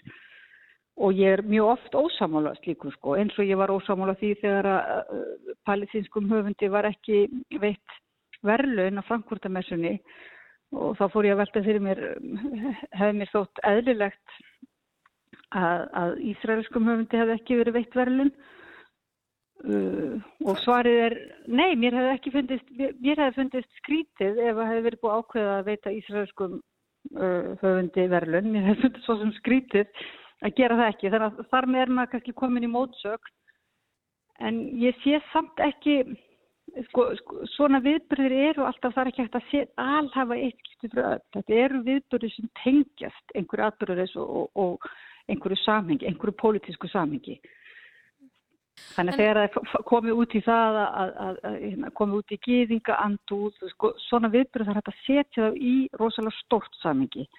og 0.96 1.12
ég 1.14 1.34
er 1.36 1.44
mjög 1.44 1.74
oft 1.74 1.96
ósamála 1.96 2.54
slíku 2.62 2.92
sko 2.94 3.18
eins 3.20 3.36
og 3.40 3.46
ég 3.50 3.60
var 3.60 3.74
ósamála 3.74 4.16
því 4.20 4.32
þegar 4.42 4.70
að 4.72 5.12
palestinskum 5.68 6.30
höfundi 6.32 6.72
var 6.72 6.88
ekki 6.88 7.26
veitt 7.60 8.00
verðlaun 8.46 9.02
á 9.04 9.08
Frankfurtamessunni 9.08 9.98
og 10.76 10.96
þá 11.00 11.06
fór 11.12 11.28
ég 11.28 11.36
að 11.36 11.42
velta 11.44 11.64
fyrir 11.66 11.84
mér 11.84 12.02
hefði 12.96 13.18
mér 13.20 13.32
þótt 13.34 13.64
eðlilegt 13.68 14.38
að, 15.56 15.88
að 16.02 16.14
Ísraelskum 16.32 16.88
höfundi 16.90 17.22
hefði 17.22 17.40
ekki 17.40 17.60
verið 17.62 17.80
veitt 17.80 17.98
verðlaun? 18.00 18.36
Uh, 19.66 20.20
og 20.46 20.60
svarið 20.62 21.00
er 21.06 21.14
nei, 21.48 21.78
mér 21.80 21.96
hefði 21.96 22.12
ekki 22.14 22.34
fundist 22.34 22.74
mér 22.76 23.22
hefði 23.24 23.38
fundist 23.40 23.80
skrítið 23.80 24.42
ef 24.44 24.58
það 24.58 24.68
hefði 24.70 24.84
verið 24.90 25.02
búið 25.04 25.16
ákveða 25.20 25.56
að 25.56 25.70
veita 25.70 25.94
Ísraelskum 25.96 26.60
uh, 26.60 27.56
höfundi 27.64 28.08
verðlaun. 28.12 28.52
Mér 28.52 28.68
hefði 28.70 28.84
fundist 28.84 29.08
svo 29.08 29.18
sem 29.22 29.34
skrítið 29.40 30.06
að 30.46 30.56
gera 30.60 30.78
það 30.80 30.92
ekki. 30.94 31.12
Þannig 31.14 31.28
að 31.28 31.50
þar 31.52 31.68
með 31.72 31.82
er 31.82 31.92
maður 31.98 32.12
kannski 32.14 32.38
komin 32.38 32.68
í 32.68 32.72
mótsögn 32.72 33.34
en 34.46 34.62
ég 34.82 34.98
sé 35.04 35.20
samt 35.32 35.62
ekki, 35.64 35.98
sko, 36.90 37.08
sko, 37.22 37.42
svona 37.56 37.80
viðbyrðir 37.84 38.36
eru 38.52 38.66
alltaf 38.68 38.96
þar 38.98 39.12
ekki 39.12 39.26
hægt 39.26 39.38
að 39.40 39.52
sé, 39.52 39.66
alhafa 39.80 40.38
eitt 40.38 40.72
skipti 40.76 40.92
fyrir 40.92 41.12
öll. 41.14 41.26
Þetta 41.36 41.60
eru 41.66 41.84
viðbyrðir 41.90 42.34
sem 42.36 42.50
tengjast 42.64 43.36
einhverju 43.36 43.68
atbyrðuris 43.70 44.16
og, 44.20 44.34
og, 44.42 44.50
og 44.66 44.90
einhverju 45.32 45.62
samhengi, 45.64 46.10
einhverju 46.10 46.36
pólitísku 46.42 46.92
samhengi. 46.92 47.40
Þannig 48.92 49.16
að 49.16 49.22
þegar 49.22 49.38
það 49.56 49.84
komið 49.88 50.18
út 50.20 50.34
í 50.36 50.42
það 50.44 50.78
að, 50.82 51.12
að, 51.24 51.38
að, 51.48 51.54
hérna, 51.62 51.92
komið 51.96 52.18
út 52.20 52.34
í 52.36 52.42
gýðinga, 52.44 52.98
andúð, 53.06 53.62
sko, 53.72 53.94
svona 54.10 54.32
viðbyrðir 54.34 54.74
þarf 54.74 54.92
að 54.92 55.04
setja 55.06 55.46
það 55.46 55.60
í 55.64 55.76
rosalega 55.96 56.44
stort 56.44 56.82
samhengi 56.82 57.30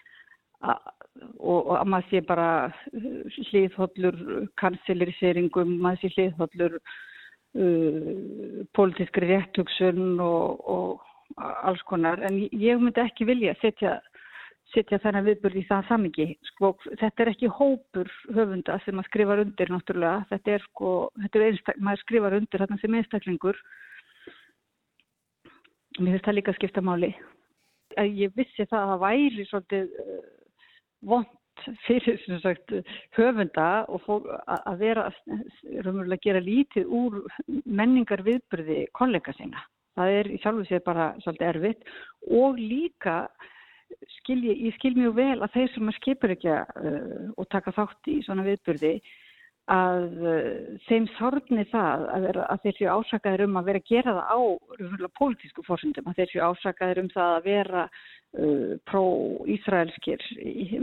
og 0.60 1.72
að 1.76 1.88
maður 1.90 2.08
sé 2.10 2.22
bara 2.26 2.48
uh, 2.68 3.36
hliðhóllur 3.50 4.18
kanseliriseringum, 4.60 5.76
maður 5.82 6.02
sé 6.02 6.12
hliðhóllur 6.14 6.76
uh, 6.80 8.64
pólitískri 8.76 9.30
réttugsun 9.30 10.20
og, 10.22 10.66
og 10.66 11.40
alls 11.66 11.82
konar. 11.88 12.22
En 12.26 12.38
ég 12.50 12.80
myndi 12.80 13.02
ekki 13.02 13.26
vilja 13.28 13.56
setja, 13.62 13.96
setja 14.74 15.00
þennan 15.02 15.26
viðbörð 15.28 15.62
í 15.62 15.66
það 15.70 15.88
samingi. 15.90 16.28
Sko, 16.52 16.74
þetta 17.00 17.24
er 17.24 17.32
ekki 17.32 17.52
hópur 17.58 18.12
höfunda 18.36 18.78
sem 18.84 18.96
maður 18.96 19.10
skrifar 19.12 19.44
undir 19.44 19.72
náttúrulega. 19.72 20.26
Þetta 20.32 20.56
er 20.56 20.68
sko, 20.68 20.92
þetta 21.24 21.40
er 21.40 21.48
einstak, 21.50 21.82
maður 21.88 22.04
skrifar 22.04 22.38
undir 22.40 22.64
þarna 22.64 22.80
sem 22.82 23.00
einstaklingur. 23.00 23.64
Mér 25.96 26.16
finnst 26.16 26.28
það 26.28 26.38
líka 26.38 26.52
að 26.52 26.60
skipta 26.60 26.84
máli. 26.84 27.14
Ég 27.96 28.32
vissi 28.36 28.66
það 28.66 28.82
að 28.82 28.90
það 28.90 29.04
væri 29.06 29.44
svolítið 29.48 30.00
uh, 30.02 30.24
vond 31.02 31.26
fyrir 31.86 32.20
sagt, 32.42 32.72
höfunda 33.16 33.86
og 33.88 34.02
fólk 34.04 34.26
að 34.46 34.82
vera 34.82 35.06
að 35.08 36.18
gera 36.22 36.42
lítið 36.44 36.90
úr 36.92 37.22
menningar 37.64 38.22
viðbyrði 38.26 38.86
kollega 38.96 39.32
sína. 39.38 39.64
Það 39.96 40.14
er 40.18 40.28
í 40.28 40.40
sjálfu 40.42 40.66
sér 40.68 40.82
bara 40.84 41.14
svolítið 41.24 41.48
erfitt 41.48 41.86
og 42.28 42.58
líka 42.60 43.22
skil 44.18 44.42
ég, 44.44 44.58
ég 44.68 44.76
skil 44.76 44.92
mjög 44.96 45.14
vel 45.16 45.38
að 45.40 45.54
þeir 45.54 45.72
sem 45.72 45.88
að 45.90 45.98
skipur 46.00 46.34
ekki 46.34 46.52
uh, 46.52 47.30
og 47.38 47.48
taka 47.54 47.72
þátt 47.76 48.10
í 48.12 48.18
svona 48.26 48.44
viðbyrði 48.46 48.92
að 49.72 50.04
uh, 50.22 50.50
þeim 50.86 51.08
sárni 51.16 51.64
það 51.72 52.04
að, 52.14 52.26
að 52.44 52.60
þeir 52.62 52.76
séu 52.76 52.90
ásakaðir 52.92 53.46
um 53.48 53.56
að 53.58 53.70
vera 53.70 53.82
að 53.82 53.88
gera 53.90 54.14
það 54.18 54.28
á 54.30 54.38
pólitísku 55.18 55.64
fórsendum, 55.66 56.06
að 56.06 56.20
þeir 56.20 56.32
séu 56.32 56.44
ásakaðir 56.46 57.02
um 57.02 57.10
það 57.14 57.32
að 57.38 57.48
vera 57.50 57.88
Uh, 58.36 58.74
pró-ísraelskir 58.90 60.20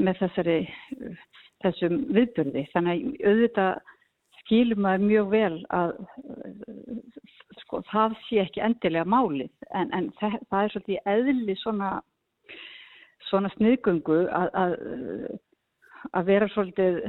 með 0.02 0.24
þessari, 0.24 0.56
uh, 0.96 1.18
þessum 1.62 2.00
viðbyrði. 2.16 2.64
Þannig 2.72 3.04
að 3.04 3.28
auðvitað 3.30 3.92
skilum 4.40 4.82
maður 4.82 5.04
mjög 5.04 5.28
vel 5.30 5.60
að 5.78 5.92
uh, 6.00 6.96
sko, 7.60 7.84
það 7.92 8.16
sé 8.24 8.40
ekki 8.42 8.64
endilega 8.66 9.06
málið 9.06 9.68
en, 9.70 9.92
en 9.94 10.10
það, 10.18 10.40
það 10.50 10.64
er 10.64 10.74
svolítið 10.74 11.12
eðli 11.14 11.58
svona, 11.62 11.92
svona 13.30 13.54
sniðgöngu 13.54 14.18
að, 14.40 14.50
að, 14.64 14.76
að 16.10 16.32
vera 16.32 16.50
svolítið, 16.56 17.00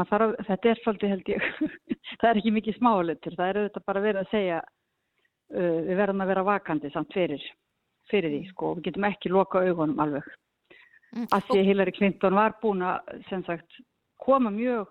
að, 0.00 0.36
þetta 0.48 0.70
er 0.70 0.80
svolítið 0.82 1.12
held 1.12 1.32
ég, 1.34 1.48
það 2.20 2.30
er 2.30 2.40
ekki 2.40 2.54
mikið 2.58 2.78
smáleitur, 2.78 3.36
það 3.38 3.48
er 3.48 3.60
auðvitað 3.60 3.88
bara 3.90 4.06
verið 4.06 4.22
að 4.22 4.32
segja 4.32 4.62
við 5.52 5.98
verðum 5.98 6.22
að 6.24 6.30
vera 6.32 6.44
vakandi 6.48 6.90
samt 6.94 7.12
fyrir 7.12 7.42
fyrir 8.10 8.32
því 8.32 8.42
sko, 8.50 8.74
við 8.76 8.88
getum 8.88 9.08
ekki 9.08 9.32
loka 9.32 9.62
augunum 9.62 10.00
alveg. 10.02 10.28
Mm. 11.12 11.26
Að 11.28 11.48
því 11.48 11.64
Hillary 11.68 11.94
Clinton 11.96 12.38
var 12.38 12.56
búin 12.62 12.84
að 12.86 13.10
sagt, 13.46 13.80
koma 14.22 14.52
mjög 14.54 14.90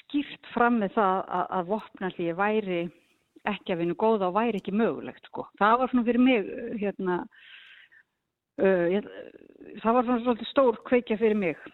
skýrt 0.00 0.50
fram 0.54 0.80
með 0.82 0.96
það 0.96 1.20
að, 1.38 1.44
að 1.56 1.68
vopnallíði 1.70 2.36
væri 2.38 2.80
ekki 3.48 3.72
að 3.72 3.80
vinna 3.80 3.96
góða 3.96 4.28
og 4.28 4.36
væri 4.36 4.60
ekki 4.60 4.74
mögulegt 4.76 5.30
sko. 5.30 5.46
Það 5.60 5.76
var 5.80 5.92
svona 5.92 6.06
fyrir 6.08 6.24
mig 6.24 6.50
hérna, 6.82 7.20
uh, 8.60 8.86
ég, 8.92 9.06
það 9.80 9.96
var 9.96 10.08
svona 10.08 10.24
svolítið 10.24 10.50
stór 10.50 10.80
kveikja 10.90 11.20
fyrir 11.22 11.38
mig. 11.38 11.70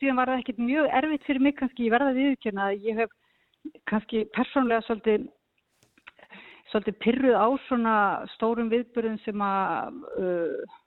Síðan 0.00 0.16
var 0.16 0.32
það 0.32 0.42
ekkert 0.42 0.62
mjög 0.64 0.94
erfitt 0.96 1.26
fyrir 1.28 1.44
mig 1.44 1.56
kannski, 1.58 1.86
ég 1.86 1.92
verðaði 1.92 2.26
viðkjöna 2.30 2.68
að 2.70 2.86
ég 2.88 3.00
hef 3.02 3.10
kannski 3.90 4.24
persónlega 4.36 4.86
svolítið 4.86 5.28
svolítið 6.70 6.98
pyrruð 7.02 7.36
á 7.36 7.48
svona 7.66 7.94
stórum 8.36 8.70
viðbyrjum 8.70 9.18
sem 9.24 9.42
að 9.44 9.98
uh, 10.22 10.78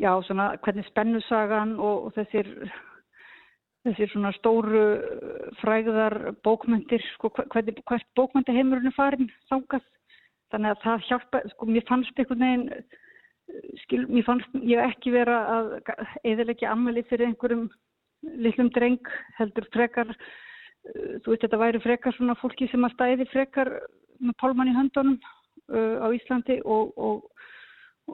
já 0.00 0.12
svona 0.26 0.52
hvernig 0.64 0.86
spennusagan 0.90 1.74
og, 1.80 2.08
og 2.08 2.16
þessir 2.16 2.48
þessir 3.82 4.12
svona 4.12 4.32
stóru 4.36 4.84
fræðar 5.60 6.16
bókmyndir 6.46 7.02
sko 7.16 7.32
hvernig 7.34 7.80
hvert 7.88 8.08
bókmyndaheimurinn 8.18 8.92
er 8.92 8.96
farin 8.96 9.30
þákast 9.50 9.88
þannig 10.52 10.74
að 10.74 10.82
það 10.84 11.06
hjálpa 11.08 11.42
sko 11.54 11.70
mér 11.70 11.88
fannst 11.88 12.18
einhvern 12.20 12.44
veginn 12.46 12.68
skil, 13.84 14.04
mér 14.08 14.26
fannst 14.26 14.54
ég 14.66 14.82
ekki 14.82 15.12
vera 15.14 15.38
að 15.56 15.72
eðilegja 16.24 16.72
ammali 16.72 17.04
fyrir 17.08 17.30
einhverjum 17.30 17.68
litlum 18.42 18.70
dreng 18.74 19.10
heldur 19.38 19.66
frekar 19.74 20.12
uh, 20.12 21.18
þú 21.22 21.32
veist 21.32 21.44
þetta 21.46 21.60
væri 21.62 21.82
frekar 21.82 22.16
svona 22.16 22.38
fólki 22.40 22.70
sem 22.70 22.84
að 22.86 22.94
stæði 22.96 23.28
frekar 23.32 23.72
með 24.22 24.38
pálmann 24.42 24.70
í 24.70 24.76
höndunum 24.76 25.18
uh, 25.18 26.04
á 26.04 26.06
Íslandi 26.14 26.60
og, 26.62 26.94
og, 26.96 27.26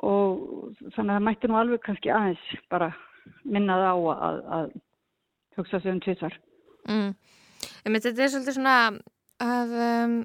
og 0.01 0.72
þannig 0.97 1.12
að 1.12 1.14
það 1.16 1.26
mætti 1.29 1.51
nú 1.51 1.61
alveg 1.61 1.85
kannski 1.85 2.12
aðeins 2.14 2.64
bara 2.72 2.93
minnaði 3.45 3.93
á 3.93 3.97
að, 4.14 4.43
að 4.59 4.68
hugsa 5.59 5.81
sig 5.83 5.93
um 5.93 6.01
tvísvar. 6.01 6.35
Mm. 6.89 7.12
Þetta 7.85 8.22
er 8.22 8.31
svolítið 8.33 8.57
svona 8.57 8.76
að, 9.43 9.74
um, 9.85 10.18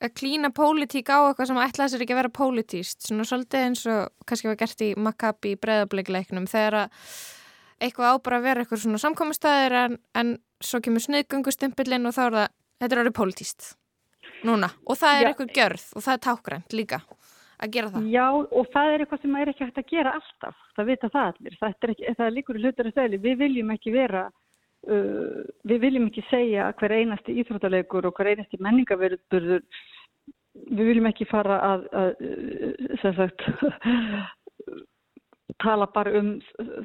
að, 0.00 0.12
klína 0.18 0.50
pólitík 0.54 1.08
á 1.12 1.18
eitthvað 1.28 1.50
sem 1.50 1.62
ætlaði 1.62 1.92
sér 1.94 2.04
ekki 2.04 2.16
að 2.16 2.20
vera 2.22 2.34
pólitíst, 2.40 3.06
svona 3.08 3.26
svolítið 3.28 3.64
eins 3.68 3.86
og 3.90 4.28
kannski 4.28 4.50
var 4.50 4.60
gert 4.60 4.84
í 4.84 4.92
Maccabi 4.98 5.56
breðableikleiknum 5.62 6.48
þegar 6.50 6.78
að 6.82 7.00
eitthvað 7.82 8.14
ábara 8.16 8.40
að 8.40 8.46
vera 8.46 8.62
eitthvað 8.64 8.82
svona 8.84 9.00
samkomastæðir 9.02 9.78
en, 9.82 9.98
en 10.16 10.36
svo 10.64 10.80
kemur 10.84 11.04
snöðgöngustimpilinn 11.04 12.08
og 12.08 12.16
þá 12.16 12.22
er 12.26 12.36
það, 12.38 12.54
þetta 12.80 12.96
er 12.96 13.02
orðið 13.02 13.18
pólitíst 13.18 13.68
núna 14.46 14.70
og 14.84 14.98
það 15.00 15.16
er 15.16 15.22
Já. 15.22 15.28
eitthvað 15.30 15.54
gjörð 15.58 15.86
og 15.92 16.06
það 16.06 16.16
er 16.16 16.22
tákgrænt 16.26 16.76
líka 16.76 17.00
að 17.56 17.72
gera 17.72 17.92
það. 17.92 18.08
Já 18.12 18.26
og 18.32 18.72
það 18.72 18.90
er 18.92 19.04
eitthvað 19.04 19.22
sem 19.22 19.36
er 19.40 19.50
ekki 19.52 19.66
hægt 19.66 19.78
að 19.80 19.92
gera 19.92 20.16
alltaf, 20.18 20.64
það 20.76 20.90
vita 20.90 21.12
það 21.12 21.30
allir, 21.30 21.58
það 21.60 21.70
er, 21.70 21.92
ekki, 21.94 22.10
það 22.18 22.26
er 22.26 22.34
líkur 22.36 22.60
hlutur 22.60 22.90
að 22.90 22.98
segja, 22.98 23.22
við 23.26 23.38
viljum 23.40 23.72
ekki 23.76 23.94
vera, 23.94 24.24
uh, 24.92 25.44
við 25.68 25.82
viljum 25.84 26.08
ekki 26.10 26.24
segja 26.30 26.70
hver 26.80 26.96
einasti 26.96 27.36
íþróttalegur 27.42 28.08
og 28.08 28.16
hver 28.18 28.32
einasti 28.32 28.60
menningaverðburður, 28.62 29.62
við 30.70 30.90
viljum 30.90 31.08
ekki 31.10 31.28
fara 31.30 31.60
að, 31.72 31.86
að 32.00 32.10
sem 33.02 33.16
sagt, 33.18 33.46
tala 35.62 35.88
bara 35.94 36.12
um 36.18 36.36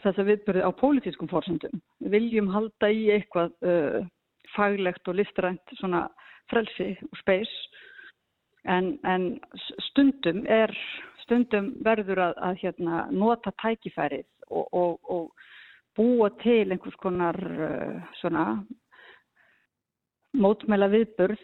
þessa 0.03 0.25
viðburði 0.27 0.63
á 0.63 0.71
pólitískum 0.79 1.29
fórsendum. 1.31 1.81
Við 2.03 2.15
viljum 2.15 2.51
halda 2.53 2.91
í 2.91 3.07
eitthvað 3.15 3.53
uh, 3.67 4.01
faglegt 4.55 5.07
og 5.07 5.17
listrænt 5.19 5.77
svona 5.79 6.05
frelsi 6.51 6.93
og 7.07 7.19
speis 7.21 7.51
en, 8.69 8.97
en 9.07 9.39
stundum 9.89 10.43
er 10.49 10.73
stundum 11.23 11.71
verður 11.85 12.21
að, 12.27 12.35
að 12.47 12.59
hérna, 12.65 13.05
nota 13.11 13.53
tækifærið 13.61 14.27
og, 14.49 14.67
og, 14.75 14.97
og 15.07 15.47
búa 15.97 16.29
til 16.41 16.71
einhvers 16.71 16.97
konar 17.01 17.37
uh, 17.37 17.99
svona 18.21 18.45
mótmæla 20.37 20.87
viðbörð 20.91 21.41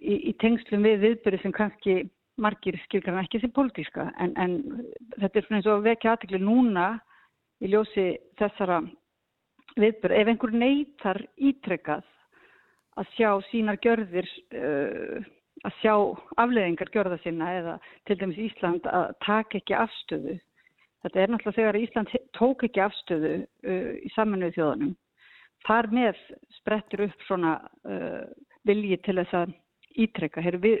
í, 0.00 0.14
í 0.30 0.32
tengslum 0.42 0.82
við 0.86 1.04
viðbörði 1.04 1.42
sem 1.42 1.54
kannski 1.54 1.96
margir 2.42 2.78
skilgar 2.88 3.20
ekki 3.22 3.40
sem 3.40 3.52
pólitíska 3.54 4.08
en, 4.18 4.34
en 4.34 4.56
þetta 5.20 5.38
er 5.38 5.46
svona 5.46 5.60
eins 5.60 5.70
og 5.70 5.84
vekja 5.84 6.14
aðtikli 6.14 6.40
núna 6.42 6.88
í 7.62 7.70
ljósi 7.70 8.08
þessara 8.40 8.80
viðbörð 9.78 10.18
ef 10.18 10.32
einhver 10.32 10.58
neytar 10.58 11.22
ítrekkað 11.38 12.02
að 12.98 13.14
sjá 13.14 13.30
sínar 13.50 13.78
gjörðir 13.82 14.26
uh, 14.54 15.22
að 15.64 15.78
sjá 15.80 15.94
afleðingar 16.42 16.90
gjörða 16.94 17.18
sinna 17.22 17.52
eða 17.58 17.76
til 18.08 18.18
dæmis 18.20 18.40
Ísland 18.48 18.86
að 18.90 19.14
taka 19.24 19.60
ekki 19.60 19.76
afstöðu. 19.78 20.36
Þetta 21.04 21.20
er 21.20 21.32
náttúrulega 21.32 21.58
þegar 21.58 21.80
Ísland 21.82 22.14
tók 22.36 22.64
ekki 22.64 22.80
afstöðu 22.80 23.34
uh, 23.44 23.90
í 24.00 24.12
saminuðu 24.14 24.56
þjóðanum. 24.56 24.94
Þar 25.64 25.90
með 25.96 26.22
sprettur 26.58 27.04
upp 27.06 27.26
svona 27.28 27.58
uh, 27.88 28.24
vilji 28.68 28.98
til 29.04 29.18
þess 29.20 29.36
að 29.42 29.54
ítrekka. 30.04 30.44
Heru, 30.44 30.60
við, 30.64 30.78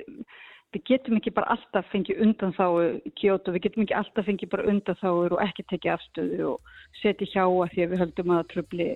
við 0.74 0.86
getum 0.88 1.18
ekki 1.18 1.34
bara 1.36 1.56
alltaf 1.56 1.90
fengið 1.92 2.22
undan 2.24 2.54
þáu 2.56 3.02
kjótu, 3.20 3.52
við 3.54 3.66
getum 3.68 3.84
ekki 3.84 3.98
alltaf 4.00 4.28
fengið 4.28 4.52
bara 4.54 4.66
undan 4.72 4.98
þáur 5.02 5.36
og 5.36 5.44
ekki 5.44 5.66
tekið 5.72 5.96
afstöðu 5.98 6.40
og 6.54 6.72
setja 7.02 7.30
hjá 7.34 7.44
að 7.44 7.74
því 7.74 7.84
að 7.84 7.92
við 7.92 8.02
höldum 8.04 8.34
að 8.38 8.48
tröfli 8.54 8.88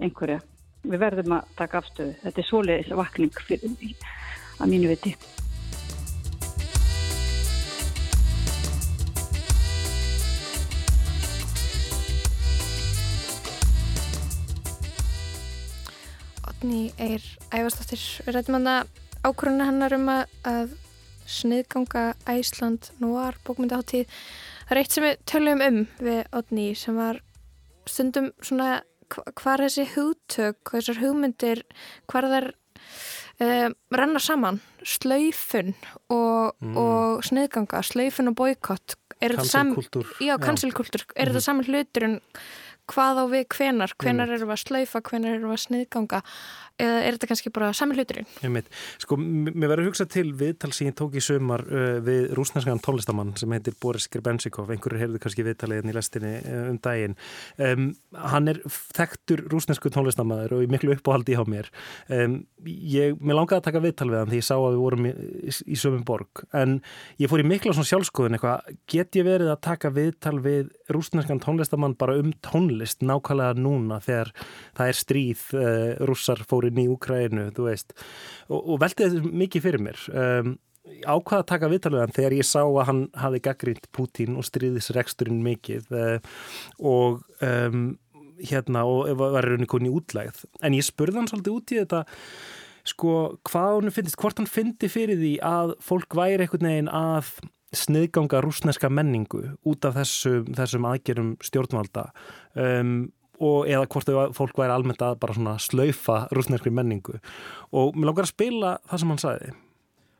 einhverja. 0.00 0.40
Við 0.88 1.04
verðum 1.04 1.36
að 1.36 1.54
taka 1.60 1.84
afstöðu. 1.84 2.16
Þetta 2.24 2.40
er 2.42 2.48
svoleiðis 2.48 2.98
vakning 3.04 3.44
fyrir 3.44 3.94
að 4.60 4.72
mínu 4.72 4.92
viti. 4.94 5.16
Otni 16.60 16.90
er 17.00 17.22
æfastóttir 17.56 18.00
rættimanna 18.28 18.82
ákvöruna 19.24 19.64
hennar 19.64 19.94
um 19.96 20.10
að, 20.12 20.34
að 20.44 20.74
sniðganga 21.24 22.02
Æsland 22.28 22.90
Noir 23.00 23.38
bókmyndaháttíð. 23.46 24.04
Það 24.68 24.74
er 24.74 24.80
eitt 24.82 24.92
sem 24.92 25.06
við 25.06 25.22
töljum 25.32 25.64
um 25.64 25.80
við 26.04 26.20
Otni 26.36 26.66
sem 26.76 27.00
var 27.00 27.22
stundum 27.88 28.28
svona 28.44 28.82
hvað 29.08 29.64
þessi 29.64 29.88
hugtök, 29.94 30.60
þessar 30.74 31.00
hugmyndir, 31.00 31.64
hvað 32.12 32.30
þær 32.36 32.50
um, 32.52 33.80
renna 33.96 34.20
saman, 34.20 34.60
slaufun 34.84 35.72
og, 36.12 36.60
mm. 36.60 36.76
og 36.76 37.24
sniðganga, 37.24 37.80
slaufun 37.88 38.34
og 38.34 38.42
boykott. 38.44 39.00
Kanselkultúr. 40.44 41.08
Er 41.16 41.32
þetta 41.32 41.48
saman 41.48 41.72
hlutur 41.72 42.04
en 42.04 42.20
hvað 42.90 43.22
á 43.22 43.24
við 43.30 43.46
hvenar, 43.54 43.94
hvenar 44.00 44.34
eru 44.34 44.48
við 44.48 44.56
að 44.56 44.64
slaufa, 44.64 45.04
hvenar 45.10 45.36
eru 45.36 45.50
við 45.50 45.56
að 45.56 45.64
sniðganga 45.66 46.22
eða 46.80 47.00
er 47.04 47.16
þetta 47.16 47.28
kannski 47.30 47.52
bara 47.54 47.70
saman 47.76 47.98
hluturinn? 47.98 48.28
Ég 48.40 48.52
meit, 48.52 48.68
sko, 49.02 49.16
mér 49.20 49.68
verður 49.68 49.84
að 49.84 49.90
hugsa 49.90 50.06
til 50.10 50.30
viðtal 50.36 50.70
sem 50.74 50.88
ég 50.88 50.96
tók 50.98 51.16
í 51.18 51.22
sömar 51.24 51.64
uh, 51.68 51.98
við 52.04 52.30
rúsneskan 52.38 52.80
tónlistamann 52.84 53.34
sem 53.40 53.52
heitir 53.54 53.76
Boris 53.82 54.08
Grebensikov, 54.12 54.70
einhverju 54.72 55.00
heyrðu 55.02 55.20
kannski 55.22 55.44
viðtaliðin 55.46 55.92
í 55.92 55.96
lestinni 55.96 56.32
uh, 56.40 56.62
um 56.72 56.80
daginn. 56.82 57.16
Um, 57.60 57.90
hann 58.16 58.52
er 58.52 58.62
þekktur 58.96 59.44
rúsnesku 59.52 59.92
tónlistamæður 59.92 60.58
og 60.58 60.64
í 60.64 60.70
miklu 60.72 60.94
uppáhaldi 60.96 61.36
á 61.36 61.44
mér. 61.48 61.70
Um, 62.08 62.40
ég, 62.64 63.18
mér 63.20 63.40
langaði 63.40 63.60
að 63.60 63.68
taka 63.68 63.84
viðtal 63.84 64.10
við 64.10 64.20
hann 64.22 64.32
því 64.32 64.40
ég 64.40 64.48
sá 64.48 64.56
að 64.56 64.70
við 64.70 64.82
vorum 64.84 65.10
í, 65.10 65.14
í, 65.52 65.56
í 65.76 65.80
sömum 65.80 66.06
borg, 66.08 66.44
en 66.56 66.78
ég 67.20 67.32
fór 67.32 67.44
í 67.44 67.48
mikla 67.48 67.76
svona 67.76 67.92
sjálfskoðun 67.92 68.38
eitthvað, 68.38 68.74
get 68.90 69.20
ég 69.20 69.28
verið 69.28 69.52
að 69.52 69.62
taka 69.68 69.92
viðtal 69.94 70.36
við 70.44 70.72
rúsneskan 70.90 71.42
tónlistamann 71.42 71.98
bara 72.00 72.16
um 72.20 72.32
tónlist 72.44 72.79
nákvæmlega 73.04 73.60
núna 73.60 74.00
þegar 74.04 74.32
það 74.78 74.90
er 74.92 74.98
stríð 75.00 75.44
uh, 75.58 75.92
rússar 76.08 76.42
fóri 76.48 76.72
inn 76.72 76.82
í 76.84 76.88
Úkrænu, 76.92 77.50
þú 77.56 77.68
veist. 77.68 77.94
Og, 78.48 78.58
og 78.60 78.82
velti 78.82 79.06
þetta 79.06 79.32
mikið 79.44 79.66
fyrir 79.66 79.86
mér. 79.86 80.04
Um, 80.10 80.58
ákvaða 81.04 81.42
að 81.42 81.48
taka 81.50 81.70
viðtaluðan 81.70 82.14
þegar 82.16 82.36
ég 82.38 82.46
sá 82.48 82.62
að 82.62 82.86
hann 82.88 83.02
hafi 83.20 83.40
gaggrínt 83.44 83.90
Pútín 83.94 84.38
og 84.40 84.46
stríðisreksturinn 84.48 85.42
mikið 85.44 85.92
uh, 85.94 86.16
og 86.80 87.20
um, 87.44 87.92
hérna 88.40 88.86
og 88.88 89.10
var 89.20 89.44
rauninni 89.44 89.68
koni 89.70 89.92
útlægð 89.92 90.44
en 90.64 90.76
ég 90.76 90.86
spurði 90.86 91.20
hann 91.20 91.30
svolítið 91.30 91.56
út 91.56 91.74
í 91.74 91.80
þetta 91.82 92.02
sko 92.88 93.14
hvað 93.46 93.74
hann 93.76 93.94
finnist, 93.94 94.18
hvort 94.20 94.40
hann 94.40 94.48
fyndi 94.48 94.88
fyrir 94.90 95.20
því 95.20 95.34
að 95.44 95.74
fólk 95.84 96.16
væri 96.16 96.46
einhvern 96.46 96.70
veginn 96.70 96.92
að 96.92 97.34
sniðganga 97.76 98.40
rúsneska 98.42 98.90
menningu 98.90 99.54
út 99.66 99.86
af 99.86 99.96
þessum, 100.00 100.50
þessum 100.56 100.86
aðgerum 100.90 101.32
stjórnvalda 101.44 102.08
um, 102.58 103.10
og 103.40 103.70
eða 103.70 103.86
hvort 103.88 104.10
fólk 104.36 104.58
væri 104.60 104.74
almennt 104.74 105.02
að 105.04 105.18
bara 105.22 105.36
svona 105.36 105.56
slaufa 105.62 106.26
rúsneskri 106.34 106.72
menningu. 106.74 107.16
Og 107.72 107.96
mér 107.96 108.10
langar 108.10 108.26
að 108.26 108.34
spila 108.34 108.72
það 108.90 109.02
sem 109.02 109.12
hann 109.14 109.22
sagði. 109.22 109.52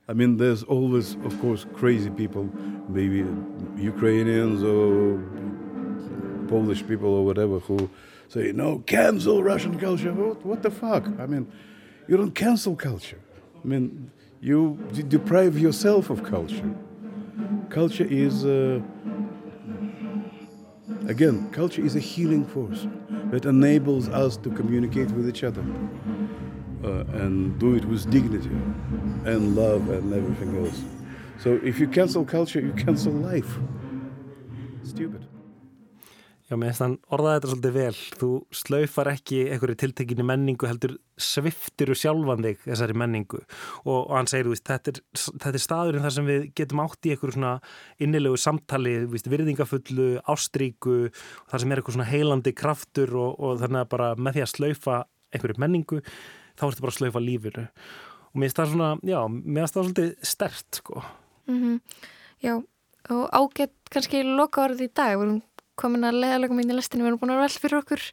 I 0.09 0.15
mean 0.15 0.39
there's 0.39 0.65
always 0.65 1.17
of 1.25 1.39
course 1.41 1.67
crazy 1.77 2.11
people 2.11 2.49
maybe 2.89 3.25
Ukrainians 3.77 4.63
or 4.63 5.21
Polish 6.49 6.83
people 6.87 7.11
or 7.15 7.25
whatever 7.25 7.61
who 7.61 7.89
say 8.29 8.53
no 8.53 8.83
cancel 8.87 9.43
Russian 9.43 9.79
culture. 9.79 10.13
What, 10.13 10.45
what 10.45 10.63
the 10.63 10.71
fuck? 10.71 11.07
I 11.19 11.27
mean 11.27 11.47
you 12.09 12.17
don't 12.17 12.35
cancel 12.35 12.75
culture. 12.75 13.21
I 13.63 13.69
mean 13.69 14.11
you 14.41 14.79
deprive 15.09 15.59
yourself 15.59 16.11
of 16.11 16.25
culture 16.25 16.75
culture 17.69 18.07
is 18.09 18.45
uh, 18.45 18.81
again 21.09 21.51
culture 21.51 21.83
is 21.83 21.97
a 21.97 22.01
healing 22.01 22.45
force 22.45 22.87
that 23.31 23.45
enables 23.45 24.09
us 24.09 24.37
to 24.37 24.51
communicate 24.51 25.11
with 25.13 25.29
each 25.29 25.45
other 25.45 25.65
uh, 26.85 27.05
and 27.13 27.59
do 27.59 27.75
it 27.75 27.85
with 27.85 28.11
dignity 28.11 28.51
and 29.25 29.55
love 29.55 29.89
and 29.91 30.13
everything 30.13 30.65
else. 30.65 30.83
So 31.39 31.61
if 31.63 31.79
you 31.79 31.87
cancel 31.87 32.25
culture, 32.25 32.61
you 32.61 32.73
cancel 32.73 33.13
life. 33.13 33.59
Stupid. 34.85 35.30
Já, 36.51 36.57
mér 36.59 36.73
finnst 36.73 36.83
þann 36.83 36.95
orðaði 37.15 37.37
þetta 37.37 37.49
svolítið 37.53 37.75
vel. 37.77 37.99
Þú 38.19 38.29
slaufar 38.59 39.09
ekki 39.13 39.37
einhverju 39.55 39.77
tiltekinni 39.79 40.25
menningu, 40.27 40.67
heldur 40.67 40.97
sviftir 41.15 41.93
og 41.95 41.99
sjálfan 42.01 42.43
þig 42.43 42.65
þessari 42.65 42.97
menningu. 42.99 43.39
Og, 43.85 44.01
og 44.01 44.17
hann 44.17 44.27
segir, 44.33 44.49
veist, 44.51 44.65
þetta, 44.67 44.97
er, 44.97 45.21
þetta 45.31 45.53
er 45.53 45.63
staðurinn 45.63 46.03
þar 46.03 46.15
sem 46.17 46.27
við 46.27 46.49
getum 46.59 46.83
átt 46.83 47.07
í 47.07 47.13
einhverju 47.15 47.37
svona 47.37 47.53
innilegu 48.03 48.41
samtali, 48.43 48.97
veist, 49.13 49.31
virðingafullu, 49.31 50.09
ástríku, 50.35 50.97
þar 51.53 51.63
sem 51.63 51.71
er 51.71 51.83
einhverju 51.85 51.99
svona 52.01 52.11
heilandi 52.11 52.55
kraftur 52.59 53.15
og, 53.15 53.39
og 53.39 53.63
þannig 53.63 53.85
að 53.85 53.95
bara 53.95 54.11
með 54.19 54.41
því 54.41 54.45
að 54.49 54.53
slaufa 54.57 55.01
einhverju 55.31 55.63
menningu, 55.63 56.03
þá 56.59 56.67
ertu 56.73 56.89
bara 56.89 56.97
að 56.97 56.99
slaufa 56.99 57.23
lífinu. 57.23 57.69
Og 58.31 58.43
mér 58.43 58.51
finnst 58.51 58.59
það 58.59 58.75
svona, 58.75 58.91
já, 59.07 59.21
mér 59.39 59.63
finnst 59.63 59.79
það 59.79 59.87
svolítið 59.87 60.31
stert, 60.35 60.83
sko. 60.83 61.07
Mm 61.47 61.63
-hmm. 61.63 61.81
Já, 62.43 62.55
og 63.15 63.25
ágætt 63.33 63.77
kannski 63.91 64.23
loka 64.27 64.65
orðið 64.67 64.87
í 64.87 64.93
dag, 64.95 65.17
vorum 65.19 65.41
komin 65.81 66.07
að 66.07 66.21
leðalegum 66.23 66.61
inn 66.63 66.73
í 66.73 66.77
lestinu, 66.77 67.05
við 67.05 67.11
erum 67.11 67.21
búin 67.23 67.35
að 67.35 67.43
vel 67.43 67.59
fyrir 67.65 67.79
okkur 67.81 68.05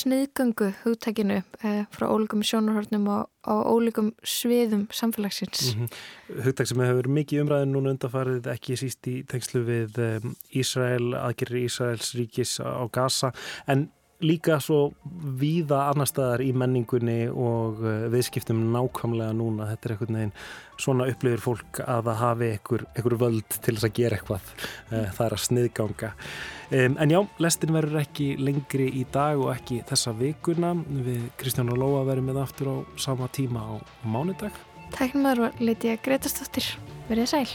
sniðgöngu 0.00 0.70
hugtækinu 0.82 1.38
eh, 1.40 1.80
frá 1.94 2.06
ólíkum 2.10 2.44
sjónarhörnum 2.46 3.08
og, 3.14 3.30
og 3.50 3.62
ólíkum 3.72 4.12
sviðum 4.20 4.86
samfélagsins. 4.90 5.74
Mm 5.74 5.86
-hmm. 5.86 6.44
Hugtæk 6.44 6.68
sem 6.68 6.80
hefur 6.80 7.08
mikið 7.08 7.44
umræðin 7.44 7.74
núna 7.74 7.94
undarfarið 7.94 8.48
ekki 8.54 8.76
síst 8.76 9.06
í 9.06 9.22
tengslu 9.22 9.64
við 9.64 9.98
um, 9.98 10.36
Ísrael, 10.52 11.14
aðgerir 11.14 11.64
Ísraels 11.64 12.14
ríkis 12.14 12.58
á 12.60 12.84
Gaza, 12.92 13.32
en 13.66 13.90
líka 14.22 14.58
svo 14.62 14.92
víða 15.40 15.88
annar 15.90 16.08
staðar 16.08 16.44
í 16.44 16.52
menningunni 16.56 17.26
og 17.28 17.80
uh, 17.82 18.06
viðskiptum 18.12 18.60
nákvæmlega 18.74 19.34
núna. 19.36 19.68
Þetta 19.72 19.88
er 19.88 19.94
einhvern 19.94 20.18
veginn 20.18 20.34
svona 20.84 21.08
upplifir 21.10 21.42
fólk 21.42 21.80
að 21.84 22.10
það 22.10 22.20
hafi 22.22 22.50
einhver, 22.54 22.84
einhver 22.94 23.16
völd 23.24 23.56
til 23.56 23.74
þess 23.74 23.88
að 23.88 23.96
gera 23.98 24.18
eitthvað. 24.18 24.52
Uh, 24.90 25.08
það 25.16 25.24
er 25.26 25.36
að 25.38 25.44
sniðganga. 25.48 26.12
En 26.74 27.12
já, 27.12 27.20
lestin 27.44 27.74
verður 27.76 28.00
ekki 28.00 28.24
lengri 28.40 28.88
í 28.98 29.04
dag 29.14 29.38
og 29.38 29.52
ekki 29.52 29.82
þessa 29.86 30.14
vikuna. 30.18 30.72
Við 31.06 31.28
Kristján 31.38 31.70
og 31.70 31.78
Lóa 31.78 32.02
verðum 32.08 32.32
með 32.32 32.40
aftur 32.42 32.72
á 32.72 32.76
sama 32.98 33.28
tíma 33.30 33.62
á 33.62 33.72
mánudag. 34.02 34.56
Tæknum 34.96 35.28
aðra 35.30 35.48
var 35.48 35.62
Lítiða 35.62 36.00
Gretastóttir. 36.02 36.72
Verðið 37.10 37.30
sæl. 37.36 37.46